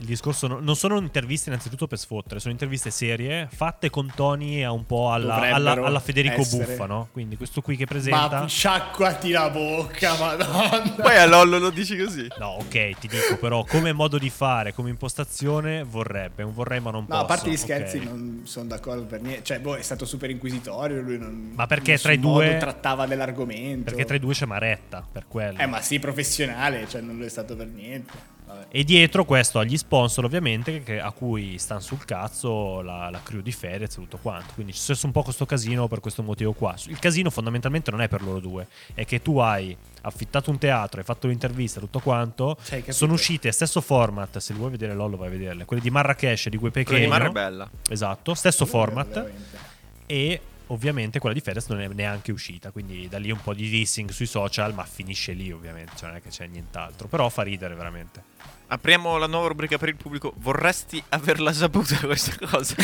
il 0.00 0.06
discorso 0.06 0.46
no- 0.46 0.60
non 0.60 0.76
sono 0.76 0.96
interviste 0.98 1.48
innanzitutto 1.48 1.86
per 1.88 1.98
sfottere, 1.98 2.38
sono 2.38 2.52
interviste 2.52 2.90
serie 2.90 3.48
fatte 3.50 3.90
con 3.90 4.10
toni 4.14 4.64
a 4.64 4.70
un 4.70 4.86
po' 4.86 5.12
alla, 5.12 5.34
alla- 5.52 5.72
alla 5.72 5.98
Federico 6.00 6.40
essere. 6.42 6.64
Buffa, 6.66 6.86
no? 6.86 7.08
Quindi 7.10 7.36
questo 7.36 7.60
qui 7.62 7.76
che 7.76 7.84
presenta... 7.86 8.40
ma 8.40 8.46
sciacquati 8.46 9.30
la 9.30 9.50
bocca, 9.50 10.16
madonna. 10.16 10.94
Poi 11.02 11.16
a 11.16 11.26
Lollo 11.26 11.58
lo 11.58 11.70
dici 11.70 11.96
così. 11.96 12.26
No, 12.38 12.58
ok, 12.60 12.98
ti 12.98 13.08
dico 13.08 13.36
però 13.40 13.64
come 13.64 13.92
modo 13.92 14.18
di 14.18 14.30
fare, 14.30 14.72
come 14.72 14.90
impostazione 14.90 15.82
vorrebbe, 15.82 16.44
un 16.44 16.52
vorrei 16.54 16.80
ma 16.80 16.90
non 16.90 17.00
No, 17.00 17.06
posso. 17.08 17.20
a 17.22 17.24
parte 17.24 17.50
gli 17.50 17.56
scherzi, 17.56 17.98
non 17.98 18.42
sono 18.44 18.66
d'accordo 18.68 19.04
per 19.04 19.20
niente. 19.20 19.42
Cioè, 19.42 19.58
boh, 19.60 19.74
è 19.76 19.82
stato 19.82 20.04
super 20.06 20.30
inquisitorio. 20.30 21.00
Lui 21.02 21.18
non. 21.18 21.52
Ma 21.54 21.66
perché 21.66 21.98
tra 21.98 22.12
i 22.12 22.20
due- 22.20 22.56
trattava 22.58 23.06
dell'argomento. 23.06 23.84
Perché 23.84 24.04
tra 24.04 24.14
i 24.14 24.20
due 24.20 24.32
c'è 24.32 24.46
Maretta, 24.46 25.04
per 25.10 25.24
quello. 25.26 25.58
Eh, 25.58 25.66
ma 25.66 25.80
sì, 25.80 25.98
professionale, 25.98 26.86
cioè, 26.88 27.00
non 27.00 27.18
lo 27.18 27.24
è 27.24 27.28
stato 27.28 27.56
per 27.56 27.66
niente. 27.66 28.36
Vabbè. 28.48 28.66
E 28.70 28.84
dietro 28.84 29.24
questo 29.24 29.58
agli 29.58 29.76
sponsor 29.76 30.24
ovviamente 30.24 30.82
che- 30.82 31.00
a 31.00 31.10
cui 31.12 31.58
stanno 31.58 31.80
sul 31.80 32.04
cazzo 32.04 32.80
la, 32.80 33.10
la 33.10 33.20
crew 33.22 33.40
di 33.40 33.52
Fedez 33.52 33.92
e 33.92 33.94
tutto 34.00 34.18
quanto. 34.20 34.54
Quindi 34.54 34.72
c'è 34.72 34.78
successo 34.78 35.06
un 35.06 35.12
po' 35.12 35.22
questo 35.22 35.46
casino 35.46 35.86
per 35.86 36.00
questo 36.00 36.22
motivo 36.22 36.52
qua. 36.52 36.74
Il 36.86 36.98
casino 36.98 37.30
fondamentalmente 37.30 37.90
non 37.90 38.00
è 38.00 38.08
per 38.08 38.22
loro 38.22 38.40
due, 38.40 38.66
è 38.94 39.04
che 39.04 39.20
tu 39.22 39.38
hai 39.38 39.76
affittato 40.02 40.50
un 40.50 40.58
teatro, 40.58 40.98
hai 41.00 41.04
fatto 41.04 41.26
l'intervista, 41.28 41.78
tutto 41.80 42.00
quanto. 42.00 42.56
Sono 42.88 43.12
uscite 43.12 43.52
stesso 43.52 43.80
format, 43.80 44.38
se 44.38 44.52
li 44.52 44.58
vuoi 44.58 44.70
vedere 44.70 44.94
Lollo 44.94 45.16
vai 45.16 45.28
a 45.28 45.30
vederle. 45.30 45.64
Quelle 45.64 45.82
di 45.82 45.90
Marrakesh 45.90 46.46
e 46.46 46.50
di 46.50 46.56
Gue 46.56 46.70
Quella 46.70 46.98
di 46.98 47.06
Marra 47.06 47.28
è 47.28 47.30
bella. 47.30 47.70
Esatto, 47.88 48.34
stesso 48.34 48.64
format. 48.64 49.08
Veramente. 49.12 49.58
E 50.06 50.40
ovviamente 50.68 51.18
quella 51.18 51.34
di 51.34 51.40
Fedez 51.40 51.66
non 51.68 51.80
è 51.80 51.88
neanche 51.88 52.32
uscita, 52.32 52.70
quindi 52.70 53.08
da 53.08 53.18
lì 53.18 53.30
un 53.30 53.40
po' 53.40 53.54
di 53.54 53.68
dissing 53.68 54.10
sui 54.10 54.26
social, 54.26 54.74
ma 54.74 54.84
finisce 54.84 55.32
lì 55.32 55.52
ovviamente, 55.52 55.92
cioè 55.96 56.08
non 56.08 56.16
è 56.16 56.22
che 56.22 56.30
c'è 56.30 56.46
nient'altro, 56.46 57.08
però 57.08 57.28
fa 57.28 57.42
ridere 57.42 57.74
veramente. 57.74 58.22
Apriamo 58.68 59.16
la 59.16 59.26
nuova 59.26 59.48
rubrica 59.48 59.78
per 59.78 59.88
il 59.88 59.96
pubblico. 59.96 60.32
Vorresti 60.36 61.02
averla 61.10 61.52
saputa 61.52 61.98
questa 62.04 62.36
cosa? 62.46 62.74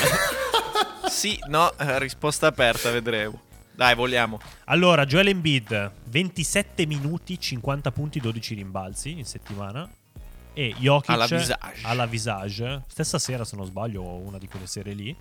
sì, 1.09 1.39
no, 1.49 1.77
eh, 1.79 1.99
risposta 1.99 2.47
aperta, 2.47 2.91
vedremo. 2.91 3.41
Dai, 3.75 3.95
vogliamo. 3.95 4.41
Allora, 4.67 5.05
Joel 5.05 5.29
Embiid, 5.29 5.93
27 6.05 6.87
minuti, 6.87 7.39
50 7.39 7.91
punti, 7.91 8.21
12 8.21 8.55
rimbalzi 8.55 9.19
in 9.19 9.27
settimana. 9.27 9.89
E 10.57 10.73
Jokic 10.79 11.11
Alla 11.11 11.27
Visage. 11.27 11.81
alla 11.83 12.07
Visage, 12.07 12.83
stessa 12.87 13.19
sera 13.19 13.45
se 13.45 13.57
non 13.57 13.67
sbaglio, 13.67 14.05
una 14.05 14.39
di 14.39 14.47
quelle 14.47 14.69
sere 14.69 14.93
lì, 14.93 15.15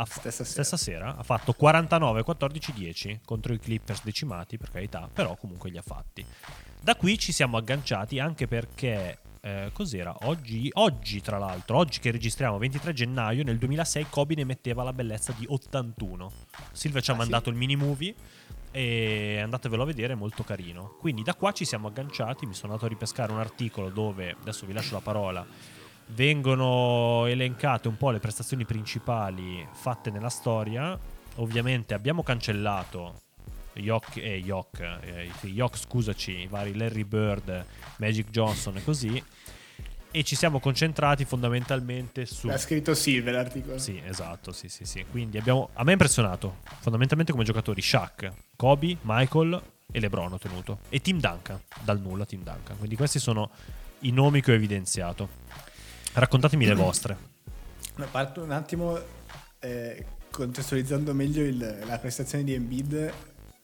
ha, 0.00 0.04
Stessa 0.06 0.30
sera. 0.44 0.48
stessa 0.64 0.76
sera, 0.76 1.16
ha 1.16 1.22
fatto 1.22 1.52
49, 1.52 2.22
14, 2.22 2.72
10 2.72 3.20
contro 3.24 3.52
i 3.52 3.58
Clippers 3.58 4.02
decimati, 4.04 4.56
per 4.58 4.70
carità, 4.70 5.08
però 5.12 5.36
comunque 5.36 5.70
li 5.70 5.78
ha 5.78 5.82
fatti. 5.82 6.24
Da 6.80 6.94
qui 6.96 7.18
ci 7.18 7.32
siamo 7.32 7.56
agganciati 7.56 8.18
anche 8.20 8.46
perché, 8.46 9.18
eh, 9.40 9.70
cos'era? 9.72 10.14
Oggi, 10.22 10.70
oggi, 10.74 11.20
tra 11.20 11.38
l'altro, 11.38 11.76
oggi 11.78 11.98
che 12.00 12.10
registriamo, 12.10 12.56
23 12.58 12.92
gennaio, 12.92 13.42
nel 13.42 13.58
2006 13.58 14.06
Kobe 14.08 14.34
ne 14.36 14.44
metteva 14.44 14.82
la 14.84 14.92
bellezza 14.92 15.32
di 15.36 15.44
81. 15.48 16.30
Silvia 16.72 17.00
ci 17.00 17.10
ha 17.10 17.14
Ah, 17.14 17.16
sì? 17.16 17.22
mandato 17.22 17.50
il 17.50 17.56
mini 17.56 17.74
movie 17.76 18.14
e 18.70 19.40
andatevelo 19.42 19.82
a 19.82 19.86
vedere, 19.86 20.12
è 20.12 20.16
molto 20.16 20.44
carino. 20.44 20.96
Quindi 21.00 21.22
da 21.22 21.34
qua 21.34 21.52
ci 21.52 21.64
siamo 21.64 21.88
agganciati, 21.88 22.46
mi 22.46 22.54
sono 22.54 22.68
andato 22.72 22.86
a 22.86 22.88
ripescare 22.90 23.32
un 23.32 23.38
articolo 23.40 23.88
dove, 23.90 24.36
adesso 24.40 24.66
vi 24.66 24.72
lascio 24.72 24.94
la 24.94 25.00
parola, 25.00 25.44
vengono 26.08 27.26
elencate 27.26 27.88
un 27.88 27.96
po' 27.96 28.10
le 28.10 28.18
prestazioni 28.18 28.64
principali 28.64 29.66
fatte 29.72 30.10
nella 30.10 30.30
storia. 30.30 30.98
Ovviamente 31.36 31.94
abbiamo 31.94 32.22
cancellato 32.22 33.22
Yok, 33.74 34.16
eh, 34.16 34.36
Yok, 34.38 34.80
eh, 34.80 35.30
Yok, 35.42 35.76
scusaci, 35.76 36.40
i 36.40 36.46
vari 36.46 36.76
Larry 36.76 37.04
Bird, 37.04 37.64
Magic 37.98 38.30
Johnson 38.30 38.76
e 38.76 38.84
così. 38.84 39.22
E 40.10 40.24
ci 40.24 40.36
siamo 40.36 40.58
concentrati 40.58 41.24
fondamentalmente 41.24 42.24
su. 42.24 42.48
Ha 42.48 42.56
scritto 42.56 42.94
Silver 42.94 43.34
l'articolo. 43.34 43.78
Sì, 43.78 44.00
esatto, 44.04 44.52
sì, 44.52 44.68
sì, 44.68 44.84
sì. 44.84 45.04
Quindi 45.08 45.38
abbiamo. 45.38 45.68
A 45.74 45.84
me 45.84 45.90
ha 45.90 45.92
impressionato 45.92 46.56
fondamentalmente 46.80 47.32
come 47.32 47.44
giocatori 47.44 47.82
Shaq, 47.82 48.32
Kobe, 48.56 48.96
Michael 49.02 49.62
e 49.90 50.00
LeBron 50.00 50.32
ho 50.32 50.38
tenuto. 50.38 50.78
E 50.88 51.00
Tim 51.00 51.20
Duncan, 51.20 51.60
dal 51.82 52.00
nulla 52.00 52.24
Tim 52.24 52.42
Duncan. 52.42 52.78
Quindi 52.78 52.96
questi 52.96 53.18
sono 53.18 53.50
i 54.00 54.10
nomi 54.10 54.40
che 54.40 54.52
ho 54.52 54.54
evidenziato. 54.54 55.28
Raccontatemi 56.18 56.66
le 56.66 56.74
vostre. 56.74 57.16
No, 57.94 58.06
parto 58.10 58.42
un 58.42 58.50
attimo 58.50 58.98
eh, 59.60 60.04
contestualizzando 60.30 61.14
meglio 61.14 61.44
il, 61.44 61.84
la 61.86 61.98
prestazione 61.98 62.42
di 62.42 62.54
Embiid. 62.54 63.12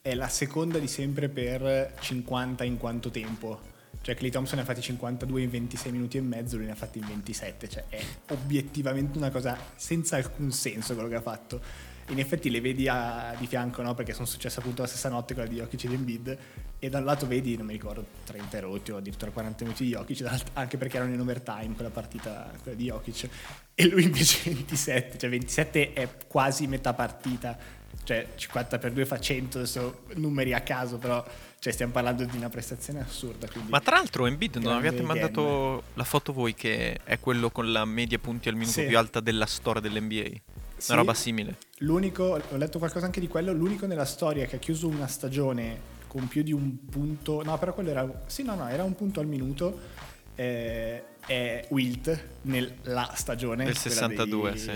È 0.01 0.15
la 0.15 0.29
seconda 0.29 0.79
di 0.79 0.87
sempre 0.87 1.29
per 1.29 1.95
50 1.99 2.63
in 2.63 2.77
quanto 2.77 3.11
tempo. 3.11 3.73
Cioè 4.01 4.15
Clay 4.15 4.31
Thompson 4.31 4.57
ne 4.59 4.63
ha 4.63 4.67
fatti 4.67 4.83
52 4.83 5.43
in 5.43 5.51
26 5.51 5.91
minuti 5.91 6.17
e 6.17 6.21
mezzo, 6.21 6.57
lui 6.57 6.67
ne 6.67 6.73
ha 6.73 6.77
fatti 6.77 6.99
in 6.99 7.07
27. 7.07 7.69
Cioè 7.69 7.85
è 7.89 8.01
obiettivamente 8.29 9.19
una 9.19 9.31
cosa 9.31 9.59
senza 9.75 10.17
alcun 10.17 10.53
senso 10.53 10.95
quello 10.95 11.09
che 11.09 11.17
ha 11.17 11.23
fatto. 11.23 11.61
In 12.09 12.19
effetti 12.19 12.51
le 12.51 12.61
vedi 12.61 12.87
a, 12.87 13.35
di 13.39 13.47
fianco, 13.47 13.83
no? 13.83 13.95
Perché 13.95 14.13
sono 14.13 14.27
successe 14.27 14.61
appunto 14.61 14.83
la 14.83 14.89
stessa 14.89 15.09
notte 15.09 15.35
quella 15.35 15.49
di 15.49 15.57
Jokic 15.57 15.85
e 15.85 15.93
Embiid. 15.93 16.39
E 16.79 16.91
da 16.91 16.99
un 16.99 17.05
lato 17.05 17.27
vedi, 17.27 17.57
non 17.57 17.67
mi 17.67 17.73
ricordo, 17.73 18.05
30 18.25 18.61
rotti 18.61 18.91
o 18.91 18.99
addirittura 18.99 19.31
40 19.31 19.65
minuti 19.65 19.85
di 19.85 19.91
Jokic, 19.91 20.43
anche 20.53 20.77
perché 20.77 20.97
erano 20.97 21.15
in 21.15 21.21
overtime 21.21 21.75
quella 21.75 21.91
partita, 21.91 22.53
quella 22.63 22.77
di 22.77 22.85
Jokic. 22.85 23.29
E 23.75 23.89
lui 23.89 24.05
invece 24.05 24.43
27, 24.53 25.19
cioè 25.19 25.31
27 25.31 25.93
è 25.95 26.09
quasi 26.27 26.67
metà 26.67 26.93
partita. 26.93 27.57
Cioè 28.03 28.33
50 28.35 28.79
per 28.79 28.93
2 28.93 29.07
fa 29.07 29.19
100, 29.19 29.59
adesso 29.59 30.03
numeri 30.17 30.53
a 30.53 30.61
caso, 30.61 30.99
però 30.99 31.25
cioè, 31.65 31.73
stiamo 31.73 31.93
parlando 31.93 32.27
di 32.27 32.37
una 32.37 32.51
prestazione 32.51 33.01
assurda. 33.01 33.49
Ma 33.69 33.81
tra 33.81 33.97
l'altro, 33.97 34.27
Embiid, 34.27 34.57
non 34.57 34.75
avete 34.75 35.01
mandato 35.01 35.85
la 35.95 36.05
foto 36.05 36.35
voi 36.35 36.53
che 36.53 37.01
è 37.03 37.19
quello 37.19 37.51
con 37.51 37.73
la 37.73 37.87
media 37.87 38.19
punti 38.19 38.51
al 38.51 38.55
minuto 38.55 38.81
sì. 38.81 38.85
più 38.85 38.99
alta 38.99 39.21
della 39.21 39.47
storia 39.47 39.81
dell'NBA? 39.81 40.64
Sì. 40.77 40.91
Una 40.91 41.01
roba 41.01 41.15
simile. 41.15 41.57
L'unico, 41.79 42.41
ho 42.51 42.57
letto 42.57 42.79
qualcosa 42.79 43.07
anche 43.07 43.21
di 43.21 43.29
quello, 43.29 43.53
l'unico 43.53 43.87
nella 43.87 44.05
storia 44.05 44.47
che 44.47 44.57
ha 44.57 44.59
chiuso 44.59 44.89
una 44.89 45.07
stagione 45.07 45.93
con 46.07 46.29
più 46.29 46.43
di 46.43 46.53
un 46.53 46.87
punto, 46.89 47.43
no, 47.43 47.59
però 47.59 47.75
quello 47.75 47.91
era, 47.91 48.23
sì, 48.27 48.43
no, 48.43 48.55
no, 48.55 48.69
era 48.69 48.85
un 48.85 48.95
punto 48.95 49.21
al 49.21 49.27
minuto. 49.27 50.03
Eh, 50.37 51.03
è 51.27 51.67
Wilt 51.71 52.27
nella 52.43 53.13
stagione 53.15 53.65
del 53.65 53.77
62, 53.77 54.51
dei, 54.51 54.59
sì. 54.59 54.71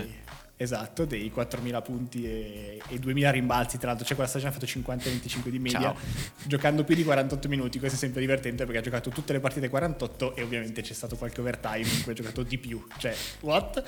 Esatto, 0.61 1.05
dei 1.05 1.31
4.000 1.33 1.81
punti 1.81 2.25
e, 2.25 2.81
e 2.89 2.99
2.000 2.99 3.31
rimbalzi. 3.31 3.77
Tra 3.77 3.87
l'altro, 3.87 4.05
cioè 4.05 4.15
quella 4.15 4.29
stagione 4.29 4.51
ha 4.53 4.59
fatto 4.59 4.65
50-25 4.65 5.47
di 5.47 5.57
media, 5.57 5.79
Ciao. 5.79 5.95
giocando 6.43 6.83
più 6.83 6.95
di 6.95 7.05
48 7.05 7.47
minuti. 7.47 7.79
Questo 7.79 7.95
è 7.95 7.99
sempre 7.99 8.19
divertente 8.19 8.65
perché 8.65 8.79
ha 8.79 8.81
giocato 8.81 9.09
tutte 9.09 9.31
le 9.31 9.39
partite 9.39 9.69
48 9.69 10.35
e 10.35 10.43
ovviamente 10.43 10.81
c'è 10.81 10.91
stato 10.91 11.15
qualche 11.15 11.39
overtime 11.39 11.87
in 11.87 12.03
cui 12.03 12.11
ha 12.11 12.15
giocato 12.15 12.43
di 12.43 12.57
più. 12.57 12.85
Cioè, 12.97 13.15
what? 13.39 13.81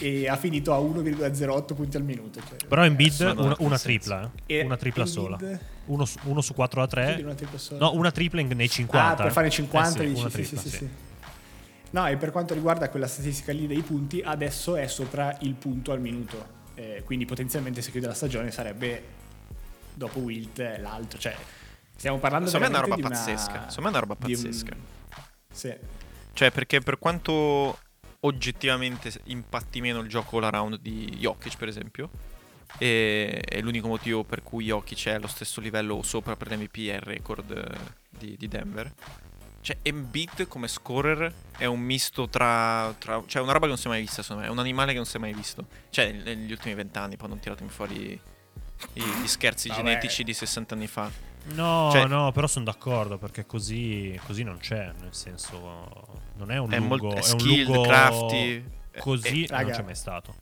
E 0.00 0.28
ha 0.28 0.36
finito 0.36 0.74
a 0.74 0.78
1,08 0.78 1.74
punti 1.74 1.96
al 1.96 2.02
minuto. 2.02 2.40
Cioè, 2.46 2.66
Però 2.68 2.84
in 2.84 2.94
bid 2.94 3.20
una, 3.20 3.56
una, 3.60 3.78
tripla, 3.78 4.30
eh? 4.44 4.64
una 4.64 4.76
tripla 4.76 5.06
sola. 5.06 5.38
Uno 5.86 6.04
su, 6.04 6.18
uno 6.24 6.42
su 6.42 6.52
4 6.52 6.82
a 6.82 6.86
3. 6.86 7.20
Una 7.22 7.34
no, 7.78 7.94
una 7.94 8.10
tripla 8.10 8.42
nei 8.42 8.68
50. 8.68 9.12
Ah, 9.12 9.14
per 9.14 9.32
fare 9.32 9.48
50 9.48 9.88
eh 9.88 9.92
sì, 9.92 10.12
dici, 10.12 10.28
tripla, 10.28 10.60
sì, 10.60 10.68
sì, 10.68 10.76
sì. 10.76 10.88
No, 11.90 12.06
e 12.06 12.16
per 12.16 12.30
quanto 12.30 12.54
riguarda 12.54 12.90
quella 12.90 13.06
statistica 13.06 13.52
lì 13.52 13.66
dei 13.66 13.82
punti, 13.82 14.20
adesso 14.20 14.76
è 14.76 14.86
sopra 14.86 15.36
il 15.40 15.54
punto 15.54 15.92
al 15.92 16.00
minuto. 16.00 16.56
Eh, 16.74 17.02
quindi 17.04 17.24
potenzialmente 17.24 17.82
se 17.82 17.90
chiude 17.90 18.06
la 18.06 18.14
stagione 18.14 18.50
sarebbe 18.50 19.02
dopo 19.94 20.18
Wilt 20.20 20.58
l'altro. 20.80 21.18
Cioè, 21.18 21.34
stiamo 21.96 22.18
parlando 22.18 22.46
Insomma, 22.46 22.66
è 22.66 22.68
una 22.68 22.80
roba 22.80 22.96
pazzesca. 22.96 23.64
Insomma, 23.64 23.86
è 23.86 23.90
una 23.90 24.00
roba 24.00 24.16
pazzesca. 24.16 24.74
Un... 24.74 24.82
Sì. 25.50 25.74
Cioè, 26.34 26.50
perché 26.50 26.80
per 26.80 26.98
quanto 26.98 27.78
oggettivamente 28.20 29.12
impatti 29.24 29.80
meno 29.80 30.00
il 30.00 30.08
gioco 30.08 30.38
all 30.38 30.50
round 30.50 30.78
di 30.80 31.16
Jokic, 31.18 31.56
per 31.56 31.68
esempio, 31.68 32.10
e 32.76 33.40
è 33.40 33.60
l'unico 33.60 33.88
motivo 33.88 34.24
per 34.24 34.42
cui 34.42 34.66
Jokic 34.66 35.06
è 35.06 35.12
allo 35.12 35.26
stesso 35.26 35.60
livello 35.60 35.94
o 35.94 36.02
sopra 36.02 36.36
per 36.36 36.50
l'MVP 36.50 36.76
è 36.88 36.94
il 36.94 37.00
record 37.00 37.76
di, 38.10 38.36
di 38.36 38.46
Denver 38.46 38.92
cioè, 39.60 39.76
Embiid 39.82 40.46
come 40.46 40.68
scorer 40.68 41.32
è 41.56 41.64
un 41.66 41.80
misto 41.80 42.28
tra, 42.28 42.94
tra, 42.98 43.22
Cioè, 43.26 43.42
una 43.42 43.52
roba 43.52 43.64
che 43.64 43.72
non 43.72 43.78
si 43.78 43.86
è 43.86 43.90
mai 43.90 44.00
vista, 44.00 44.22
secondo 44.22 44.42
me. 44.42 44.48
È 44.48 44.50
un 44.52 44.58
animale 44.58 44.92
che 44.92 44.96
non 44.96 45.06
si 45.06 45.16
è 45.16 45.20
mai 45.20 45.34
visto. 45.34 45.66
Cioè, 45.90 46.12
negli 46.12 46.50
ultimi 46.52 46.74
vent'anni, 46.74 47.16
poi 47.16 47.28
non 47.28 47.38
tiratemi 47.38 47.68
fuori 47.68 48.20
i, 48.94 49.02
gli 49.22 49.26
scherzi 49.26 49.68
Vabbè. 49.68 49.82
genetici 49.82 50.24
di 50.24 50.32
60 50.32 50.74
anni 50.74 50.86
fa. 50.86 51.10
No, 51.54 51.90
cioè, 51.92 52.06
no, 52.06 52.30
però 52.32 52.46
sono 52.46 52.64
d'accordo 52.66 53.18
perché 53.18 53.46
così, 53.46 54.18
così, 54.24 54.42
non 54.42 54.58
c'è. 54.58 54.92
Nel 55.00 55.14
senso, 55.14 56.20
non 56.36 56.50
è 56.50 56.58
un 56.58 56.70
è 56.70 56.78
lungo. 56.78 57.10
È, 57.10 57.14
è 57.14 57.16
un 57.16 57.22
skilled, 57.22 57.66
lungo 57.66 57.82
crafty. 57.82 58.64
Così 58.98 59.44
eh, 59.44 59.62
non 59.62 59.70
c'è 59.70 59.82
mai 59.82 59.94
stato. 59.94 60.34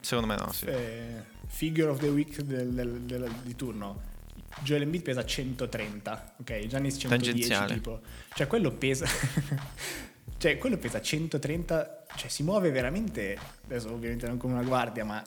Secondo 0.00 0.32
me 0.32 0.38
no, 0.38 0.52
sì. 0.52 0.66
Eh, 0.66 1.22
figure 1.46 1.88
of 1.88 1.98
the 1.98 2.08
week 2.08 2.40
del, 2.40 2.72
del, 2.72 3.00
del, 3.02 3.30
di 3.42 3.56
turno 3.56 4.14
Joel 4.62 4.82
Embiid 4.82 5.02
pesa 5.02 5.24
130, 5.24 6.34
ok? 6.40 6.66
Giannis 6.66 6.96
110 6.98 7.66
tipo. 7.66 8.00
Cioè 8.34 8.46
quello 8.46 8.70
pesa 8.72 9.06
Cioè 10.38 10.58
quello 10.58 10.76
pesa 10.76 11.00
130, 11.00 12.04
cioè 12.14 12.28
si 12.28 12.42
muove 12.42 12.70
veramente 12.70 13.38
adesso 13.64 13.90
ovviamente 13.92 14.26
non 14.26 14.36
come 14.36 14.52
una 14.52 14.62
guardia, 14.62 15.04
ma 15.04 15.24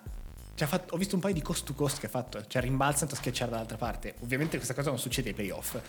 fatto, 0.55 0.93
ho 0.93 0.97
visto 0.97 1.15
un 1.15 1.21
paio 1.21 1.33
di 1.33 1.41
cost 1.41 1.65
to 1.65 1.73
cost 1.73 1.99
che 1.99 2.05
ha 2.05 2.09
fatto, 2.09 2.45
cioè 2.45 2.61
rimbalza 2.61 3.07
e 3.07 3.15
schiacciare 3.15 3.49
dall'altra 3.49 3.77
parte. 3.77 4.15
Ovviamente 4.19 4.57
questa 4.57 4.75
cosa 4.75 4.89
non 4.89 4.99
succede 4.99 5.29
ai 5.29 5.35
playoff. 5.35 5.79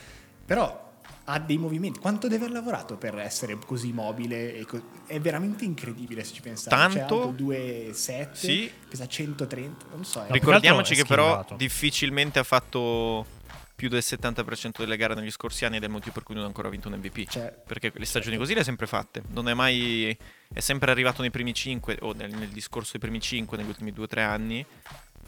Però 0.46 0.89
ha 1.24 1.38
dei 1.38 1.58
movimenti. 1.58 1.98
Quanto 1.98 2.28
deve 2.28 2.44
aver 2.44 2.56
lavorato 2.56 2.96
per 2.96 3.18
essere 3.18 3.58
così 3.64 3.92
mobile? 3.92 4.64
Co- 4.66 4.82
è 5.06 5.20
veramente 5.20 5.64
incredibile 5.64 6.24
se 6.24 6.34
ci 6.34 6.40
pensate. 6.40 6.74
Tanto. 6.74 7.34
Cioè, 7.36 7.90
2,7, 7.90 8.28
sì. 8.32 8.70
pesa 8.88 9.06
130, 9.06 9.86
non 9.92 10.04
so. 10.04 10.24
Ricordiamoci 10.28 10.94
che 10.94 11.04
però 11.04 11.44
difficilmente 11.56 12.38
ha 12.38 12.44
fatto 12.44 13.38
più 13.74 13.88
del 13.88 14.02
70% 14.04 14.72
delle 14.76 14.98
gare 14.98 15.14
negli 15.14 15.30
scorsi 15.30 15.64
anni 15.64 15.76
ed 15.76 15.82
è 15.82 15.86
il 15.86 15.92
motivo 15.92 16.12
per 16.12 16.22
cui 16.22 16.34
non 16.34 16.44
ha 16.44 16.46
ancora 16.46 16.68
vinto 16.68 16.88
un 16.88 16.96
MVP. 16.96 17.26
Cioè, 17.26 17.50
perché 17.66 17.90
le 17.94 18.04
stagioni 18.04 18.36
certo. 18.36 18.38
così 18.40 18.54
le 18.54 18.60
ha 18.60 18.64
sempre 18.64 18.86
fatte. 18.86 19.22
Non 19.28 19.48
è 19.48 19.54
mai. 19.54 20.16
È 20.52 20.60
sempre 20.60 20.90
arrivato 20.90 21.22
nei 21.22 21.30
primi 21.30 21.54
5 21.54 21.98
o 22.02 22.12
nel, 22.12 22.30
nel 22.34 22.48
discorso 22.48 22.90
dei 22.92 23.00
primi 23.00 23.20
5 23.20 23.56
negli 23.56 23.68
ultimi 23.68 23.92
2-3 23.92 24.18
anni 24.18 24.66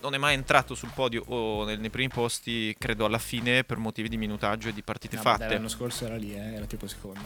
non 0.02 0.14
è 0.14 0.18
mai 0.18 0.34
entrato 0.34 0.74
sul 0.74 0.90
podio 0.92 1.22
o 1.28 1.64
nei, 1.64 1.78
nei, 1.78 1.88
primi 1.88 2.08
posti, 2.08 2.74
credo 2.76 3.04
alla 3.04 3.18
fine, 3.18 3.64
per 3.64 3.78
motivi 3.78 4.08
di 4.08 4.16
minutaggio 4.16 4.68
e 4.68 4.72
di 4.72 4.82
partite 4.82 5.16
no, 5.16 5.22
fatte. 5.22 5.48
L'anno 5.48 5.68
scorso 5.68 6.04
era 6.04 6.16
lì, 6.16 6.34
eh? 6.34 6.54
era 6.54 6.66
tipo 6.66 6.86
secondo. 6.88 7.20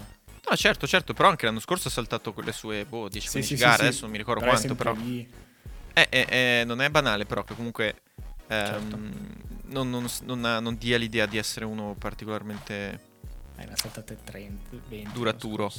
No, 0.48 0.56
certo, 0.56 0.86
certo, 0.86 1.12
però 1.12 1.28
anche 1.28 1.46
l'anno 1.46 1.58
scorso 1.58 1.88
ha 1.88 1.90
saltato 1.90 2.32
quelle 2.32 2.52
sue 2.52 2.84
boh, 2.84 3.08
10-15 3.08 3.18
sì, 3.18 3.42
sì, 3.42 3.54
gare, 3.56 3.76
sì, 3.76 3.82
adesso 3.82 4.02
non 4.02 4.10
mi 4.10 4.18
ricordo 4.18 4.40
però 4.40 4.52
quanto, 4.52 4.74
però. 4.76 4.94
Eh, 4.94 6.06
eh, 6.10 6.26
eh, 6.28 6.64
non 6.64 6.82
è 6.82 6.90
banale, 6.90 7.24
però, 7.24 7.42
che 7.42 7.54
comunque 7.54 8.02
ehm, 8.46 8.66
certo. 8.66 8.98
non, 9.64 9.90
non, 9.90 10.06
non, 10.24 10.44
ha, 10.44 10.60
non, 10.60 10.76
dia 10.76 10.98
l'idea 10.98 11.26
di 11.26 11.38
essere 11.38 11.64
uno 11.64 11.96
particolarmente. 11.98 13.00
Eh, 13.56 13.64
ne 13.64 13.72
ha 13.72 13.76
saltate 13.76 14.18
30, 14.22 14.76
20. 14.88 15.12
Duraturo. 15.12 15.72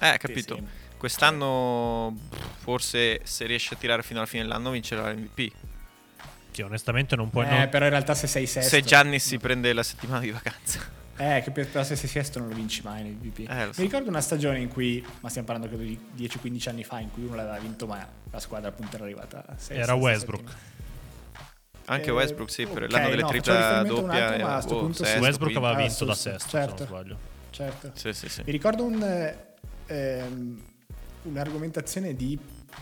Eh, 0.00 0.16
capito. 0.18 0.58
Quest'anno, 0.96 2.16
forse, 2.58 3.20
se 3.24 3.46
riesce 3.46 3.74
a 3.74 3.76
tirare 3.76 4.02
fino 4.02 4.18
alla 4.18 4.28
fine 4.28 4.42
dell'anno, 4.42 4.70
vincerà 4.70 5.12
l'MVP. 5.12 5.52
Che 6.52 6.62
onestamente 6.62 7.16
non 7.16 7.30
puoi. 7.30 7.46
Eh, 7.46 7.58
non... 7.58 7.68
però 7.70 7.86
in 7.86 7.90
realtà 7.90 8.14
se 8.14 8.26
sei 8.26 8.46
sesto. 8.46 8.68
Se 8.68 8.82
Gianni 8.82 9.18
si 9.18 9.38
prende 9.38 9.72
la 9.72 9.82
settimana 9.82 10.20
di 10.20 10.30
vacanza. 10.30 11.00
Eh, 11.14 11.42
che 11.42 11.50
però 11.50 11.84
se 11.84 11.94
sei 11.94 12.08
sesto 12.08 12.38
non 12.38 12.48
lo 12.48 12.54
vinci 12.54 12.80
mai 12.82 13.02
nel 13.02 13.14
VP. 13.16 13.40
Eh, 13.40 13.68
so. 13.70 13.80
Mi 13.80 13.86
ricordo 13.86 14.08
una 14.08 14.22
stagione 14.22 14.58
in 14.58 14.68
cui, 14.68 15.04
ma 15.20 15.28
stiamo 15.28 15.46
parlando 15.46 15.72
credo 15.72 15.84
di 15.84 15.96
10-15 16.16 16.68
anni 16.70 16.84
fa, 16.84 16.98
in 17.00 17.12
cui 17.12 17.24
uno 17.24 17.36
l'aveva 17.36 17.58
vinto, 17.58 17.86
ma 17.86 18.04
la 18.30 18.40
squadra 18.40 18.70
appunto 18.70 18.96
era 18.96 19.04
arrivata 19.04 19.44
a 19.46 19.54
6 19.56 19.76
Era 19.76 19.94
Westbrook. 19.94 20.54
Anche 21.84 22.08
eh, 22.08 22.12
Westbrook, 22.12 22.50
sì, 22.50 22.64
per 22.66 22.84
okay, 22.84 22.90
l'anno 22.90 23.08
delle 23.10 23.22
no, 23.22 23.28
tripla 23.28 23.82
doppia. 23.82 24.28
Attimo, 24.28 24.46
ma 24.46 24.56
a 24.56 24.60
sto 24.62 24.74
oh, 24.74 24.80
punto 24.80 25.04
sesto, 25.04 25.20
Westbrook 25.20 25.56
aveva 25.56 25.74
vinto 25.74 26.04
ah, 26.04 26.06
da 26.06 26.14
sesto, 26.14 26.48
certo, 26.48 26.76
se 26.76 26.82
non 26.82 26.86
sbaglio. 26.88 27.18
Certo. 27.50 27.90
Sì, 27.94 28.12
sì, 28.14 28.28
sì. 28.28 28.42
Mi 28.44 28.52
ricordo 28.52 28.84
un, 28.84 29.34
ehm, 29.86 30.62
un'argomentazione 31.22 32.14
di 32.14 32.38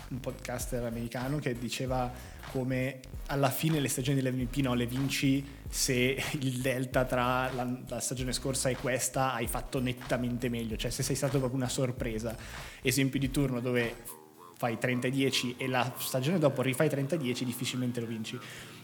un 0.08 0.20
podcaster 0.20 0.84
americano 0.84 1.38
che 1.38 1.58
diceva 1.58 2.10
come 2.52 3.00
alla 3.26 3.50
fine 3.50 3.80
le 3.80 3.88
stagioni 3.88 4.20
dell'MVP 4.20 4.56
non 4.58 4.76
le 4.76 4.86
vinci 4.86 5.44
se 5.68 6.22
il 6.40 6.60
delta 6.60 7.04
tra 7.04 7.50
la, 7.52 7.68
la, 7.88 8.00
stagione 8.00 8.32
scorsa 8.32 8.68
e 8.68 8.76
questa 8.76 9.34
hai 9.34 9.46
fatto 9.46 9.80
nettamente 9.80 10.48
meglio, 10.48 10.76
cioè 10.76 10.90
se 10.90 11.02
sei 11.02 11.16
stato 11.16 11.38
proprio 11.38 11.58
una 11.58 11.68
sorpresa. 11.68 12.36
Esempio 12.82 13.18
di 13.20 13.30
turno 13.30 13.60
dove 13.60 13.94
fai 14.56 14.78
30-10 14.80 15.54
e 15.56 15.68
la 15.68 15.92
stagione 15.96 16.38
dopo 16.38 16.62
rifai 16.62 16.88
30-10, 16.88 17.42
difficilmente 17.44 18.00
lo 18.00 18.06
vinci. 18.06 18.38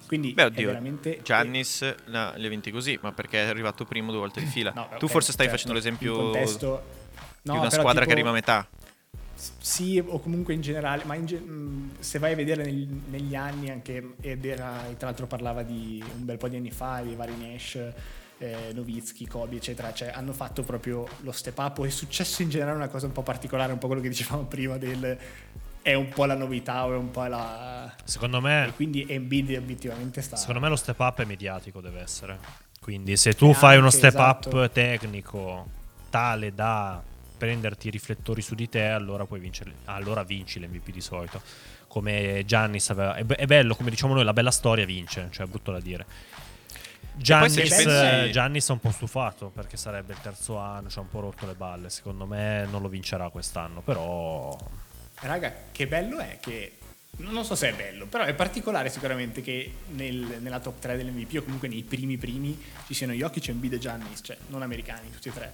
Quindi 0.06 0.32
Beh, 0.32 0.44
oddio, 0.44 0.66
veramente... 0.68 1.20
Giannis 1.22 1.94
no, 2.06 2.32
li 2.36 2.46
ha 2.46 2.48
vinti 2.48 2.70
così, 2.70 2.96
ma 3.02 3.12
perché 3.12 3.42
è 3.42 3.48
arrivato 3.48 3.84
primo 3.84 4.12
due 4.12 4.20
volte 4.20 4.40
di 4.40 4.46
fila. 4.46 4.72
No, 4.72 4.88
tu 4.98 5.06
ok, 5.06 5.10
forse 5.10 5.32
stai 5.32 5.46
certo, 5.46 5.60
facendo 5.60 5.74
l'esempio 5.76 6.14
contesto- 6.14 6.82
di 7.42 7.50
No, 7.52 7.60
una 7.60 7.70
squadra 7.70 7.92
tipo- 7.92 8.06
che 8.06 8.12
arriva 8.12 8.30
a 8.30 8.32
metà. 8.32 8.68
Sì, 9.58 10.02
o 10.04 10.18
comunque 10.20 10.54
in 10.54 10.60
generale, 10.60 11.04
ma 11.04 11.14
in 11.14 11.24
mh, 11.24 11.96
se 12.00 12.18
vai 12.18 12.32
a 12.32 12.36
vedere 12.36 12.64
nel- 12.64 13.00
negli 13.08 13.34
anni 13.34 13.70
anche, 13.70 14.14
ed 14.20 14.44
era, 14.44 14.82
tra 14.96 15.08
l'altro 15.08 15.26
parlava 15.26 15.62
di 15.62 16.02
un 16.16 16.24
bel 16.24 16.36
po' 16.38 16.48
di 16.48 16.56
anni 16.56 16.70
fa, 16.70 17.00
di 17.02 17.14
vari 17.14 17.36
Nash, 17.36 17.78
eh, 18.38 18.72
Novitsky, 18.74 19.26
Kobe, 19.26 19.56
eccetera, 19.56 19.92
cioè 19.92 20.08
hanno 20.14 20.32
fatto 20.32 20.62
proprio 20.62 21.06
lo 21.20 21.32
step 21.32 21.58
up, 21.58 21.84
è 21.84 21.90
successo 21.90 22.42
in 22.42 22.48
generale 22.50 22.76
una 22.76 22.88
cosa 22.88 23.06
un 23.06 23.12
po' 23.12 23.22
particolare, 23.22 23.72
un 23.72 23.78
po' 23.78 23.86
quello 23.86 24.02
che 24.02 24.08
dicevamo 24.08 24.44
prima 24.46 24.76
del 24.78 25.18
è 25.82 25.94
un 25.94 26.08
po' 26.08 26.24
la 26.24 26.34
novità 26.34 26.84
o 26.84 26.94
è 26.94 26.96
un 26.96 27.12
po' 27.12 27.24
la... 27.26 27.94
Secondo 28.04 28.38
E 28.38 28.40
me, 28.40 28.72
quindi 28.74 29.06
Embiid 29.08 29.50
obiettivamente 29.56 30.20
sta... 30.20 30.34
secondo 30.34 30.60
me 30.60 30.68
lo 30.68 30.74
step 30.76 30.98
up 30.98 31.20
è 31.20 31.24
mediatico, 31.24 31.80
deve 31.80 32.00
essere. 32.00 32.38
Quindi 32.80 33.16
se 33.16 33.34
tu 33.34 33.50
E 33.50 33.54
fai 33.54 33.76
uno 33.76 33.86
anche, 33.86 33.96
step 33.96 34.14
esatto. 34.14 34.48
up 34.48 34.70
tecnico 34.72 35.68
tale 36.10 36.52
da 36.54 37.00
prenderti 37.36 37.88
i 37.88 37.90
riflettori 37.90 38.42
su 38.42 38.54
di 38.54 38.68
te, 38.68 38.86
allora 38.86 39.24
puoi 39.26 39.40
vincere. 39.40 39.72
Allora 39.84 40.22
vinci 40.24 40.58
l'MVP 40.60 40.90
di 40.90 41.00
solito. 41.00 41.40
Come 41.88 42.42
Giannis 42.46 42.90
aveva. 42.90 43.14
È, 43.14 43.24
be- 43.24 43.36
è 43.36 43.46
bello, 43.46 43.74
come 43.74 43.90
diciamo 43.90 44.14
noi, 44.14 44.24
la 44.24 44.32
bella 44.32 44.50
storia 44.50 44.84
vince, 44.84 45.28
cioè 45.30 45.46
è 45.46 45.48
brutto 45.48 45.72
da 45.72 45.80
dire. 45.80 46.06
Giannis, 47.14 47.54
pensi- 47.54 48.30
Giannis 48.30 48.68
è 48.68 48.72
un 48.72 48.80
po' 48.80 48.90
stufato 48.90 49.48
perché 49.48 49.76
sarebbe 49.78 50.12
il 50.12 50.20
terzo 50.20 50.58
anno, 50.58 50.90
ci 50.90 50.98
ha 50.98 51.00
un 51.00 51.08
po' 51.08 51.20
rotto 51.20 51.46
le 51.46 51.54
balle. 51.54 51.88
Secondo 51.88 52.26
me 52.26 52.66
non 52.70 52.82
lo 52.82 52.88
vincerà 52.88 53.30
quest'anno, 53.30 53.80
però 53.80 54.56
Raga, 55.20 55.52
che 55.72 55.86
bello 55.86 56.18
è 56.18 56.38
che. 56.40 56.72
Non 57.18 57.46
so 57.46 57.54
se 57.54 57.70
è 57.70 57.74
bello, 57.74 58.04
però 58.04 58.24
è 58.24 58.34
particolare 58.34 58.90
sicuramente 58.90 59.40
che 59.40 59.72
nel- 59.92 60.36
nella 60.40 60.60
top 60.60 60.78
3 60.80 60.98
dell'MVP 60.98 61.38
o 61.38 61.42
comunque 61.44 61.66
nei 61.66 61.82
primi 61.82 62.18
primi 62.18 62.62
ci 62.86 62.92
siano 62.92 63.14
Jokic, 63.14 63.48
Embiid 63.48 63.72
e 63.72 63.78
Giannis, 63.78 64.20
cioè 64.22 64.36
non 64.48 64.60
americani, 64.60 65.10
tutti 65.10 65.28
e 65.28 65.32
tre. 65.32 65.52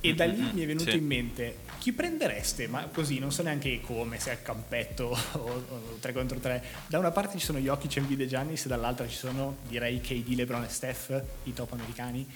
E 0.00 0.14
da 0.14 0.26
lì 0.26 0.50
mi 0.52 0.62
è 0.62 0.66
venuto 0.66 0.90
sì. 0.90 0.96
in 0.98 1.06
mente 1.06 1.56
chi 1.84 1.92
prendereste, 1.92 2.66
ma 2.66 2.88
così 2.90 3.18
non 3.18 3.30
so 3.30 3.42
neanche 3.42 3.82
come, 3.82 4.18
se 4.18 4.30
è 4.30 4.32
a 4.32 4.36
campetto 4.38 5.14
o 5.32 5.96
3 6.00 6.12
contro 6.14 6.38
3. 6.38 6.64
Da 6.86 6.98
una 6.98 7.10
parte 7.10 7.36
ci 7.36 7.44
sono 7.44 7.58
Jokic, 7.58 7.98
Embiid 7.98 8.22
e 8.22 8.26
Giannis, 8.26 8.64
dall'altra 8.64 9.06
ci 9.06 9.16
sono 9.16 9.58
direi 9.68 10.00
KD, 10.00 10.32
LeBron 10.34 10.62
e 10.64 10.70
Steph, 10.70 11.22
i 11.42 11.52
top 11.52 11.74
americani. 11.74 12.26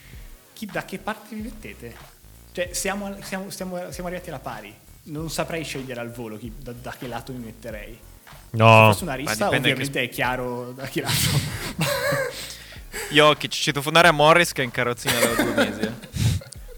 Chi, 0.52 0.66
da 0.66 0.84
che 0.84 0.98
parte 0.98 1.34
vi 1.34 1.40
mettete? 1.40 1.94
Cioè 2.52 2.74
siamo, 2.74 3.16
siamo- 3.22 3.48
stiamo- 3.48 3.90
siamo 3.90 4.08
arrivati 4.10 4.28
alla 4.28 4.38
pari. 4.38 4.74
Non 5.04 5.30
saprei 5.30 5.64
scegliere 5.64 6.00
al 6.00 6.10
volo 6.10 6.36
chi- 6.36 6.52
da, 6.58 6.72
da 6.72 6.94
che 6.98 7.08
lato 7.08 7.32
mi 7.32 7.42
metterei. 7.42 7.98
Se 8.50 8.56
no. 8.58 8.90
fosse 8.92 9.04
una 9.04 9.14
rissa, 9.14 9.44
dipende 9.44 9.70
ovviamente 9.70 10.02
è 10.02 10.08
chiaro 10.10 10.72
da 10.72 10.86
che 10.88 11.00
lato. 11.00 11.16
Jokic, 13.08 13.50
citofonare 13.50 14.08
a 14.08 14.12
Morris 14.12 14.52
che 14.52 14.60
è 14.60 14.64
in 14.66 14.70
carrozzina 14.70 15.18
da 15.18 15.42
due 15.42 15.54
mesi. 15.54 15.92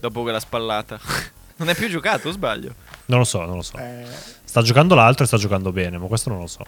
Eh. 0.01 0.03
Dopo 0.07 0.21
quella 0.23 0.39
spallata. 0.39 0.99
Non 1.61 1.69
è 1.69 1.75
più 1.75 1.87
giocato, 1.89 2.29
o 2.29 2.31
sbaglio? 2.31 2.73
Non 3.05 3.19
lo 3.19 3.23
so, 3.23 3.45
non 3.45 3.57
lo 3.57 3.61
so. 3.61 3.77
Eh, 3.77 4.03
Sta 4.43 4.63
giocando 4.63 4.95
l'altro 4.95 5.25
e 5.25 5.27
sta 5.27 5.37
giocando 5.37 5.71
bene, 5.71 5.99
ma 5.99 6.07
questo 6.07 6.31
non 6.31 6.39
lo 6.39 6.47
so. 6.47 6.65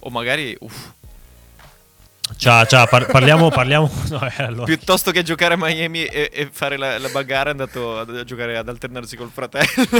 O 0.00 0.10
magari, 0.10 0.56
uff, 0.58 0.90
Ciao, 2.36 2.66
ciao, 2.66 2.86
par- 2.88 3.06
parliamo, 3.06 3.48
parliamo. 3.50 3.88
No, 4.10 4.26
eh, 4.26 4.42
allora. 4.42 4.64
piuttosto 4.64 5.12
che 5.12 5.22
giocare 5.22 5.54
a 5.54 5.56
Miami 5.56 6.04
e, 6.04 6.30
e 6.32 6.48
fare 6.50 6.76
la, 6.76 6.98
la 6.98 7.08
bagarre 7.10 7.48
è 7.48 7.50
andato 7.52 7.96
a, 7.98 8.00
a 8.00 8.24
giocare 8.24 8.56
ad 8.56 8.68
alternarsi 8.68 9.16
col 9.16 9.30
fratello. 9.30 9.68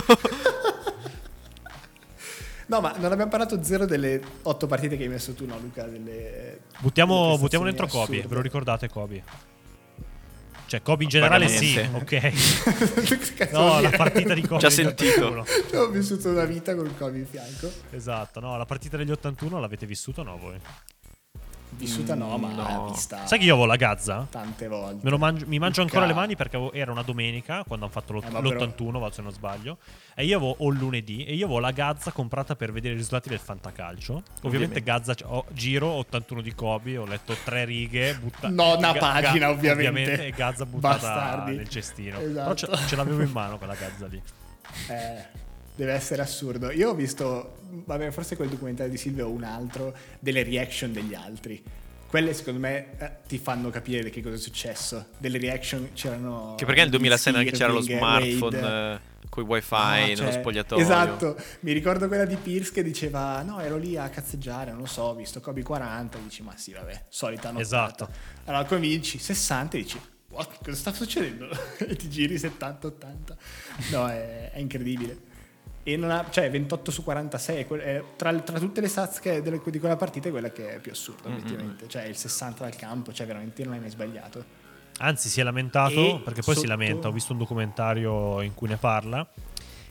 no, 2.66 2.80
ma 2.80 2.92
non 2.96 3.12
abbiamo 3.12 3.30
parlato 3.30 3.62
zero 3.62 3.86
delle 3.86 4.20
otto 4.42 4.66
partite 4.66 4.96
che 4.96 5.04
hai 5.04 5.08
messo 5.10 5.32
tu, 5.34 5.46
no, 5.46 5.56
Luca? 5.60 5.84
Delle, 5.84 6.58
Buttiamo, 6.80 7.26
delle 7.26 7.38
buttiamo 7.38 7.64
dentro 7.66 7.86
Kobe, 7.86 8.02
assurde. 8.16 8.26
ve 8.26 8.34
lo 8.34 8.40
ricordate 8.40 8.88
Kobe? 8.88 9.22
Cioè 10.72 10.80
Kobe 10.80 11.02
in 11.02 11.10
generale 11.10 11.48
sì, 11.48 11.76
ok. 11.76 12.32
No, 13.52 13.78
la 13.82 13.90
partita 13.90 14.32
di 14.32 14.40
Kobe. 14.40 14.58
Già 14.58 14.70
sentito. 14.70 15.26
81. 15.26 15.82
Ho 15.82 15.88
vissuto 15.88 16.30
una 16.30 16.46
vita 16.46 16.74
con 16.74 16.90
Kobe 16.96 17.18
in 17.18 17.26
fianco. 17.26 17.70
Esatto, 17.90 18.40
no, 18.40 18.56
la 18.56 18.64
partita 18.64 18.96
degli 18.96 19.10
81 19.10 19.60
l'avete 19.60 19.84
vissuta 19.84 20.22
o 20.22 20.24
no 20.24 20.38
voi? 20.38 20.58
Vissuta 21.74 22.14
no, 22.14 22.36
ma 22.38 22.52
no. 22.52 22.90
vista 22.90 23.26
Sai 23.26 23.38
che 23.38 23.44
io 23.46 23.52
avevo 23.54 23.66
la 23.66 23.76
Gazza? 23.76 24.26
tante 24.30 24.68
volte. 24.68 25.00
Me 25.02 25.10
lo 25.10 25.18
mangio- 25.18 25.46
mi 25.48 25.58
mangio 25.58 25.80
ancora 25.82 26.06
le 26.06 26.12
mani 26.12 26.36
perché 26.36 26.56
avevo- 26.56 26.72
era 26.72 26.92
una 26.92 27.02
domenica 27.02 27.64
quando 27.66 27.86
hanno 27.86 27.92
fatto 27.94 28.12
l'ott- 28.12 28.26
Eh, 28.26 28.30
ma 28.30 28.40
però- 28.40 28.50
l'81, 28.54 28.98
vado 29.00 29.12
se 29.12 29.22
non 29.22 29.32
sbaglio. 29.32 29.78
E 30.14 30.24
io 30.24 30.36
avevo 30.36 30.54
o 30.58 30.70
il 30.70 30.78
lunedì 30.78 31.24
e 31.24 31.34
io 31.34 31.46
avevo 31.46 31.58
la 31.60 31.70
Gazza 31.72 32.12
comprata 32.12 32.54
per 32.56 32.70
vedere 32.72 32.94
i 32.94 32.96
risultati 32.96 33.30
del 33.30 33.38
fantacalcio. 33.40 34.12
Ovviamente, 34.12 34.46
Ovviamente. 34.46 34.82
Gazza 34.82 35.14
ho- 35.24 35.44
giro 35.52 35.86
81 35.88 36.40
di 36.42 36.54
Kobe, 36.54 36.96
ho 36.98 37.04
letto 37.06 37.34
tre 37.42 37.64
righe, 37.64 38.14
butta- 38.16 38.48
No, 38.48 38.76
una 38.76 38.92
Ga- 38.92 38.98
pagina, 39.00 39.46
Ga- 39.46 39.70
ovviamente. 39.70 40.26
e 40.26 40.30
Gazza 40.30 40.64
buttata 40.66 40.94
Bastardi. 40.98 41.56
nel 41.56 41.68
cestino. 41.68 42.18
Esatto. 42.18 42.54
Però 42.66 42.76
ce, 42.76 42.86
ce 42.86 42.96
l'avevo 42.96 43.22
in 43.22 43.30
mano 43.30 43.58
quella 43.58 43.74
Gazza 43.74 44.06
lì. 44.06 44.22
Eh, 44.88 45.40
deve 45.74 45.92
essere 45.92 46.22
assurdo. 46.22 46.70
Io 46.70 46.90
ho 46.90 46.94
visto, 46.94 47.58
vabbè, 47.68 48.10
forse 48.10 48.36
quel 48.36 48.48
documentario 48.48 48.90
di 48.90 48.98
Silvio 48.98 49.26
o 49.26 49.30
un 49.30 49.44
altro, 49.44 49.94
delle 50.18 50.42
reaction 50.42 50.92
degli 50.92 51.14
altri. 51.14 51.62
Quelle 52.06 52.34
secondo 52.34 52.60
me 52.60 52.98
eh, 52.98 53.10
ti 53.26 53.38
fanno 53.38 53.70
capire 53.70 54.10
che 54.10 54.22
cosa 54.22 54.34
è 54.34 54.38
successo. 54.38 55.06
Delle 55.16 55.38
reaction 55.38 55.90
c'erano... 55.94 56.54
che 56.58 56.66
perché 56.66 56.82
nel 56.82 56.90
2006 56.90 57.32
non 57.32 57.44
c'era 57.44 57.72
lo 57.72 57.80
smartphone 57.80 58.60
Wade. 58.60 58.94
eh, 58.94 59.28
con 59.30 59.44
i 59.44 59.46
wifi 59.46 59.74
No, 59.74 59.94
nello 59.94 60.16
cioè, 60.16 60.32
spogliatoio. 60.32 60.82
Esatto, 60.82 61.36
mi 61.60 61.72
ricordo 61.72 62.08
quella 62.08 62.26
di 62.26 62.36
Pierce 62.36 62.70
che 62.70 62.82
diceva 62.82 63.40
no 63.40 63.60
ero 63.60 63.78
lì 63.78 63.96
a 63.96 64.10
cazzeggiare, 64.10 64.72
non 64.72 64.80
lo 64.80 64.86
so, 64.86 65.04
ho 65.04 65.14
visto 65.14 65.40
Kobe 65.40 65.62
40, 65.62 66.18
dici 66.18 66.42
ma 66.42 66.54
sì 66.54 66.72
vabbè, 66.72 67.04
solita 67.08 67.50
nottata. 67.50 67.62
Esatto. 67.62 68.08
Allora 68.44 68.64
cominci 68.66 69.16
60 69.16 69.76
e 69.78 69.80
dici 69.80 70.00
what, 70.28 70.58
cosa 70.62 70.76
sta 70.76 70.92
succedendo? 70.92 71.48
e 71.78 71.96
ti 71.96 72.10
giri 72.10 72.34
70-80. 72.34 72.92
No, 73.92 74.06
è, 74.10 74.50
è 74.52 74.58
incredibile. 74.58 75.30
E 75.84 75.96
non 75.96 76.10
ha, 76.12 76.24
cioè 76.30 76.48
28 76.50 76.90
su 76.92 77.02
46, 77.02 77.66
è 77.80 78.04
tra, 78.16 78.32
tra 78.40 78.58
tutte 78.60 78.80
le 78.80 78.86
stats 78.88 79.18
che- 79.18 79.42
delle- 79.42 79.60
di 79.64 79.78
quella 79.80 79.96
partita 79.96 80.28
è 80.28 80.30
quella 80.30 80.50
che 80.50 80.74
è 80.76 80.78
più 80.78 80.92
assurda 80.92 81.28
Mm-hmm. 81.28 81.38
obiettivamente. 81.38 81.88
Cioè 81.88 82.04
il 82.04 82.16
60 82.16 82.62
dal 82.64 82.76
campo, 82.76 83.12
cioè 83.12 83.26
veramente 83.26 83.64
non 83.64 83.72
hai 83.74 83.80
mai 83.80 83.90
sbagliato. 83.90 84.44
Anzi, 84.98 85.28
si 85.28 85.40
è 85.40 85.42
lamentato 85.42 86.18
E 86.18 86.20
perché 86.22 86.42
poi 86.42 86.54
si 86.54 86.60
sotto- 86.60 86.72
lamenta. 86.72 87.08
Ho 87.08 87.12
visto 87.12 87.32
un 87.32 87.38
documentario 87.38 88.40
in 88.42 88.54
cui 88.54 88.68
ne 88.68 88.76
parla. 88.76 89.26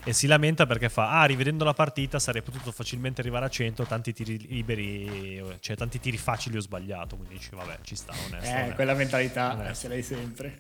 E 0.03 0.13
si 0.13 0.25
lamenta 0.27 0.65
perché 0.65 0.87
fa: 0.89 1.19
Ah, 1.19 1.25
rivedendo 1.25 1.63
la 1.65 1.73
partita 1.73 2.17
sarei 2.19 2.41
potuto 2.41 2.71
facilmente 2.71 3.19
arrivare 3.19 3.45
a 3.45 3.49
100. 3.49 3.83
Tanti 3.83 4.13
tiri 4.13 4.47
liberi, 4.47 5.43
cioè 5.59 5.75
tanti 5.75 5.99
tiri 5.99 6.17
facili 6.17 6.55
ho 6.57 6.61
sbagliato. 6.61 7.17
Quindi 7.17 7.35
dici, 7.35 7.49
vabbè, 7.53 7.79
ci 7.83 7.95
sta. 7.95 8.13
Onesto, 8.13 8.49
Eh, 8.49 8.53
onesto. 8.53 8.75
quella 8.75 8.93
mentalità 8.93 9.53
Onesto. 9.53 9.73
ce 9.81 9.87
l'hai 9.89 10.01
sempre. 10.03 10.59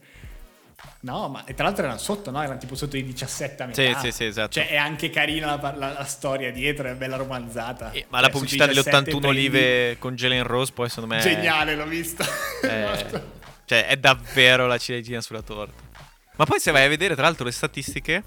No, 1.01 1.29
ma 1.29 1.43
e 1.45 1.53
tra 1.55 1.63
l'altro 1.65 1.83
erano 1.83 1.97
sotto, 1.97 2.29
no? 2.31 2.41
Erano 2.43 2.59
tipo 2.59 2.75
sotto 2.75 2.95
i 2.95 3.03
17 3.03 3.63
a 3.63 3.65
metà. 3.65 3.81
Sì, 3.81 3.95
sì, 4.05 4.11
sì, 4.11 4.25
esatto. 4.25 4.51
Cioè 4.51 4.67
è 4.69 4.75
anche 4.75 5.09
carina 5.09 5.55
la, 5.59 5.73
la- 5.75 5.93
la 5.93 6.03
storia 6.05 6.51
dietro, 6.51 6.87
è 6.89 6.93
bella 6.93 7.15
romanzata. 7.15 7.91
Eh, 7.91 8.05
ma 8.09 8.19
Cioè, 8.19 8.27
la 8.27 8.29
pubblicità 8.29 8.65
delle 8.67 8.81
17 8.83 9.09
81 9.09 9.19
prendi- 9.33 9.39
olive 9.57 9.97
con 9.97 10.15
Jalen 10.15 10.43
Rose 10.43 10.71
poi 10.73 10.89
secondo 10.89 11.15
me 11.15 11.19
è- 11.19 11.23
Geniale, 11.23 11.75
l'ho 11.75 11.85
vista. 11.87 12.23
è, 12.61 13.21
cioè, 13.65 13.87
è 13.87 13.97
davvero 13.97 14.67
la 14.67 14.77
ciliegina 14.77 15.21
sulla 15.21 15.41
torta. 15.41 15.81
Ma 16.35 16.45
poi 16.45 16.59
se 16.59 16.71
vai 16.71 16.85
a 16.85 16.89
vedere 16.89 17.13
tra 17.15 17.23
l'altro 17.23 17.45
le 17.45 17.51
statistiche 17.51 18.23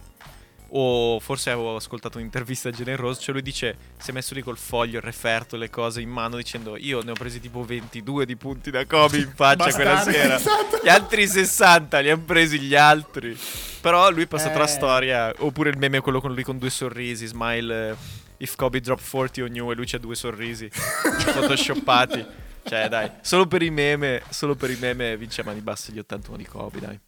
o 0.77 1.21
forse 1.21 1.51
avevo 1.51 1.77
ascoltato 1.77 2.19
un'intervista 2.19 2.69
a 2.69 2.73
Jalen 2.73 2.97
Rose, 2.97 3.21
cioè 3.21 3.33
lui 3.33 3.43
dice 3.43 3.77
si 3.97 4.11
è 4.11 4.13
messo 4.13 4.35
lì 4.35 4.43
col 4.43 4.59
foglio, 4.59 4.97
il 4.99 5.05
referto, 5.05 5.57
le 5.57 5.71
cose 5.71 6.01
in 6.01 6.09
mano 6.09 6.37
dicendo 6.37 6.77
io 6.77 7.01
ne 7.03 7.13
ho 7.13 7.15
presi 7.15 7.39
tipo 7.39 7.63
22 7.65 8.27
di 8.27 8.35
punti 8.37 8.71
da 8.73 8.85
Kobe 8.85 9.19
in 9.19 9.33
faccia 9.35 9.71
quella 9.71 10.01
sera. 10.03 10.35
esatto. 10.37 10.81
Gli 10.83 10.89
altri 10.89 11.29
60 11.29 11.99
li 12.01 12.11
hanno 12.11 12.23
presi 12.25 12.59
gli 12.59 12.75
altri. 12.75 13.39
Però 13.81 14.11
lui 14.11 14.27
passa 14.27 14.51
tra 14.51 14.65
Eh. 14.65 14.69
storia. 14.69 15.33
Oppure 15.39 15.71
il 15.71 15.79
meme 15.79 16.01
quello 16.01 16.21
con 16.21 16.33
lui 16.35 16.43
con 16.43 16.59
due 16.59 16.71
sorrisi, 16.71 17.27
smile 17.27 17.97
if 18.39 18.57
Kobe 18.57 18.81
drop 18.81 19.01
40 19.09 19.43
on 19.45 19.55
you 19.55 19.71
e 19.71 19.75
lui 19.75 19.87
c'ha 19.87 19.99
due 19.99 20.15
sorrisi 20.17 20.69
photoshoppati. 21.35 22.25
Cioè, 22.67 22.89
dai, 22.89 23.11
solo 23.21 23.47
per 23.47 23.63
i 23.63 23.71
meme, 23.71 24.23
solo 24.31 24.55
per 24.55 24.71
i 24.71 24.77
meme 24.81 25.17
vince 25.19 25.43
a 25.43 25.45
mani 25.45 25.61
basse 25.61 25.93
gli 25.93 25.99
81 25.99 26.37
di 26.39 26.45
Kobe, 26.47 26.81
dai. 26.81 26.99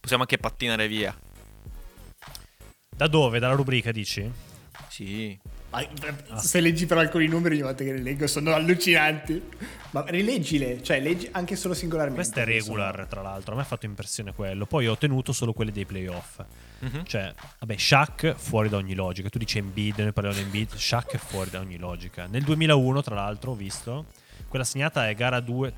Possiamo 0.00 0.22
anche 0.22 0.38
pattinare 0.38 0.88
via. 0.88 1.16
Da 2.96 3.08
dove? 3.08 3.38
Dalla 3.38 3.54
rubrica 3.54 3.90
dici? 3.90 4.30
Sì. 4.88 5.36
Ma, 5.70 5.80
eh, 5.80 5.88
Se 6.36 6.60
leggi 6.60 6.86
però 6.86 7.00
alcuni 7.00 7.26
numeri, 7.26 7.54
ogni 7.54 7.64
volta 7.64 7.82
che 7.82 7.92
li 7.92 8.02
leggo 8.02 8.28
sono 8.28 8.52
allucinanti. 8.54 9.42
Ma 9.90 10.04
rileggile, 10.06 10.82
cioè 10.82 11.00
leggi 11.00 11.28
anche 11.32 11.56
solo 11.56 11.74
singolarmente. 11.74 12.22
Questa 12.22 12.42
è 12.42 12.44
regular, 12.44 13.06
tra 13.08 13.22
l'altro. 13.22 13.52
A 13.52 13.56
me 13.56 13.62
ha 13.62 13.64
fatto 13.64 13.86
impressione 13.86 14.32
quello. 14.32 14.66
Poi 14.66 14.86
ho 14.86 14.96
tenuto 14.96 15.32
solo 15.32 15.52
quelle 15.52 15.72
dei 15.72 15.84
playoff. 15.84 16.40
Mhm. 16.80 17.04
Cioè, 17.04 17.34
vabbè, 17.58 17.76
Shaq 17.76 18.34
fuori 18.36 18.68
da 18.68 18.76
ogni 18.76 18.94
logica. 18.94 19.28
Tu 19.28 19.38
dici 19.38 19.58
Embiid, 19.58 19.98
noi 19.98 20.12
parliamo 20.12 20.38
di 20.38 20.44
Embiid. 20.44 20.74
Shaq 20.74 21.14
è 21.14 21.18
fuori 21.18 21.50
da 21.50 21.58
ogni 21.58 21.76
logica. 21.78 22.26
Nel 22.26 22.42
2001, 22.44 23.02
tra 23.02 23.16
l'altro, 23.16 23.52
ho 23.52 23.54
visto. 23.56 24.06
Quella 24.48 24.64
segnata 24.64 25.08
è 25.08 25.14
gara 25.14 25.40
2. 25.40 25.72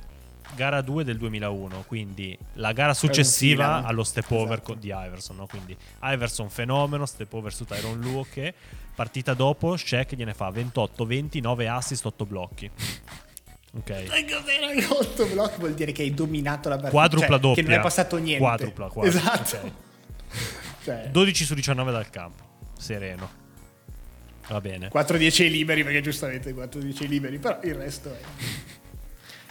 Gara 0.54 0.80
2 0.80 1.04
del 1.04 1.16
2001, 1.16 1.84
quindi 1.86 2.36
la 2.54 2.72
gara 2.72 2.94
successiva 2.94 3.84
allo 3.84 4.04
step 4.04 4.30
over 4.30 4.58
esatto. 4.58 4.74
di 4.74 4.88
Iverson, 4.88 5.36
no? 5.36 5.46
quindi 5.46 5.76
Iverson 6.02 6.48
fenomeno, 6.48 7.06
step 7.06 7.32
over 7.32 7.52
su 7.52 7.64
Tyron 7.64 8.00
Luo 8.00 8.26
che 8.30 8.54
partita 8.94 9.34
dopo 9.34 9.76
Shaq 9.76 10.14
gliene 10.14 10.34
fa 10.34 10.50
28, 10.50 11.04
20, 11.04 11.40
9 11.40 11.68
assist, 11.68 12.06
8 12.06 12.26
blocchi. 12.26 12.70
Ok. 13.78 13.90
E 13.90 14.24
cos'era 14.24 14.94
8 14.94 15.26
block 15.26 15.58
vuol 15.58 15.74
dire 15.74 15.92
che 15.92 16.02
hai 16.02 16.14
dominato 16.14 16.68
la 16.68 16.76
partita. 16.76 16.96
Quadrupla 16.96 17.28
cioè, 17.28 17.38
doppia. 17.38 17.62
Che 17.62 17.68
non 17.68 17.78
è 17.78 17.82
passato 17.82 18.16
niente. 18.16 18.42
Quadrupla, 18.42 18.88
quadrupla, 18.88 19.42
Esatto. 19.42 19.56
ok. 19.56 19.72
Cioè, 20.86 21.08
12 21.10 21.44
su 21.44 21.54
19 21.54 21.90
dal 21.90 22.08
campo. 22.10 22.44
Sereno. 22.78 23.28
Va 24.48 24.60
bene. 24.60 24.88
4-10 24.88 25.42
ai 25.42 25.50
liberi, 25.50 25.82
perché 25.82 26.00
giustamente 26.00 26.54
4-10 26.54 27.02
ai 27.02 27.08
liberi, 27.08 27.38
però 27.38 27.58
il 27.64 27.74
resto 27.74 28.14
è... 28.14 28.20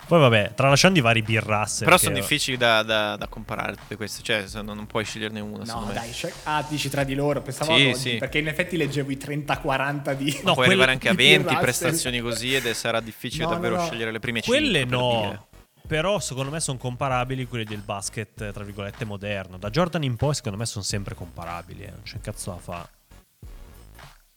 Poi 0.07 0.19
vabbè, 0.19 0.53
tralasciando 0.53 0.99
i 0.99 1.01
vari 1.01 1.23
birrasse. 1.23 1.83
Però 1.83 1.97
sono 1.97 2.13
difficili 2.13 2.57
da, 2.57 2.83
da- 2.83 3.15
da 3.15 3.27
comparare 3.27 3.75
tutte 3.75 3.95
queste. 3.95 4.21
Cioè, 4.21 4.47
se 4.47 4.61
non, 4.61 4.75
non 4.75 4.85
puoi 4.85 5.03
sceglierne 5.03 5.39
una. 5.39 5.57
No, 5.57 5.65
secondo 5.65 5.87
me. 5.87 5.93
dai, 5.93 6.13
cioè- 6.13 6.33
ah, 6.43 6.63
dici 6.69 6.89
tra 6.89 7.03
di 7.03 7.15
loro, 7.15 7.41
pensavo 7.41 7.75
Sì, 7.75 7.85
oggi, 7.85 7.95
sì. 7.95 8.17
perché 8.17 8.37
in 8.37 8.47
effetti 8.47 8.77
leggevo 8.77 9.09
i 9.11 9.17
30-40 9.17 10.13
di... 10.13 10.31
No, 10.43 10.53
puoi 10.53 10.55
quelle- 10.55 10.67
arrivare 10.69 10.91
anche 10.91 11.09
a 11.09 11.11
di 11.15 11.17
20 11.17 11.43
Russell. 11.45 11.61
prestazioni 11.61 12.19
così 12.19 12.53
ed 12.53 12.65
è- 12.67 12.73
sarà 12.73 12.99
difficile 12.99 13.45
No, 13.45 13.49
davvero 13.51 13.75
no, 13.77 13.81
no. 13.81 13.87
scegliere 13.87 14.11
le 14.11 14.19
prime 14.19 14.41
5. 14.41 14.59
Quelle 14.61 14.85
no. 14.85 15.47
Però 15.87 16.19
secondo 16.19 16.51
me 16.51 16.59
sono 16.59 16.77
comparabili 16.77 17.45
quelli 17.47 17.63
del 17.63 17.81
basket, 17.81 18.51
tra 18.51 18.63
virgolette, 18.63 19.05
moderno. 19.05 19.57
Da 19.57 19.69
Jordan 19.69 20.03
in 20.03 20.15
poi 20.17 20.33
secondo 20.35 20.57
me 20.57 20.65
sono 20.65 20.83
sempre 20.83 21.13
comparabili. 21.15 21.83
Eh. 21.83 21.89
Non 21.91 22.01
c'è 22.03 22.19
cazzo 22.21 22.51
da 22.51 22.57
fa. 22.57 22.89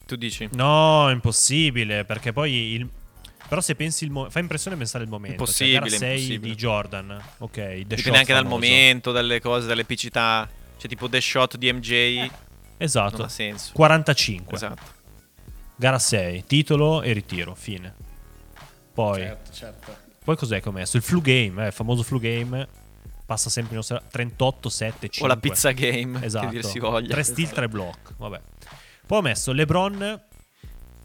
Tu 0.06 0.16
dici? 0.16 0.48
No, 0.52 1.10
impossibile, 1.10 2.04
perché 2.06 2.32
poi 2.32 2.72
il... 2.72 2.88
Però 3.48 3.60
se 3.62 3.74
pensi 3.74 4.04
il 4.04 4.10
mo- 4.10 4.28
fa 4.28 4.40
impressione 4.40 4.76
pensare 4.76 5.04
il 5.04 5.10
momento. 5.10 5.42
Impossibile, 5.42 5.88
cioè, 5.88 5.98
gara 5.98 5.98
6 5.98 6.10
impossibile. 6.20 6.52
di 6.54 6.54
Jordan. 6.58 7.22
Ok, 7.38 7.52
The 7.54 7.76
Shot 7.78 7.94
Dipende 7.96 8.18
anche 8.18 8.32
dal 8.34 8.42
famoso. 8.44 8.48
momento, 8.66 9.12
dalle 9.12 9.40
cose, 9.40 9.66
dalle 9.66 9.80
epicità. 9.80 10.48
Cioè, 10.76 10.88
tipo 10.88 11.08
The 11.08 11.20
Shot 11.20 11.56
di 11.56 11.72
MJ. 11.72 12.30
Esatto. 12.76 13.16
Non 13.16 13.26
ha 13.26 13.28
senso. 13.30 13.72
45. 13.72 14.54
Esatto. 14.56 14.82
Gara 15.76 15.98
6, 15.98 16.44
titolo 16.46 17.02
e 17.02 17.12
ritiro, 17.12 17.54
fine. 17.54 17.94
Poi 18.92 19.20
Certo, 19.20 19.52
certo. 19.52 19.96
Poi 20.24 20.36
cos'è 20.36 20.60
che 20.60 20.68
ho 20.68 20.72
messo? 20.72 20.96
Il 20.96 21.02
flu 21.02 21.20
game, 21.22 21.62
eh, 21.64 21.66
il 21.68 21.72
famoso 21.72 22.02
flu 22.02 22.18
game. 22.20 22.66
Passa 23.24 23.48
sempre 23.50 23.74
in 23.74 23.78
osserva- 23.80 24.04
38, 24.10 24.68
7, 24.68 25.08
5. 25.08 25.22
O 25.22 25.26
la 25.26 25.36
pizza 25.40 25.70
game. 25.72 26.22
Esatto. 26.24 26.46
Che 26.48 26.52
dir 26.52 26.64
si 26.64 26.78
voglia. 26.78 27.12
3 27.14 27.22
steal, 27.22 27.50
3 27.50 27.68
block. 27.68 28.14
Vabbè. 28.16 28.40
Poi 29.06 29.18
ho 29.18 29.22
messo 29.22 29.52
LeBron. 29.52 30.20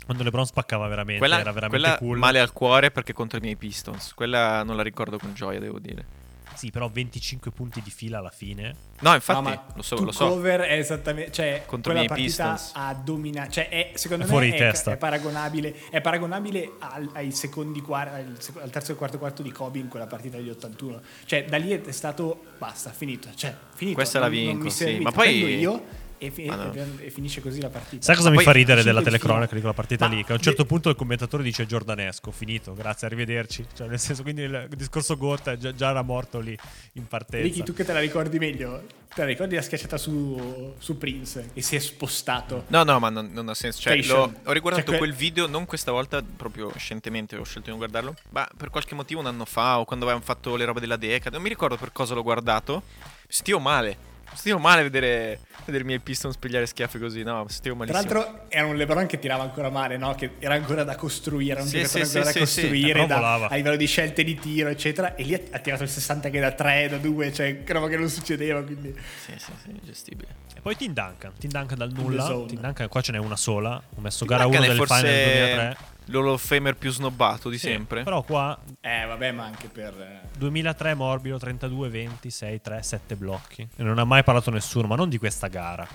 Quando 0.05 0.23
LeBron 0.23 0.45
spaccava 0.45 0.87
veramente, 0.87 1.19
Quella, 1.19 1.39
era 1.39 1.51
veramente 1.51 1.77
quella 1.85 1.97
cool. 1.97 2.17
male 2.17 2.39
al 2.39 2.51
cuore 2.51 2.91
perché 2.91 3.13
contro 3.13 3.37
i 3.37 3.41
miei 3.41 3.55
Pistons. 3.55 4.13
Quella 4.13 4.63
non 4.63 4.75
la 4.75 4.83
ricordo 4.83 5.17
con 5.17 5.33
gioia, 5.33 5.59
devo 5.59 5.79
dire. 5.79 6.21
Sì, 6.55 6.69
però 6.69 6.87
25 6.87 7.49
punti 7.51 7.81
di 7.81 7.89
fila 7.89 8.19
alla 8.19 8.29
fine. 8.29 8.75
No, 8.99 9.13
infatti, 9.15 9.49
No, 9.49 9.63
lo 9.75 9.81
so, 9.81 9.95
lo 10.03 10.11
so. 10.11 10.27
cover 10.29 10.61
è 10.61 10.77
esattamente 10.77 11.31
cioè 11.31 11.63
Contro 11.65 11.91
i 11.93 11.95
miei 11.95 12.07
Pistons. 12.07 12.71
ha 12.75 12.93
dominato 12.93 13.49
cioè 13.51 13.69
è, 13.69 13.91
secondo 13.95 14.23
È 14.23 14.27
me 14.27 14.31
fuori 14.31 14.49
di 14.51 14.55
è, 14.57 14.59
testa. 14.59 14.91
è 14.91 14.97
paragonabile 14.97 15.75
è 15.89 15.99
paragonabile 15.99 16.73
al, 16.77 17.09
ai 17.13 17.31
secondi 17.31 17.81
quar- 17.81 18.13
al, 18.13 18.35
sec- 18.37 18.61
al 18.61 18.69
terzo 18.69 18.91
e 18.91 18.95
quarto 18.95 19.17
quarto 19.17 19.41
di 19.41 19.51
Kobe 19.51 19.79
in 19.79 19.87
quella 19.87 20.05
partita 20.05 20.37
degli 20.37 20.49
81 20.49 21.01
cioè 21.25 21.43
da 21.45 21.57
lì 21.57 21.71
è 21.71 21.91
stato 21.91 22.43
basta 22.59 22.91
finito 22.91 23.29
cioè 23.33 23.53
finito 23.73 23.95
Questa 23.97 24.19
la 24.19 24.27
non- 24.27 24.35
non 24.35 24.45
vinco, 24.45 24.63
mi 24.65 24.69
sì. 24.71 24.99
Ma 24.99 25.11
poi- 25.11 25.39
prendo 25.41 25.47
io 25.47 25.85
e, 26.17 26.31
fi- 26.31 26.47
Ah, 26.47 26.55
no. 26.55 26.73
e- 26.73 27.05
e 27.05 27.09
finisce 27.09 27.41
così 27.41 27.59
la 27.61 27.69
partita 27.69 28.03
Sai 28.03 28.15
cosa 28.15 28.29
Ma 28.29 28.37
mi 28.37 28.43
fa 28.43 28.51
ridere 28.51 28.83
della 28.83 29.01
telecronaca 29.01 29.53
di 29.53 29.59
quella 29.59 29.73
partita 29.73 30.07
Ma 30.07 30.13
lì? 30.15 30.23
Che 30.23 30.31
a 30.31 30.35
un 30.35 30.37
de- 30.37 30.43
certo 30.43 30.65
punto 30.65 30.89
il 30.89 30.95
commentatore 30.95 31.43
dice 31.43 31.65
Giordanesco, 31.65 32.31
finito, 32.31 32.73
grazie, 32.73 33.07
arrivederci. 33.07 33.65
Cioè, 33.75 33.87
nel 33.87 33.99
senso, 33.99 34.21
quindi 34.23 34.43
il 34.43 34.67
discorso 34.75 35.17
Gotta 35.17 35.57
già, 35.57 35.73
già 35.73 35.89
era 35.89 36.01
morto 36.01 36.39
lì 36.39 36.57
in 36.93 37.07
partenza. 37.07 37.45
Ricky 37.45 37.63
tu 37.63 37.73
che 37.73 37.83
te 37.83 37.93
la 37.93 37.99
ricordi 37.99 38.37
meglio 38.39 39.01
te 39.13 39.21
la 39.21 39.27
ricordi 39.27 39.53
la 39.53 39.61
schiacciata 39.61 39.95
su, 39.95 40.73
su 40.79 40.97
Prince 40.97 41.51
che 41.53 41.61
si 41.61 41.75
è 41.75 41.79
spostato 41.79 42.63
No, 42.69 42.81
no, 42.83 42.97
ma 42.97 43.09
non, 43.09 43.29
non 43.31 43.47
ha 43.47 43.53
senso. 43.53 43.79
Cioè, 43.81 44.01
l'ho- 44.03 44.33
ho 44.43 44.51
riguardato 44.51 44.87
Cioè, 44.89 44.97
que- 44.97 44.97
quel 44.97 45.13
video, 45.13 45.45
non 45.47 45.65
questa 45.65 45.91
volta, 45.91 46.23
proprio 46.23 46.71
scientemente 46.77 47.35
ho 47.35 47.43
scelto 47.43 47.61
di 47.65 47.69
non 47.69 47.77
guardarlo. 47.77 48.15
Ma 48.29 48.47
per 48.57 48.69
qualche 48.71 48.95
motivo 48.95 49.19
un 49.19 49.27
anno 49.27 49.45
fa 49.45 49.79
o 49.79 49.85
quando 49.85 50.05
avevamo 50.05 50.25
fatto 50.25 50.55
le 50.55 50.65
robe 50.65 50.79
della 50.79 50.95
Decade, 50.97 51.29
non 51.29 51.43
mi 51.43 51.49
ricordo 51.49 51.77
per 51.77 51.91
cosa 51.91 52.15
l'ho 52.15 52.23
guardato. 52.23 52.81
Mi 53.03 53.11
sentivo 53.27 53.59
male. 53.59 54.11
Sentivo 54.33 54.59
male 54.59 54.83
vedere, 54.83 55.39
vedere 55.65 55.83
i 55.83 55.87
miei 55.87 55.99
Pistons 55.99 56.37
pigliare 56.37 56.65
schiaffi 56.65 56.99
così. 56.99 57.23
No, 57.23 57.43
mi 57.43 57.49
sentivo 57.49 57.75
Tra 57.83 57.93
malissimo. 57.93 58.19
l'altro 58.19 58.45
era 58.49 58.65
un 58.65 58.75
LeBron 58.75 59.05
che 59.05 59.19
tirava 59.19 59.43
ancora 59.43 59.69
male, 59.69 59.97
no? 59.97 60.13
Che 60.15 60.31
era 60.39 60.55
ancora 60.55 60.83
da 60.83 60.95
costruire, 60.95 61.53
era 61.53 61.61
un 61.61 61.67
Sì, 61.67 61.77
giocatore 61.79 62.05
sì, 62.05 62.17
ancora 62.17 62.31
sì, 62.33 62.39
da 62.39 62.45
sì, 62.45 62.51
sì. 62.53 62.61
costruire 62.61 62.93
Però 62.93 63.05
da- 63.39 63.45
a 63.47 63.55
livello 63.55 63.75
di 63.75 63.85
scelte 63.87 64.23
di 64.23 64.35
tiro, 64.35 64.69
eccetera. 64.69 65.15
E 65.15 65.23
lì 65.23 65.33
ha, 65.33 65.39
ha 65.51 65.59
tirato 65.59 65.83
il 65.83 65.89
60 65.89 66.29
che 66.29 66.39
da 66.39 66.51
3, 66.51 66.87
da 66.89 66.97
2, 66.97 67.33
cioè 67.33 67.61
roba 67.67 67.87
che 67.87 67.97
non 67.97 68.09
succedeva. 68.09 68.61
Quindi 68.63 68.93
Sì, 69.25 69.33
sì, 69.37 69.51
sì, 69.63 69.79
gestibile. 69.83 70.27
E 70.55 70.61
poi 70.61 70.75
Tim 70.75 70.93
Duncan, 70.93 71.31
Tim 71.39 71.49
Duncan 71.51 71.77
dal 71.77 71.91
nulla. 71.91 72.25
Tim 72.47 72.59
Duncan, 72.59 72.87
qua 72.87 73.01
ce 73.01 73.11
n'è 73.11 73.17
una 73.19 73.35
sola. 73.35 73.81
Ho 73.95 74.01
messo 74.01 74.25
Tim 74.25 74.27
gara 74.35 74.45
1 74.45 74.51
Duncan 74.55 74.63
è 74.63 74.77
del 74.77 74.85
forse 74.87 74.95
Final 75.01 75.13
del 75.13 75.37
2003. 75.37 75.77
L'Hall 76.05 76.27
of 76.27 76.45
Famer 76.45 76.75
più 76.75 76.91
snobbato 76.91 77.49
di 77.49 77.57
Sì, 77.57 77.67
sempre. 77.67 78.03
Però 78.03 78.21
qua 78.23 78.59
Eh, 78.81 79.05
vabbè, 79.05 79.31
ma 79.31 79.45
anche 79.45 79.67
per. 79.69 79.93
eh, 79.99 80.27
2003 80.37 80.93
morbido, 80.95 81.37
32, 81.37 81.89
20, 81.89 82.29
6, 82.29 82.61
3, 82.61 82.83
7 82.83 83.15
blocchi. 83.15 83.67
E 83.75 83.83
non 83.83 83.97
ha 83.99 84.03
mai 84.03 84.23
parlato 84.23 84.51
nessuno, 84.51 84.87
ma 84.87 84.95
non 84.95 85.07
di 85.09 85.17
questa 85.17 85.47
gara. 85.47 85.87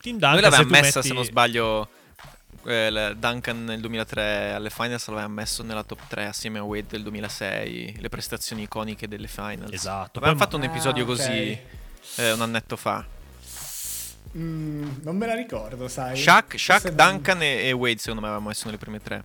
Tim 0.00 0.12
Duncan, 0.18 0.32
Noi 0.32 0.40
l'avevamo 0.42 0.68
messa, 0.70 0.98
metti- 0.98 1.08
se 1.08 1.14
non 1.14 1.24
sbaglio, 1.24 1.88
eh, 2.64 3.14
Duncan 3.16 3.64
nel 3.64 3.80
2003 3.80 4.52
alle 4.52 4.70
finals 4.70 5.06
l'avevamo 5.08 5.34
messo 5.34 5.62
nella 5.62 5.82
top 5.82 6.00
3 6.08 6.26
assieme 6.26 6.58
a 6.58 6.62
Wade 6.62 6.86
del 6.88 7.02
2006, 7.02 7.96
le 8.00 8.08
prestazioni 8.08 8.62
iconiche 8.62 9.08
delle 9.08 9.26
finals. 9.28 9.72
Esatto, 9.72 10.18
Avevamo 10.18 10.38
fatto 10.40 10.56
un 10.56 10.62
episodio 10.64 11.02
Ah, 11.04 11.06
così 11.06 11.58
eh, 12.16 12.32
un 12.32 12.40
annetto 12.40 12.76
fa. 12.76 13.04
Mm, 14.36 14.88
non 15.02 15.16
me 15.16 15.26
la 15.26 15.34
ricordo, 15.34 15.88
sai. 15.88 16.16
Shaq, 16.16 16.58
Shaq 16.58 16.90
Duncan 16.92 17.42
e, 17.42 17.66
e 17.68 17.72
Wade 17.72 17.98
secondo 17.98 18.20
me 18.20 18.26
avevamo 18.28 18.48
messo 18.48 18.66
nelle 18.66 18.78
prime 18.78 19.00
tre. 19.00 19.24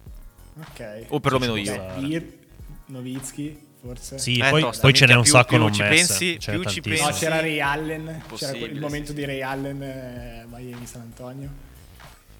Ok. 0.60 1.06
O 1.10 1.20
perlomeno 1.20 1.56
io. 1.56 1.76
Beer, 2.00 2.26
Nowitzki, 2.88 3.60
forse. 3.82 4.18
Sì, 4.20 4.38
Eh, 4.38 4.50
poi, 4.50 4.62
tosta, 4.62 4.82
poi 4.82 4.94
ce 4.94 5.06
n'è 5.06 5.16
un 5.16 5.22
più- 5.24 5.32
sacco 5.32 5.48
più 5.50 5.58
non 5.58 5.74
ci 5.74 5.82
messe. 5.82 5.96
pensi, 5.96 6.40
Ce 6.40 6.52
più 6.52 6.64
ci 6.66 6.82
tantissime. 6.82 6.98
No, 7.00 7.06
pensi. 7.06 7.20
c'era 7.20 7.40
Ray 7.40 7.60
Allen. 7.60 8.22
C'era 8.36 8.58
il 8.58 8.80
momento 8.80 9.08
sì, 9.10 9.14
di. 9.16 9.26
Ray 9.26 9.42
Allen, 9.42 9.82
eh, 9.82 10.46
Miami 10.50 10.86
San 10.86 11.02
Antonio. 11.02 11.50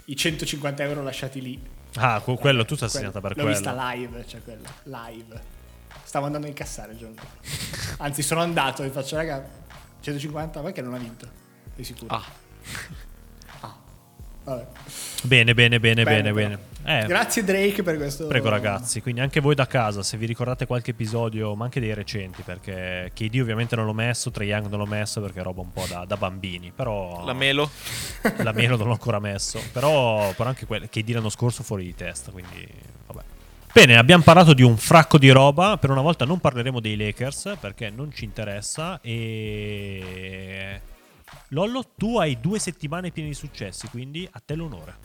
I 0.06 0.16
150 0.16 0.84
euro 0.84 1.02
lasciati 1.04 1.42
lì. 1.42 1.60
Ah, 1.96 2.20
que- 2.22 2.38
quello 2.38 2.66
tu 2.66 2.76
sei 2.76 2.90
Quello- 2.90 3.08
assegnata 3.08 3.22
per 3.22 3.30
L'ho 3.38 3.44
quello. 3.44 3.50
vista 3.58 3.94
live, 3.94 4.26
cioè 4.28 4.42
quella, 4.44 5.06
live. 5.08 5.42
Stavo 6.04 6.26
andando 6.26 6.46
a 6.48 6.50
incassare 6.50 6.92
il 6.92 6.98
giorno. 6.98 7.16
Anzi, 7.98 8.22
sono 8.22 8.42
andato 8.42 8.84
e 8.84 8.90
faccio, 8.90 9.16
raga, 9.16 9.44
150, 10.02 10.62
ma 10.62 10.72
che 10.72 10.82
non 10.82 10.94
ha 10.94 10.98
vinto? 10.98 11.28
Sei 11.76 11.84
sicuro? 11.86 12.14
Ah, 12.14 12.24
Ah. 13.62 13.76
Vabbè. 14.44 14.68
Bene, 15.24 15.54
bene, 15.54 15.80
bene, 15.80 16.04
bene, 16.04 16.04
Bene, 16.04 16.34
bene. 16.34 16.72
Eh, 16.86 17.06
Grazie 17.08 17.44
Drake 17.44 17.82
per 17.82 17.96
questo. 17.96 18.28
Prego 18.28 18.50
ragazzi, 18.50 19.02
quindi 19.02 19.22
anche 19.22 19.40
voi 19.40 19.56
da 19.56 19.66
casa, 19.66 20.04
se 20.04 20.18
vi 20.18 20.26
ricordate 20.26 20.66
qualche 20.66 20.92
episodio, 20.92 21.56
ma 21.56 21.64
anche 21.64 21.80
dei 21.80 21.94
recenti, 21.94 22.42
perché 22.42 23.12
KD 23.14 23.40
ovviamente 23.40 23.76
non 23.78 23.86
l'ho 23.86 23.94
messo, 23.94 24.32
Trae 24.32 24.48
Young 24.48 24.68
non 24.68 24.80
l'ho 24.80 24.86
messo 24.86 25.22
perché 25.22 25.40
è 25.40 25.44
roba 25.44 25.62
un 25.62 25.72
po' 25.72 25.86
da, 25.88 26.04
da 26.06 26.18
bambini, 26.18 26.74
però 26.76 27.24
la 27.24 27.34
Melo. 27.34 27.70
la 28.38 28.52
meno 28.52 28.76
non 28.76 28.88
l'ho 28.88 28.94
ancora 28.94 29.20
messo, 29.20 29.62
però, 29.72 30.34
però 30.36 30.50
anche 30.50 30.66
quel, 30.66 30.90
KD 30.90 31.12
l'anno 31.12 31.30
scorso 31.30 31.64
fuori 31.64 31.86
di 31.86 31.96
testa, 31.96 32.32
quindi 32.32 32.68
vabbè. 33.08 33.22
Bene, 33.72 33.98
abbiamo 33.98 34.24
parlato 34.24 34.54
di 34.54 34.62
un 34.62 34.76
fracco 34.76 35.18
di 35.18 35.30
roba, 35.30 35.78
per 35.78 35.90
una 35.90 36.02
volta 36.02 36.26
non 36.26 36.40
parleremo 36.40 36.82
dei 36.82 36.98
Lakers 36.98 37.56
perché 37.60 37.90
non 37.90 38.12
ci 38.14 38.26
interessa 38.26 39.00
e... 39.02 40.82
Lollo, 41.54 41.84
tu 41.96 42.18
hai 42.18 42.40
due 42.40 42.58
settimane 42.58 43.12
piene 43.12 43.30
di 43.30 43.36
successi, 43.36 43.88
quindi 43.88 44.28
a 44.30 44.42
te 44.44 44.56
l'onore. 44.56 44.96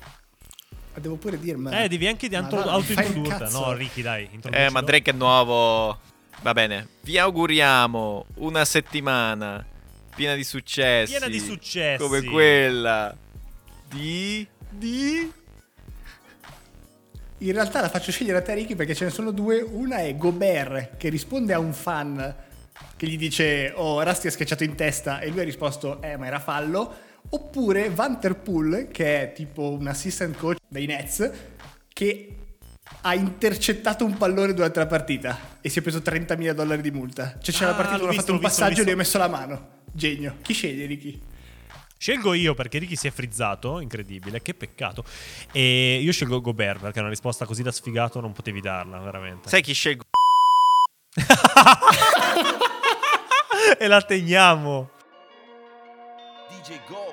Ma 0.94 1.00
Devo 1.00 1.16
pure 1.16 1.38
dirmi. 1.38 1.70
Eh, 1.72 1.88
devi 1.88 2.06
anche 2.06 2.26
di 2.28 2.34
antro- 2.34 2.62
autointrodurta. 2.62 3.50
No, 3.50 3.72
Ricky, 3.72 4.00
dai, 4.00 4.28
Eh, 4.50 4.70
ma 4.70 4.80
Drake 4.80 5.10
è 5.10 5.14
nuovo. 5.14 5.98
Va 6.40 6.52
bene. 6.54 6.88
Vi 7.02 7.18
auguriamo 7.18 8.26
una 8.36 8.64
settimana 8.64 9.64
piena 10.14 10.34
di 10.34 10.44
successi. 10.44 11.10
Piena 11.12 11.28
di 11.28 11.38
successi. 11.38 12.02
Come 12.02 12.22
quella 12.22 13.14
di. 13.88 14.46
di. 14.70 15.32
In 17.40 17.52
realtà 17.52 17.82
la 17.82 17.90
faccio 17.90 18.10
scegliere 18.10 18.38
a 18.38 18.42
te, 18.42 18.54
Ricky, 18.54 18.74
perché 18.74 18.94
ce 18.94 19.04
ne 19.04 19.10
sono 19.10 19.32
due. 19.32 19.60
Una 19.60 19.98
è 19.98 20.16
Gobert, 20.16 20.96
che 20.96 21.10
risponde 21.10 21.52
a 21.52 21.58
un 21.58 21.74
fan 21.74 22.34
che 22.96 23.06
gli 23.06 23.16
dice: 23.16 23.72
Oh, 23.74 24.02
Rusty 24.02 24.28
ha 24.28 24.30
schiacciato 24.30 24.64
in 24.64 24.74
testa. 24.74 25.20
E 25.20 25.28
lui 25.30 25.40
ha 25.40 25.44
risposto: 25.44 26.00
Eh, 26.02 26.16
ma 26.16 26.26
era 26.26 26.38
fallo. 26.40 27.06
Oppure 27.30 27.90
Vanterpool, 27.90 28.88
che 28.90 29.22
è 29.22 29.32
tipo 29.32 29.70
un 29.72 29.86
assistant 29.86 30.36
coach 30.36 30.58
dei 30.66 30.86
Nets, 30.86 31.30
che 31.92 32.32
ha 33.02 33.14
intercettato 33.14 34.04
un 34.04 34.16
pallone 34.16 34.54
durante 34.54 34.78
la 34.78 34.86
partita 34.86 35.38
e 35.60 35.68
si 35.68 35.78
è 35.78 35.82
preso 35.82 35.98
30.000 35.98 36.52
dollari 36.52 36.80
di 36.80 36.90
multa. 36.90 37.36
Cioè, 37.40 37.54
c'è 37.54 37.64
Ah, 37.64 37.68
la 37.68 37.74
partita, 37.74 38.02
uno 38.02 38.10
ha 38.10 38.14
fatto 38.14 38.32
un 38.32 38.38
visto, 38.38 38.60
passaggio 38.60 38.82
e 38.82 38.84
gli 38.86 38.90
ha 38.90 38.96
messo 38.96 39.18
la 39.18 39.28
mano. 39.28 39.68
Genio. 39.92 40.36
Chi 40.42 40.52
sceglie, 40.54 40.86
Ricky? 40.86 41.20
Scelgo 41.98 42.32
io 42.32 42.54
perché 42.54 42.78
Ricky 42.78 42.96
si 42.96 43.08
è 43.08 43.10
frizzato, 43.10 43.80
incredibile, 43.80 44.40
che 44.40 44.54
peccato. 44.54 45.04
E 45.52 45.98
io 46.00 46.12
scelgo 46.12 46.40
Gobert 46.40 46.80
perché 46.80 47.00
una 47.00 47.08
risposta 47.08 47.44
così 47.44 47.62
da 47.62 47.72
sfigato 47.72 48.20
non 48.20 48.32
potevi 48.32 48.60
darla, 48.60 48.98
veramente. 49.00 49.48
Sai 49.48 49.60
chi 49.62 49.72
scelgo? 49.74 50.04
e 53.78 53.86
la 53.86 54.02
teniamo. 54.02 54.88
DJ 56.48 56.80
Ghost. 56.88 57.07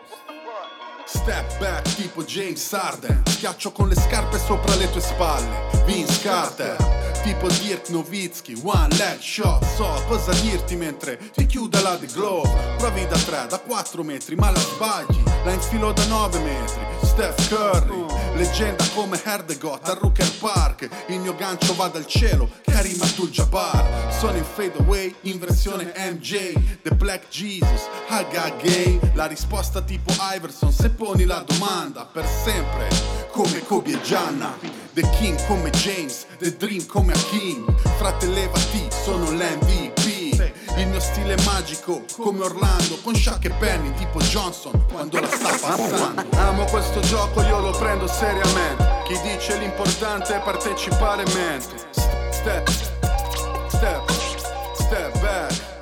Step 1.16 1.58
back 1.60 1.96
tipo 1.96 2.24
James 2.24 2.70
Harden. 2.72 3.24
Schiaccio 3.26 3.72
con 3.72 3.88
le 3.88 3.96
scarpe 3.96 4.38
sopra 4.38 4.76
le 4.76 4.92
tue 4.92 5.02
spalle. 5.02 5.84
Vince 5.86 6.22
Carter 6.22 6.76
Tipo 7.24 7.48
Dirk 7.48 7.90
Nowitzki. 7.90 8.60
One 8.64 8.96
leg 8.98 9.20
shot 9.20 9.64
So 9.76 10.04
cosa 10.08 10.32
dirti 10.42 10.76
mentre 10.76 11.18
ti 11.34 11.46
chiude 11.48 11.82
la 11.82 11.98
The 11.98 12.06
Glove 12.08 12.76
Provi 12.78 13.08
da 13.08 13.18
3, 13.18 13.48
da 13.50 13.58
4 13.60 14.04
metri 14.04 14.36
ma 14.36 14.52
la 14.52 14.60
sbagli. 14.60 15.24
La 15.44 15.52
infilo 15.52 15.92
da 15.92 16.06
9 16.06 16.40
metri. 16.40 16.82
Steph 17.02 17.48
Curry 17.48 18.06
Leggenda 18.36 18.84
come 18.94 19.20
Herdegot 19.24 19.88
a 19.88 19.94
Rooker 19.94 20.30
Park. 20.40 20.90
Il 21.08 21.20
mio 21.20 21.34
gancio 21.36 21.74
va 21.74 21.88
dal 21.88 22.06
cielo 22.06 22.50
Karim 22.64 23.02
Abdul-Jabbar. 23.02 24.12
Sono 24.12 24.38
in 24.38 24.44
fade 24.44 24.78
away 24.80 25.16
in 25.22 25.40
versione 25.40 25.94
MJ 25.96 26.54
The 26.82 26.94
Black 26.94 27.30
Jesus 27.30 27.88
Haga 28.08 28.54
gay. 28.62 29.00
La 29.14 29.26
risposta 29.26 29.82
tipo 29.82 30.12
Iverson 30.36 30.72
Se 30.72 30.90
poni 31.06 31.26
la 31.26 31.44
domanda 31.46 32.08
per 32.12 32.26
sempre, 32.26 32.88
come 33.30 33.64
Kobe 33.64 33.92
e 33.92 34.02
Gianna. 34.02 34.58
The 34.94 35.08
King 35.20 35.38
come 35.46 35.70
James, 35.70 36.26
The 36.40 36.58
Dream 36.58 36.84
come 36.88 37.14
Hakim. 37.14 37.72
Fratellevati, 37.98 38.88
sono 38.90 39.30
l'MVP. 39.30 40.54
Il 40.78 40.88
mio 40.88 41.00
stile 41.00 41.36
è 41.36 41.44
magico, 41.44 42.04
come 42.18 42.46
Orlando, 42.46 42.98
con 43.04 43.14
Shaq 43.14 43.46
e 43.46 43.50
Penny, 43.52 43.94
tipo 43.94 44.20
Johnson, 44.20 44.84
quando 44.92 45.20
la 45.20 45.28
sta 45.28 45.50
passando. 45.50 46.26
Amo 46.38 46.66
questo 46.66 47.00
gioco, 47.02 47.44
io 47.44 47.60
lo 47.60 47.72
prendo 47.78 48.08
seriamente. 48.08 49.04
Chi 49.06 49.20
dice 49.22 49.60
l'importante 49.60 50.36
è 50.36 50.42
partecipare 50.42 51.24
mentre. 51.36 51.78
Step, 52.32 52.68
step, 53.68 54.12
step 54.74 55.20
back. 55.20 55.75